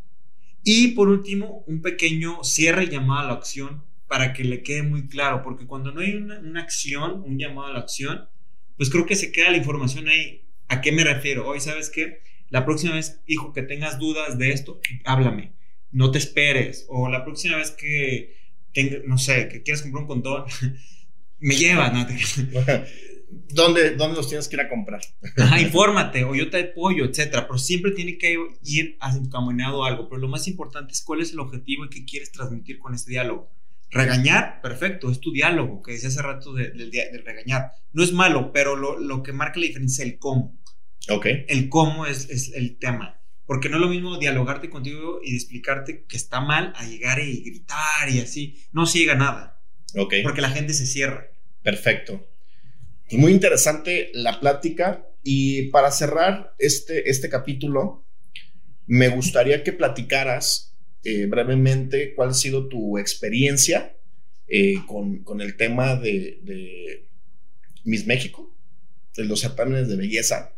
Y 0.63 0.89
por 0.89 1.09
último, 1.09 1.63
un 1.67 1.81
pequeño 1.81 2.43
cierre 2.43 2.85
y 2.85 2.89
llamada 2.89 3.21
a 3.21 3.27
la 3.27 3.33
acción 3.33 3.83
para 4.07 4.33
que 4.33 4.43
le 4.43 4.63
quede 4.63 4.83
muy 4.83 5.07
claro, 5.07 5.43
porque 5.43 5.67
cuando 5.67 5.91
no 5.91 6.01
hay 6.01 6.15
una, 6.15 6.39
una 6.39 6.61
acción, 6.61 7.23
un 7.25 7.37
llamado 7.37 7.67
a 7.67 7.73
la 7.73 7.79
acción, 7.79 8.29
pues 8.77 8.89
creo 8.89 9.05
que 9.05 9.15
se 9.15 9.31
queda 9.31 9.51
la 9.51 9.57
información 9.57 10.07
ahí. 10.07 10.45
¿A 10.69 10.81
qué 10.81 10.91
me 10.91 11.03
refiero? 11.03 11.47
Hoy, 11.47 11.59
¿sabes 11.59 11.89
qué? 11.89 12.21
La 12.49 12.65
próxima 12.65 12.95
vez, 12.95 13.21
hijo, 13.27 13.53
que 13.53 13.61
tengas 13.61 13.99
dudas 13.99 14.37
de 14.37 14.51
esto, 14.51 14.79
háblame. 15.05 15.53
No 15.91 16.11
te 16.11 16.17
esperes. 16.17 16.85
O 16.89 17.09
la 17.09 17.23
próxima 17.23 17.57
vez 17.57 17.71
que, 17.71 18.35
tenga, 18.73 18.97
no 19.05 19.17
sé, 19.17 19.47
que 19.49 19.63
quieras 19.63 19.81
comprar 19.81 20.03
un 20.03 20.07
condón, 20.07 20.45
me 21.39 21.55
llevas, 21.55 21.93
¿no? 21.93 22.05
¿Dónde, 23.29 23.95
¿Dónde 23.95 24.15
los 24.15 24.29
tienes 24.29 24.47
que 24.47 24.55
ir 24.55 24.61
a 24.61 24.69
comprar? 24.69 25.01
Ajá, 25.37 25.59
infórmate, 25.59 26.23
o 26.23 26.33
yo 26.33 26.49
te 26.49 26.61
apoyo, 26.61 27.03
etcétera. 27.05 27.45
Pero 27.45 27.59
siempre 27.59 27.91
tiene 27.91 28.17
que 28.17 28.37
ir 28.63 28.97
encaminado 29.01 29.83
algo. 29.83 30.07
Pero 30.07 30.21
lo 30.21 30.27
más 30.29 30.47
importante 30.47 30.93
es 30.93 31.01
cuál 31.01 31.21
es 31.21 31.33
el 31.33 31.39
objetivo 31.39 31.85
y 31.85 31.89
qué 31.89 32.05
quieres 32.05 32.31
transmitir 32.31 32.79
con 32.79 32.93
este 32.93 33.11
diálogo. 33.11 33.51
Regañar, 33.89 34.61
perfecto, 34.61 35.09
es 35.09 35.19
tu 35.21 35.31
diálogo, 35.31 35.81
que 35.81 35.93
decía 35.93 36.09
hace 36.09 36.21
rato 36.21 36.53
del 36.53 36.91
de, 36.91 37.09
de, 37.11 37.21
regañar. 37.23 37.71
No 37.93 38.03
es 38.03 38.11
malo, 38.11 38.51
pero 38.51 38.75
lo, 38.75 38.99
lo, 38.99 39.23
que 39.23 39.31
marca 39.31 39.59
la 39.59 39.67
diferencia 39.67 40.03
es 40.03 40.11
el 40.11 40.19
cómo. 40.19 40.57
Ok. 41.09 41.25
El 41.47 41.69
cómo 41.69 42.05
es, 42.05 42.29
es, 42.29 42.51
el 42.53 42.77
tema. 42.77 43.21
Porque 43.45 43.69
no 43.69 43.77
es 43.77 43.81
lo 43.81 43.89
mismo 43.89 44.17
dialogarte 44.17 44.69
contigo 44.69 45.21
y 45.23 45.35
explicarte 45.35 46.03
que 46.05 46.17
está 46.17 46.41
mal 46.41 46.73
a 46.75 46.85
llegar 46.85 47.19
y 47.19 47.41
gritar 47.43 48.09
y 48.09 48.19
así. 48.19 48.61
No 48.71 48.85
se 48.85 48.99
llega 48.99 49.15
nada. 49.15 49.61
Ok. 49.95 50.15
Porque 50.23 50.41
la 50.41 50.49
gente 50.49 50.73
se 50.73 50.85
cierra. 50.85 51.27
Perfecto. 51.63 52.27
Y 53.09 53.17
muy 53.17 53.31
interesante 53.31 54.11
la 54.13 54.39
plática. 54.39 55.07
Y 55.23 55.69
para 55.69 55.91
cerrar 55.91 56.55
este, 56.57 57.09
este 57.09 57.29
capítulo, 57.29 58.05
me 58.85 59.09
gustaría 59.09 59.63
que 59.63 59.73
platicaras 59.73 60.75
eh, 61.03 61.25
brevemente 61.25 62.13
cuál 62.15 62.29
ha 62.29 62.33
sido 62.33 62.67
tu 62.67 62.97
experiencia 62.97 63.95
eh, 64.47 64.75
con, 64.87 65.23
con, 65.23 65.41
el 65.41 65.57
tema 65.57 65.95
de, 65.95 66.39
de, 66.41 67.07
Miss 67.83 68.07
México, 68.07 68.53
de 69.15 69.25
los 69.25 69.41
certámenes 69.41 69.89
de 69.89 69.97
belleza. 69.97 70.53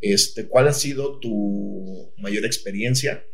Este, 0.00 0.46
¿Cuál 0.46 0.68
ha 0.68 0.72
sido 0.72 1.18
tu 1.18 2.12
mayor 2.18 2.44
experiencia? 2.44 3.24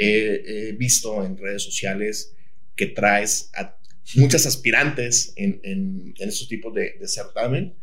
he 0.00 0.76
visto 0.78 1.24
en 1.24 1.36
redes 1.36 1.64
sociales 1.64 2.32
que 2.76 2.86
traes 2.86 3.50
a 3.54 3.76
muchas 4.14 4.46
aspirantes 4.46 5.32
en, 5.36 5.60
en, 5.62 6.14
en 6.18 6.28
estos 6.28 6.48
tipos 6.48 6.72
de, 6.74 6.96
certamen 7.06 7.74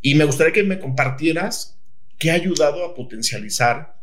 y 0.00 0.14
me 0.14 0.24
gustaría 0.24 0.52
que 0.52 0.62
me 0.62 0.78
compartieras 0.78 1.78
qué 2.18 2.30
ha 2.30 2.34
ayudado 2.34 2.84
a 2.84 2.94
potencializar, 2.94 3.96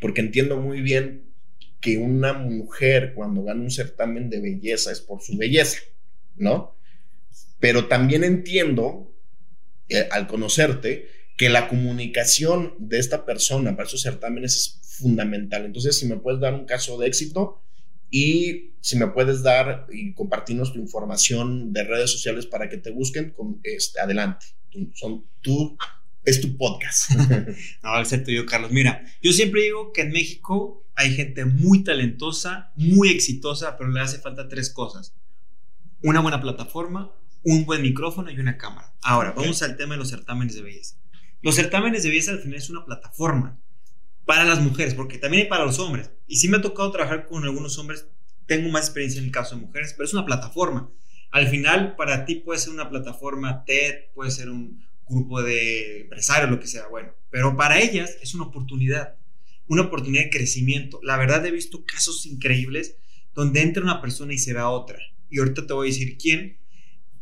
porque 0.00 0.20
entiendo 0.20 0.58
muy 0.58 0.80
bien 0.80 1.32
que 1.80 1.98
una 1.98 2.32
mujer 2.32 3.12
cuando 3.14 3.42
gana 3.42 3.62
un 3.62 3.70
certamen 3.70 4.30
de 4.30 4.40
belleza 4.40 4.92
es 4.92 5.00
por 5.00 5.20
su 5.22 5.36
belleza, 5.36 5.80
¿no? 6.36 6.76
Pero 7.58 7.88
también 7.88 8.22
entiendo, 8.22 9.12
eh, 9.88 10.06
al 10.10 10.28
conocerte, 10.28 11.08
que 11.38 11.48
la 11.48 11.68
comunicación 11.68 12.74
de 12.80 12.98
esta 12.98 13.24
persona 13.24 13.76
para 13.76 13.86
esos 13.86 14.02
certámenes 14.02 14.56
es 14.56 14.80
fundamental. 14.82 15.64
Entonces, 15.64 15.96
si 15.96 16.06
me 16.06 16.16
puedes 16.16 16.40
dar 16.40 16.52
un 16.52 16.66
caso 16.66 16.98
de 16.98 17.06
éxito 17.06 17.62
y 18.10 18.74
si 18.80 18.98
me 18.98 19.06
puedes 19.06 19.44
dar 19.44 19.86
y 19.92 20.14
compartirnos 20.14 20.72
tu 20.72 20.80
información 20.80 21.72
de 21.72 21.84
redes 21.84 22.10
sociales 22.10 22.44
para 22.46 22.68
que 22.68 22.76
te 22.76 22.90
busquen, 22.90 23.30
con, 23.30 23.60
este, 23.62 24.00
adelante. 24.00 24.46
son, 24.94 25.26
tú 25.40 25.78
es 26.24 26.40
tu 26.40 26.56
podcast. 26.56 27.10
no, 27.84 27.94
acepto 27.94 28.32
yo, 28.32 28.44
Carlos. 28.44 28.72
Mira, 28.72 29.04
yo 29.22 29.32
siempre 29.32 29.62
digo 29.62 29.92
que 29.92 30.02
en 30.02 30.10
México 30.10 30.84
hay 30.96 31.14
gente 31.14 31.44
muy 31.44 31.84
talentosa, 31.84 32.72
muy 32.74 33.10
exitosa, 33.10 33.76
pero 33.78 33.90
le 33.90 34.00
hace 34.00 34.18
falta 34.18 34.48
tres 34.48 34.70
cosas. 34.70 35.14
Una 36.02 36.18
buena 36.18 36.40
plataforma, 36.40 37.12
un 37.44 37.64
buen 37.64 37.82
micrófono 37.82 38.28
y 38.32 38.40
una 38.40 38.58
cámara. 38.58 38.92
Ahora, 39.02 39.32
vamos 39.36 39.62
al 39.62 39.76
tema 39.76 39.94
de 39.94 39.98
los 39.98 40.10
certámenes 40.10 40.56
de 40.56 40.62
belleza. 40.62 40.96
Los 41.42 41.54
certámenes 41.54 42.02
de 42.02 42.10
belleza 42.10 42.32
al 42.32 42.40
final 42.40 42.58
es 42.58 42.70
una 42.70 42.84
plataforma 42.84 43.58
para 44.24 44.44
las 44.44 44.60
mujeres, 44.60 44.94
porque 44.94 45.18
también 45.18 45.44
hay 45.44 45.48
para 45.48 45.64
los 45.64 45.78
hombres. 45.78 46.10
Y 46.26 46.36
sí 46.36 46.48
me 46.48 46.58
ha 46.58 46.62
tocado 46.62 46.90
trabajar 46.90 47.26
con 47.26 47.44
algunos 47.44 47.78
hombres, 47.78 48.06
tengo 48.46 48.68
más 48.68 48.84
experiencia 48.84 49.20
en 49.20 49.26
el 49.26 49.32
caso 49.32 49.54
de 49.56 49.62
mujeres, 49.62 49.94
pero 49.94 50.04
es 50.04 50.12
una 50.12 50.26
plataforma. 50.26 50.90
Al 51.30 51.48
final, 51.48 51.96
para 51.96 52.24
ti 52.24 52.36
puede 52.36 52.58
ser 52.58 52.72
una 52.72 52.88
plataforma 52.88 53.64
TED, 53.64 54.12
puede 54.14 54.30
ser 54.30 54.50
un 54.50 54.84
grupo 55.08 55.42
de 55.42 56.02
empresarios, 56.02 56.50
lo 56.50 56.60
que 56.60 56.66
sea, 56.66 56.86
bueno, 56.88 57.14
pero 57.30 57.56
para 57.56 57.80
ellas 57.80 58.16
es 58.20 58.34
una 58.34 58.44
oportunidad 58.44 59.18
una 59.68 59.82
oportunidad 59.82 60.24
de 60.24 60.30
crecimiento. 60.30 60.98
La 61.02 61.16
verdad 61.16 61.44
he 61.46 61.50
visto 61.50 61.84
casos 61.84 62.26
increíbles 62.26 62.96
donde 63.34 63.60
entra 63.60 63.82
una 63.82 64.00
persona 64.00 64.32
y 64.32 64.38
se 64.38 64.54
va 64.54 64.70
otra. 64.70 64.98
Y 65.30 65.38
ahorita 65.38 65.66
te 65.66 65.72
voy 65.74 65.88
a 65.88 65.92
decir 65.92 66.16
quién. 66.18 66.58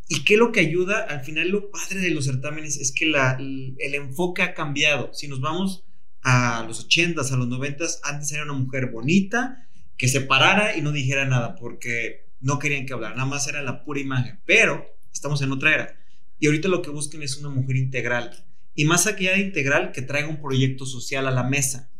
¿Y 0.08 0.24
qué 0.24 0.34
es 0.34 0.40
lo 0.40 0.52
que 0.52 0.60
ayuda? 0.60 1.00
Al 1.08 1.20
final 1.20 1.48
lo 1.48 1.70
padre 1.70 2.00
de 2.00 2.10
los 2.10 2.26
certámenes 2.26 2.76
es 2.76 2.92
que 2.92 3.06
la, 3.06 3.36
el 3.38 3.94
enfoque 3.94 4.42
ha 4.42 4.54
cambiado. 4.54 5.12
Si 5.12 5.28
nos 5.28 5.40
vamos 5.40 5.84
a 6.22 6.64
los 6.66 6.88
80s, 6.88 7.32
a 7.32 7.36
los 7.36 7.48
90s, 7.48 8.00
antes 8.04 8.32
era 8.32 8.44
una 8.44 8.52
mujer 8.52 8.90
bonita, 8.90 9.66
que 9.96 10.08
se 10.08 10.20
parara 10.20 10.76
y 10.76 10.82
no 10.82 10.92
dijera 10.92 11.24
nada, 11.24 11.54
porque 11.56 12.28
no 12.40 12.58
querían 12.58 12.86
que 12.86 12.92
hablara, 12.92 13.14
nada 13.14 13.28
más 13.28 13.48
era 13.48 13.62
la 13.62 13.84
pura 13.84 14.00
imagen. 14.00 14.40
Pero 14.44 14.86
estamos 15.12 15.42
en 15.42 15.52
otra 15.52 15.74
era. 15.74 16.00
Y 16.38 16.46
ahorita 16.46 16.68
lo 16.68 16.82
que 16.82 16.90
buscan 16.90 17.22
es 17.22 17.36
una 17.38 17.48
mujer 17.48 17.76
integral. 17.76 18.44
Y 18.74 18.84
más 18.84 19.06
allá 19.06 19.32
de 19.32 19.40
integral, 19.40 19.92
que 19.92 20.02
traiga 20.02 20.28
un 20.28 20.40
proyecto 20.40 20.84
social 20.84 21.26
a 21.26 21.30
la 21.30 21.42
mesa 21.44 21.90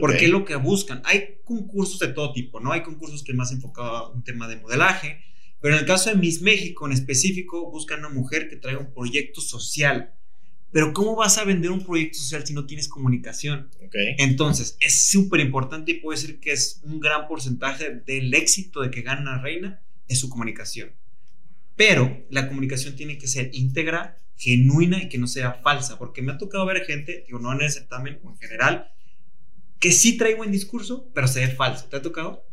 porque 0.00 0.24
es 0.24 0.30
lo 0.30 0.44
que 0.44 0.56
buscan. 0.56 1.02
Hay 1.04 1.40
concursos 1.44 1.98
de 1.98 2.08
todo 2.08 2.32
tipo, 2.32 2.60
¿no? 2.60 2.72
Hay 2.72 2.82
concursos 2.82 3.22
que 3.22 3.34
más 3.34 3.52
enfocado 3.52 3.96
a 3.96 4.10
un 4.10 4.24
tema 4.24 4.48
de 4.48 4.56
modelaje, 4.56 5.20
pero 5.60 5.74
en 5.74 5.80
el 5.80 5.86
caso 5.86 6.10
de 6.10 6.16
Miss 6.16 6.42
México 6.42 6.86
en 6.86 6.92
específico, 6.92 7.70
buscan 7.70 8.00
una 8.00 8.08
mujer 8.08 8.48
que 8.48 8.56
traiga 8.56 8.80
un 8.80 8.92
proyecto 8.92 9.40
social. 9.40 10.12
Pero 10.72 10.92
¿cómo 10.92 11.16
vas 11.16 11.38
a 11.38 11.44
vender 11.44 11.70
un 11.70 11.84
proyecto 11.84 12.18
social 12.18 12.46
si 12.46 12.52
no 12.52 12.66
tienes 12.66 12.88
comunicación? 12.88 13.70
Entonces, 14.18 14.76
es 14.80 15.08
súper 15.08 15.40
importante 15.40 15.92
y 15.92 16.00
puede 16.00 16.18
ser 16.18 16.38
que 16.38 16.52
es 16.52 16.80
un 16.84 17.00
gran 17.00 17.28
porcentaje 17.28 18.02
del 18.04 18.34
éxito 18.34 18.82
de 18.82 18.90
que 18.90 19.02
gana 19.02 19.22
una 19.22 19.40
reina, 19.40 19.80
es 20.08 20.18
su 20.18 20.28
comunicación. 20.28 20.92
Pero 21.76 22.26
la 22.30 22.48
comunicación 22.48 22.96
tiene 22.96 23.18
que 23.18 23.26
ser 23.26 23.50
íntegra, 23.52 24.20
genuina 24.36 25.02
y 25.02 25.08
que 25.08 25.18
no 25.18 25.26
sea 25.26 25.54
falsa, 25.54 25.98
porque 25.98 26.22
me 26.22 26.32
ha 26.32 26.38
tocado 26.38 26.66
ver 26.66 26.84
gente, 26.84 27.24
digo, 27.26 27.38
no 27.38 27.52
en 27.52 27.62
el 27.62 27.70
certamen 27.70 28.18
o 28.22 28.30
en 28.30 28.36
general, 28.36 28.92
que 29.78 29.92
sí 29.92 30.16
trae 30.16 30.34
buen 30.34 30.52
discurso, 30.52 31.10
pero 31.14 31.28
se 31.28 31.40
ve 31.40 31.48
falso. 31.48 31.86
¿Te 31.86 31.96
ha 31.96 32.02
tocado? 32.02 32.45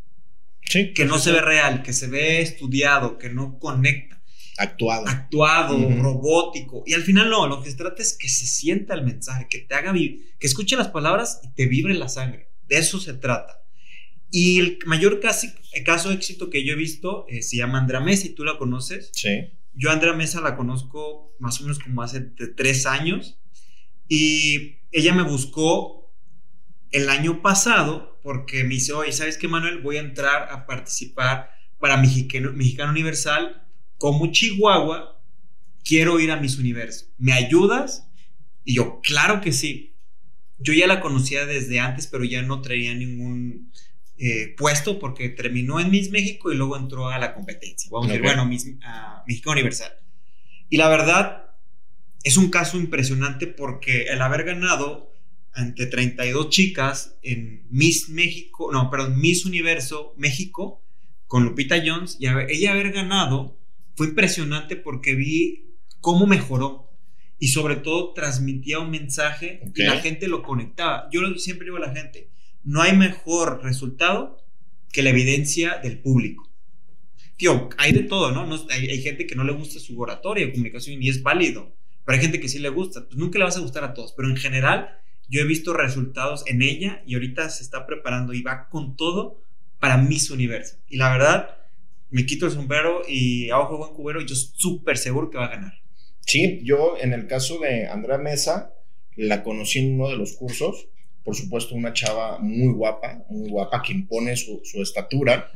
Sí. 0.66 0.92
Que 0.92 1.04
no 1.04 1.18
se 1.18 1.32
ve 1.32 1.40
real, 1.40 1.82
que 1.82 1.92
se 1.92 2.06
ve 2.06 2.40
estudiado, 2.40 3.18
que 3.18 3.30
no 3.30 3.58
conecta. 3.58 4.22
Actuado. 4.56 5.06
Actuado, 5.08 5.76
robótico. 6.00 6.84
Y 6.86 6.94
al 6.94 7.02
final 7.02 7.28
no, 7.28 7.46
lo 7.46 7.62
que 7.62 7.70
se 7.70 7.76
trata 7.76 8.02
es 8.02 8.16
que 8.16 8.28
se 8.28 8.46
sienta 8.46 8.94
el 8.94 9.02
mensaje, 9.02 9.48
que 9.48 9.58
te 9.58 9.74
haga 9.74 9.92
vivir, 9.92 10.34
que 10.38 10.46
escuche 10.46 10.76
las 10.76 10.88
palabras 10.88 11.40
y 11.42 11.48
te 11.54 11.66
vibre 11.66 11.94
la 11.94 12.08
sangre. 12.08 12.48
De 12.68 12.78
eso 12.78 13.00
se 13.00 13.14
trata. 13.14 13.62
Y 14.30 14.60
el 14.60 14.78
mayor 14.86 15.20
casi, 15.20 15.52
caso 15.84 16.08
de 16.08 16.16
éxito 16.16 16.50
que 16.50 16.64
yo 16.64 16.72
he 16.72 16.76
visto 16.76 17.26
eh, 17.28 17.42
se 17.42 17.56
llama 17.56 17.78
Andrea 17.78 18.00
Mesa 18.00 18.26
y 18.26 18.30
tú 18.30 18.44
la 18.44 18.58
conoces. 18.58 19.10
Sí. 19.12 19.50
Yo 19.74 19.90
a 19.90 19.92
Andrea 19.92 20.12
Mesa 20.12 20.40
la 20.40 20.56
conozco 20.56 21.34
más 21.38 21.60
o 21.60 21.64
menos 21.64 21.78
como 21.78 22.02
hace 22.02 22.20
tres 22.56 22.86
años 22.86 23.38
y 24.08 24.76
ella 24.92 25.14
me 25.14 25.22
buscó 25.22 26.03
el 26.94 27.10
año 27.10 27.42
pasado 27.42 28.20
porque 28.22 28.62
me 28.62 28.74
dice, 28.74 28.92
oye, 28.92 29.12
¿sabes 29.12 29.36
qué, 29.36 29.48
Manuel? 29.48 29.82
Voy 29.82 29.96
a 29.96 30.00
entrar 30.00 30.48
a 30.50 30.64
participar 30.64 31.50
para 31.80 31.96
Mexicano, 31.96 32.52
Mexicano 32.52 32.92
Universal 32.92 33.66
como 33.98 34.30
Chihuahua. 34.30 35.20
Quiero 35.82 36.20
ir 36.20 36.30
a 36.30 36.36
Miss 36.36 36.56
Universo. 36.56 37.06
¿Me 37.18 37.32
ayudas? 37.32 38.08
Y 38.64 38.76
yo, 38.76 39.00
claro 39.02 39.40
que 39.40 39.52
sí. 39.52 39.96
Yo 40.58 40.72
ya 40.72 40.86
la 40.86 41.00
conocía 41.00 41.46
desde 41.46 41.80
antes, 41.80 42.06
pero 42.06 42.24
ya 42.24 42.42
no 42.42 42.62
traía 42.62 42.94
ningún 42.94 43.72
eh, 44.16 44.54
puesto 44.56 45.00
porque 45.00 45.28
terminó 45.28 45.80
en 45.80 45.90
Miss 45.90 46.10
México 46.10 46.52
y 46.52 46.56
luego 46.56 46.76
entró 46.76 47.08
a 47.08 47.18
la 47.18 47.34
competencia. 47.34 47.90
Vamos 47.92 48.08
a 48.08 48.12
decir, 48.12 48.24
bueno, 48.24 48.46
Miss, 48.46 48.66
Mexicano 49.26 49.52
Universal. 49.52 49.92
Y 50.70 50.76
la 50.76 50.88
verdad, 50.88 51.50
es 52.22 52.36
un 52.36 52.50
caso 52.50 52.76
impresionante 52.76 53.48
porque 53.48 54.04
el 54.04 54.22
haber 54.22 54.44
ganado 54.44 55.13
ante 55.54 55.86
32 55.86 56.50
chicas 56.50 57.16
en 57.22 57.66
Miss 57.70 58.08
México, 58.08 58.70
no, 58.72 58.90
perdón, 58.90 59.20
Miss 59.20 59.44
Universo 59.46 60.14
México 60.16 60.82
con 61.26 61.44
Lupita 61.44 61.76
Jones 61.84 62.16
y 62.20 62.26
ella 62.26 62.72
haber 62.72 62.92
ganado 62.92 63.58
fue 63.94 64.08
impresionante 64.08 64.76
porque 64.76 65.14
vi 65.14 65.76
cómo 66.00 66.26
mejoró. 66.26 66.82
y 67.36 67.48
sobre 67.48 67.76
todo 67.76 68.12
transmitía 68.14 68.78
un 68.78 68.90
mensaje 68.90 69.60
y 69.74 69.82
la 69.82 70.00
gente 70.00 70.28
lo 70.28 70.42
conectaba. 70.42 71.08
Yo 71.12 71.20
siempre 71.36 71.66
digo 71.66 71.76
a 71.76 71.80
la 71.80 71.94
gente, 71.94 72.30
no 72.62 72.80
hay 72.80 72.96
mejor 72.96 73.62
resultado 73.62 74.38
que 74.92 75.02
la 75.02 75.10
evidencia 75.10 75.78
del 75.82 75.98
público. 75.98 76.48
Tío, 77.36 77.68
hay 77.76 77.92
de 77.92 78.04
todo, 78.04 78.30
¿no? 78.30 78.48
hay, 78.70 79.02
gente 79.02 79.26
que 79.26 79.34
no 79.34 79.42
le 79.44 79.52
gusta 79.52 79.80
su 79.80 80.00
oratoria, 80.00 80.50
comunicación 80.52 81.02
y 81.02 81.08
es 81.08 81.22
válido, 81.22 81.76
pero 82.04 82.16
hay 82.16 82.22
gente 82.22 82.40
que 82.40 82.48
sí 82.48 82.60
le 82.60 82.68
gusta. 82.68 83.04
Pues 83.04 83.16
nunca 83.16 83.38
le 83.38 83.44
vas 83.44 83.56
a 83.56 83.60
gustar 83.60 83.82
a 83.84 83.92
todos, 83.92 84.14
pero 84.16 84.30
en 84.30 84.36
general 84.36 85.00
yo 85.28 85.40
he 85.40 85.44
visto 85.44 85.72
resultados 85.72 86.44
en 86.46 86.62
ella 86.62 87.02
y 87.06 87.14
ahorita 87.14 87.48
se 87.48 87.62
está 87.62 87.86
preparando 87.86 88.32
y 88.32 88.42
va 88.42 88.68
con 88.68 88.96
todo 88.96 89.42
para 89.80 89.96
Miss 89.96 90.30
Universo. 90.30 90.76
Y 90.88 90.96
la 90.96 91.10
verdad, 91.12 91.58
me 92.10 92.26
quito 92.26 92.46
el 92.46 92.52
sombrero 92.52 93.02
y 93.08 93.50
a 93.50 93.58
ojo 93.58 93.78
buen 93.78 93.94
cubero 93.94 94.20
y 94.20 94.26
yo 94.26 94.34
súper 94.34 94.98
seguro 94.98 95.30
que 95.30 95.38
va 95.38 95.46
a 95.46 95.56
ganar. 95.56 95.72
Sí, 96.20 96.60
yo 96.62 96.96
en 97.00 97.12
el 97.12 97.26
caso 97.26 97.58
de 97.58 97.86
Andrea 97.86 98.18
Mesa, 98.18 98.74
la 99.16 99.42
conocí 99.42 99.78
en 99.78 99.94
uno 99.94 100.08
de 100.08 100.16
los 100.16 100.32
cursos. 100.32 100.88
Por 101.22 101.34
supuesto, 101.34 101.74
una 101.74 101.92
chava 101.92 102.38
muy 102.38 102.72
guapa, 102.72 103.24
muy 103.30 103.48
guapa, 103.48 103.82
que 103.82 103.92
impone 103.92 104.36
su, 104.36 104.60
su 104.64 104.82
estatura. 104.82 105.50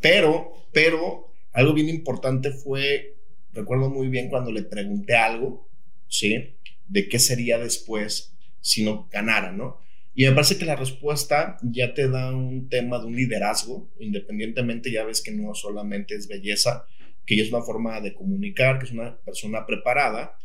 Pero, 0.00 0.52
pero, 0.72 1.32
algo 1.52 1.72
bien 1.72 1.88
importante 1.88 2.52
fue, 2.52 3.16
recuerdo 3.52 3.90
muy 3.90 4.08
bien 4.08 4.28
cuando 4.28 4.52
le 4.52 4.62
pregunté 4.62 5.16
algo, 5.16 5.68
¿sí? 6.08 6.56
De 6.86 7.08
qué 7.08 7.18
sería 7.18 7.58
después 7.58 8.32
si 8.60 8.84
no 8.84 9.08
ganara, 9.10 9.52
¿no? 9.52 9.78
Y 10.14 10.24
me 10.24 10.32
parece 10.32 10.58
que 10.58 10.64
la 10.64 10.76
respuesta 10.76 11.56
ya 11.62 11.94
te 11.94 12.08
da 12.08 12.32
un 12.32 12.68
tema 12.68 12.98
de 12.98 13.06
un 13.06 13.16
liderazgo, 13.16 13.90
independientemente 14.00 14.90
ya 14.90 15.04
ves 15.04 15.22
que 15.22 15.30
no 15.30 15.54
solamente 15.54 16.14
es 16.14 16.26
belleza, 16.26 16.84
que 17.24 17.36
ya 17.36 17.44
es 17.44 17.52
una 17.52 17.62
forma 17.62 18.00
de 18.00 18.14
comunicar, 18.14 18.78
que 18.78 18.86
es 18.86 18.92
una 18.92 19.16
persona 19.20 19.64
preparada, 19.66 20.36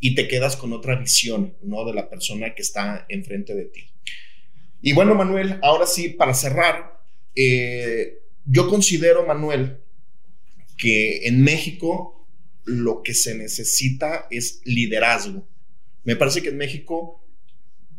y 0.00 0.14
te 0.14 0.26
quedas 0.26 0.56
con 0.56 0.72
otra 0.72 0.96
visión, 0.96 1.54
¿no? 1.62 1.84
De 1.84 1.92
la 1.92 2.08
persona 2.08 2.54
que 2.54 2.62
está 2.62 3.04
enfrente 3.08 3.54
de 3.54 3.66
ti. 3.66 3.90
Y 4.80 4.94
bueno, 4.94 5.14
Manuel, 5.14 5.58
ahora 5.62 5.86
sí, 5.86 6.08
para 6.08 6.32
cerrar, 6.32 6.98
eh, 7.36 8.20
yo 8.46 8.68
considero, 8.68 9.26
Manuel, 9.26 9.80
que 10.78 11.26
en 11.26 11.42
México 11.42 12.26
lo 12.64 13.02
que 13.02 13.12
se 13.12 13.34
necesita 13.34 14.26
es 14.30 14.62
liderazgo. 14.64 15.46
Me 16.04 16.16
parece 16.16 16.40
que 16.40 16.48
en 16.48 16.56
México 16.56 17.19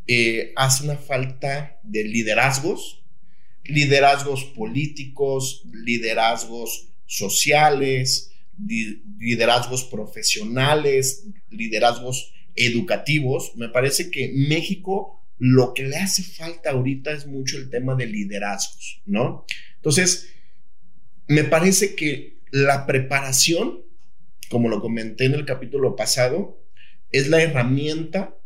eh, 0.07 0.53
hace 0.55 0.83
una 0.83 0.97
falta 0.97 1.79
de 1.83 2.03
liderazgos, 2.03 3.03
liderazgos 3.63 4.45
políticos, 4.45 5.63
liderazgos 5.71 6.89
sociales, 7.05 8.31
liderazgos 9.17 9.83
profesionales, 9.85 11.25
liderazgos 11.49 12.33
educativos. 12.55 13.53
Me 13.55 13.69
parece 13.69 14.09
que 14.11 14.31
México 14.33 15.21
lo 15.37 15.73
que 15.73 15.83
le 15.83 15.97
hace 15.97 16.21
falta 16.23 16.69
ahorita 16.69 17.11
es 17.11 17.25
mucho 17.25 17.57
el 17.57 17.69
tema 17.69 17.95
de 17.95 18.05
liderazgos, 18.05 19.01
¿no? 19.05 19.45
Entonces, 19.77 20.29
me 21.27 21.43
parece 21.43 21.95
que 21.95 22.37
la 22.51 22.85
preparación, 22.85 23.81
como 24.49 24.69
lo 24.69 24.81
comenté 24.81 25.25
en 25.25 25.33
el 25.33 25.45
capítulo 25.45 25.95
pasado, 25.95 26.63
es 27.11 27.27
la 27.27 27.41
herramienta 27.41 28.37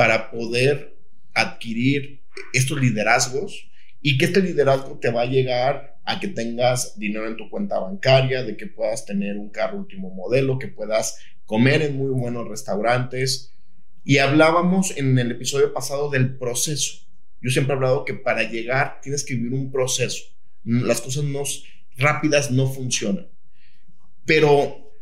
para 0.00 0.30
poder 0.30 0.96
adquirir 1.34 2.22
estos 2.54 2.80
liderazgos 2.80 3.68
y 4.00 4.16
que 4.16 4.24
este 4.24 4.40
liderazgo 4.40 4.98
te 4.98 5.10
va 5.10 5.20
a 5.20 5.26
llegar 5.26 6.00
a 6.06 6.18
que 6.18 6.28
tengas 6.28 6.98
dinero 6.98 7.28
en 7.28 7.36
tu 7.36 7.50
cuenta 7.50 7.78
bancaria, 7.78 8.42
de 8.42 8.56
que 8.56 8.66
puedas 8.66 9.04
tener 9.04 9.36
un 9.36 9.50
carro 9.50 9.76
último 9.76 10.08
modelo, 10.08 10.58
que 10.58 10.68
puedas 10.68 11.18
comer 11.44 11.82
en 11.82 11.98
muy 11.98 12.12
buenos 12.12 12.48
restaurantes. 12.48 13.52
Y 14.02 14.16
hablábamos 14.16 14.96
en 14.96 15.18
el 15.18 15.32
episodio 15.32 15.74
pasado 15.74 16.08
del 16.08 16.38
proceso. 16.38 17.06
Yo 17.42 17.50
siempre 17.50 17.74
he 17.74 17.76
hablado 17.76 18.06
que 18.06 18.14
para 18.14 18.44
llegar 18.44 19.02
tienes 19.02 19.22
que 19.22 19.34
vivir 19.34 19.52
un 19.52 19.70
proceso. 19.70 20.24
Las 20.64 21.02
cosas 21.02 21.24
no, 21.24 21.42
rápidas 21.98 22.50
no 22.50 22.72
funcionan. 22.72 23.28
Pero 24.24 24.94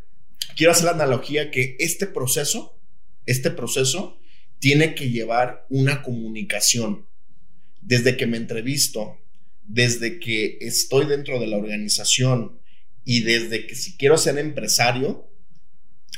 quiero 0.57 0.73
hacer 0.73 0.87
la 0.87 0.91
analogía 0.91 1.51
que 1.51 1.77
este 1.79 2.05
proceso, 2.05 2.77
este 3.25 3.49
proceso 3.49 4.19
tiene 4.59 4.93
que 4.95 5.09
llevar 5.09 5.65
una 5.69 6.01
comunicación. 6.01 7.07
Desde 7.81 8.17
que 8.17 8.27
me 8.27 8.37
entrevisto, 8.37 9.17
desde 9.63 10.19
que 10.19 10.57
estoy 10.61 11.05
dentro 11.05 11.39
de 11.39 11.47
la 11.47 11.57
organización 11.57 12.59
y 13.05 13.21
desde 13.21 13.65
que 13.67 13.75
si 13.75 13.97
quiero 13.97 14.17
ser 14.17 14.37
empresario 14.37 15.27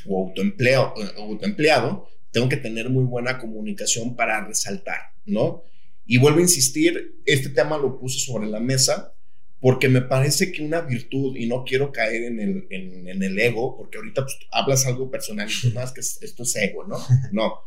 o 0.06 0.26
autoempleo, 0.26 0.94
autoempleado, 1.16 2.08
tengo 2.32 2.48
que 2.48 2.56
tener 2.56 2.90
muy 2.90 3.04
buena 3.04 3.38
comunicación 3.38 4.16
para 4.16 4.44
resaltar, 4.44 5.12
¿no? 5.24 5.62
Y 6.04 6.18
vuelvo 6.18 6.38
a 6.38 6.42
insistir, 6.42 7.20
este 7.26 7.50
tema 7.50 7.78
lo 7.78 7.98
puse 7.98 8.18
sobre 8.18 8.48
la 8.48 8.58
mesa 8.58 9.14
porque 9.60 9.88
me 9.88 10.02
parece 10.02 10.50
que 10.50 10.64
una 10.64 10.80
virtud, 10.80 11.36
y 11.36 11.46
no 11.46 11.64
quiero 11.64 11.92
caer 11.92 12.24
en 12.24 12.40
el, 12.40 12.66
en, 12.70 13.22
el 13.22 13.38
ego, 13.38 13.76
porque 13.76 13.98
ahorita 13.98 14.22
pues, 14.22 14.36
hablas 14.50 14.86
algo 14.86 15.08
personal 15.08 15.48
y 15.48 15.60
tú, 15.60 15.70
más 15.72 15.92
que 15.92 16.00
esto 16.00 16.42
es 16.42 16.56
ego, 16.56 16.84
¿no? 16.84 16.98
No, 17.32 17.60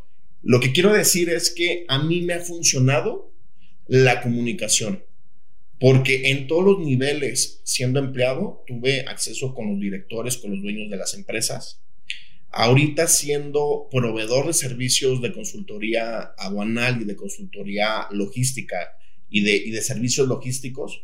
lo 0.46 0.60
que 0.60 0.72
quiero 0.72 0.92
decir 0.92 1.28
es 1.28 1.50
que 1.50 1.84
a 1.88 2.00
mí 2.04 2.22
me 2.22 2.34
ha 2.34 2.38
funcionado 2.38 3.34
la 3.88 4.22
comunicación, 4.22 5.02
porque 5.80 6.30
en 6.30 6.46
todos 6.46 6.64
los 6.64 6.78
niveles, 6.78 7.62
siendo 7.64 7.98
empleado, 7.98 8.62
tuve 8.64 9.00
acceso 9.08 9.56
con 9.56 9.72
los 9.72 9.80
directores, 9.80 10.36
con 10.36 10.52
los 10.52 10.62
dueños 10.62 10.88
de 10.88 10.98
las 10.98 11.14
empresas. 11.14 11.82
Ahorita 12.50 13.08
siendo 13.08 13.88
proveedor 13.90 14.46
de 14.46 14.52
servicios 14.52 15.20
de 15.20 15.32
consultoría 15.32 16.32
aduanal 16.38 17.02
y 17.02 17.06
de 17.06 17.16
consultoría 17.16 18.06
logística 18.12 18.96
y 19.28 19.42
de, 19.42 19.56
y 19.56 19.72
de 19.72 19.82
servicios 19.82 20.28
logísticos, 20.28 21.02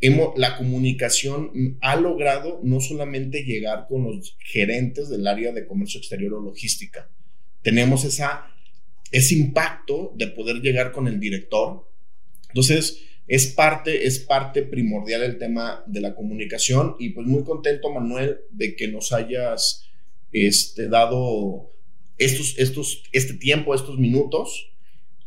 hemos, 0.00 0.30
la 0.38 0.56
comunicación 0.56 1.76
ha 1.82 1.96
logrado 1.96 2.58
no 2.64 2.80
solamente 2.80 3.44
llegar 3.44 3.84
con 3.86 4.04
los 4.04 4.38
gerentes 4.40 5.10
del 5.10 5.26
área 5.26 5.52
de 5.52 5.66
comercio 5.66 6.00
exterior 6.00 6.32
o 6.32 6.40
logística, 6.40 7.10
tenemos 7.60 8.04
esa 8.04 8.54
ese 9.10 9.34
impacto 9.34 10.12
de 10.16 10.28
poder 10.28 10.56
llegar 10.56 10.92
con 10.92 11.08
el 11.08 11.18
director. 11.20 11.88
Entonces, 12.48 13.02
es 13.26 13.46
parte, 13.48 14.06
es 14.06 14.20
parte 14.20 14.62
primordial 14.62 15.22
el 15.22 15.38
tema 15.38 15.84
de 15.86 16.00
la 16.00 16.14
comunicación 16.14 16.96
y 16.98 17.10
pues 17.10 17.26
muy 17.26 17.44
contento, 17.44 17.92
Manuel, 17.92 18.38
de 18.50 18.74
que 18.74 18.88
nos 18.88 19.12
hayas 19.12 19.84
este, 20.32 20.88
dado 20.88 21.72
estos, 22.16 22.58
estos, 22.58 23.02
este 23.12 23.34
tiempo, 23.34 23.74
estos 23.74 23.98
minutos. 23.98 24.70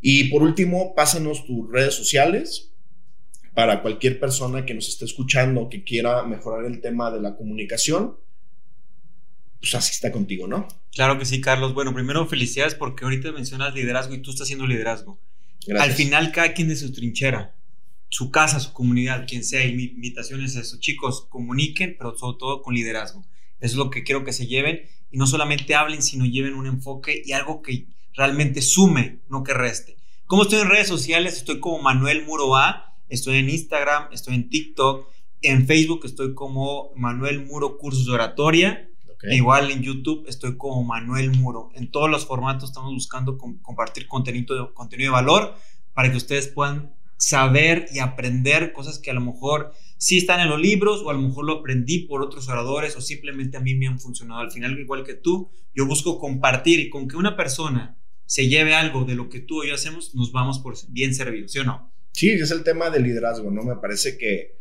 Y 0.02 0.26
por 0.26 0.42
último, 0.42 0.96
pásanos 0.96 1.46
tus 1.46 1.72
redes 1.72 1.94
sociales 1.94 2.72
para 3.54 3.82
cualquier 3.82 4.20
persona 4.20 4.66
que 4.66 4.74
nos 4.74 4.88
esté 4.88 5.06
escuchando 5.06 5.70
que 5.70 5.84
quiera 5.84 6.24
mejorar 6.24 6.66
el 6.66 6.82
tema 6.82 7.12
de 7.12 7.22
la 7.22 7.36
comunicación 7.36 8.18
pues 9.62 9.76
así 9.76 9.92
está 9.92 10.12
contigo, 10.12 10.48
¿no? 10.48 10.68
Claro 10.92 11.20
que 11.20 11.26
sí, 11.26 11.40
Carlos. 11.40 11.74
Bueno, 11.74 11.94
primero 11.94 12.26
felicidades 12.28 12.74
porque 12.74 13.06
ahorita 13.06 13.32
mencionas 13.32 13.76
liderazgo 13.76 14.16
y 14.16 14.22
tú 14.22 14.32
estás 14.32 14.46
haciendo 14.46 14.66
liderazgo. 14.66 15.20
Gracias. 15.68 15.90
Al 15.90 15.96
final, 15.96 16.32
cada 16.32 16.54
quien 16.54 16.68
de 16.68 16.76
su 16.76 16.92
trinchera, 16.92 17.56
su 18.10 18.32
casa, 18.32 18.60
su 18.60 18.74
comunidad, 18.74 19.28
quien 19.28 19.44
sea, 19.44 19.64
y 19.64 19.76
mi 19.76 19.84
invitación 19.84 20.44
es 20.44 20.56
eso. 20.56 20.80
Chicos, 20.80 21.28
comuniquen, 21.30 21.96
pero 21.98 22.18
sobre 22.18 22.40
todo 22.40 22.62
con 22.64 22.74
liderazgo. 22.74 23.24
Eso 23.60 23.74
es 23.74 23.76
lo 23.76 23.92
que 23.92 24.04
quiero 24.04 24.24
que 24.26 24.34
se 24.34 24.48
lleven 24.48 24.82
y 25.12 25.18
no 25.18 25.28
solamente 25.28 25.76
hablen, 25.76 26.02
sino 26.02 26.26
lleven 26.26 26.56
un 26.56 26.66
enfoque 26.66 27.22
y 27.24 27.34
algo 27.34 27.62
que 27.62 27.86
realmente 28.14 28.64
sume, 28.64 29.20
no 29.30 29.44
que 29.44 29.54
reste. 29.54 29.98
¿Cómo 30.26 30.42
estoy 30.42 30.62
en 30.62 30.70
redes 30.70 30.88
sociales? 30.88 31.38
Estoy 31.38 31.60
como 31.60 31.80
Manuel 31.84 32.26
Muro 32.26 32.56
A, 32.56 32.96
estoy 33.10 33.38
en 33.38 33.50
Instagram, 33.50 34.12
estoy 34.12 34.34
en 34.34 34.50
TikTok, 34.50 35.08
en 35.44 35.68
Facebook 35.68 36.02
estoy 36.06 36.34
como 36.34 36.92
Manuel 36.96 37.46
Muro 37.46 37.78
Cursos 37.78 38.08
de 38.08 38.14
Oratoria 38.14 38.91
igual 39.24 39.72
en 39.72 39.82
YouTube 39.82 40.26
estoy 40.28 40.58
como 40.58 40.84
Manuel 40.84 41.32
Muro. 41.32 41.70
En 41.76 41.92
todos 41.92 42.10
los 42.10 42.26
formatos 42.26 42.70
estamos 42.70 42.94
buscando 42.94 43.38
compartir 43.38 44.08
contenido 44.08 44.56
de, 44.56 44.74
contenido 44.74 45.12
de 45.12 45.22
valor 45.22 45.56
para 45.94 46.10
que 46.10 46.18
ustedes 46.18 46.48
puedan 46.48 46.94
saber 47.18 47.86
y 47.94 48.00
aprender 48.00 48.74
cosas 48.74 48.98
que 48.98 49.12
a 49.12 49.14
lo 49.14 49.22
mejor 49.22 49.74
sí 49.98 50.18
están 50.18 50.40
en 50.40 50.50
los 50.50 50.60
libros 50.60 51.02
o 51.02 51.12
a 51.12 51.14
lo 51.14 51.22
mejor 51.22 51.46
lo 51.46 51.60
aprendí 51.60 52.00
por 52.08 52.24
otros 52.24 52.50
oradores 52.50 52.96
o 52.96 53.02
simplemente 53.02 53.58
a 53.58 53.60
mí 53.60 53.76
me 53.76 53.88
han 53.88 54.00
funcionado. 54.00 54.42
Al 54.42 54.52
final, 54.52 54.78
igual 54.80 55.04
que 55.04 55.14
tú, 55.14 55.52
yo 55.76 55.86
busco 55.86 56.20
compartir 56.20 56.80
y 56.80 56.90
con 56.90 57.08
que 57.08 57.18
una 57.18 57.38
persona 57.38 57.98
se 58.26 58.48
lleve 58.48 58.74
algo 58.74 59.04
de 59.04 59.14
lo 59.14 59.30
que 59.30 59.40
tú 59.40 59.64
y 59.64 59.68
yo 59.68 59.76
hacemos, 59.76 60.16
nos 60.16 60.32
vamos 60.32 60.60
por 60.60 60.76
bien 60.90 61.14
servidos, 61.14 61.52
¿sí 61.52 61.60
o 61.60 61.64
no? 61.64 61.92
Sí, 62.14 62.30
es 62.30 62.50
el 62.52 62.64
tema 62.64 62.90
del 62.90 63.04
liderazgo, 63.04 63.52
¿no? 63.52 63.62
Me 63.64 63.76
parece 63.76 64.18
que 64.18 64.61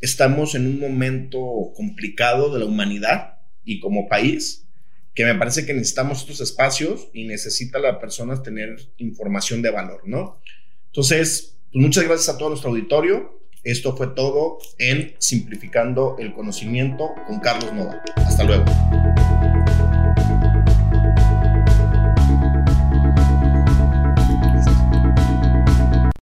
estamos 0.00 0.54
en 0.54 0.66
un 0.66 0.80
momento 0.80 1.72
complicado 1.74 2.52
de 2.52 2.60
la 2.60 2.66
humanidad 2.66 3.38
y 3.64 3.80
como 3.80 4.08
país, 4.08 4.66
que 5.14 5.24
me 5.24 5.34
parece 5.34 5.64
que 5.64 5.74
necesitamos 5.74 6.20
estos 6.20 6.40
espacios 6.40 7.08
y 7.14 7.24
necesita 7.24 7.78
la 7.78 7.98
persona 7.98 8.42
tener 8.42 8.76
información 8.98 9.62
de 9.62 9.70
valor, 9.70 10.02
¿no? 10.04 10.40
Entonces, 10.86 11.56
pues 11.72 11.82
muchas 11.82 12.04
gracias 12.04 12.34
a 12.34 12.38
todo 12.38 12.50
nuestro 12.50 12.70
auditorio. 12.70 13.40
Esto 13.64 13.96
fue 13.96 14.08
todo 14.08 14.58
en 14.78 15.14
Simplificando 15.18 16.16
el 16.18 16.32
Conocimiento 16.32 17.10
con 17.26 17.40
Carlos 17.40 17.72
Nova. 17.72 18.02
Hasta 18.16 18.44
luego. 18.44 18.64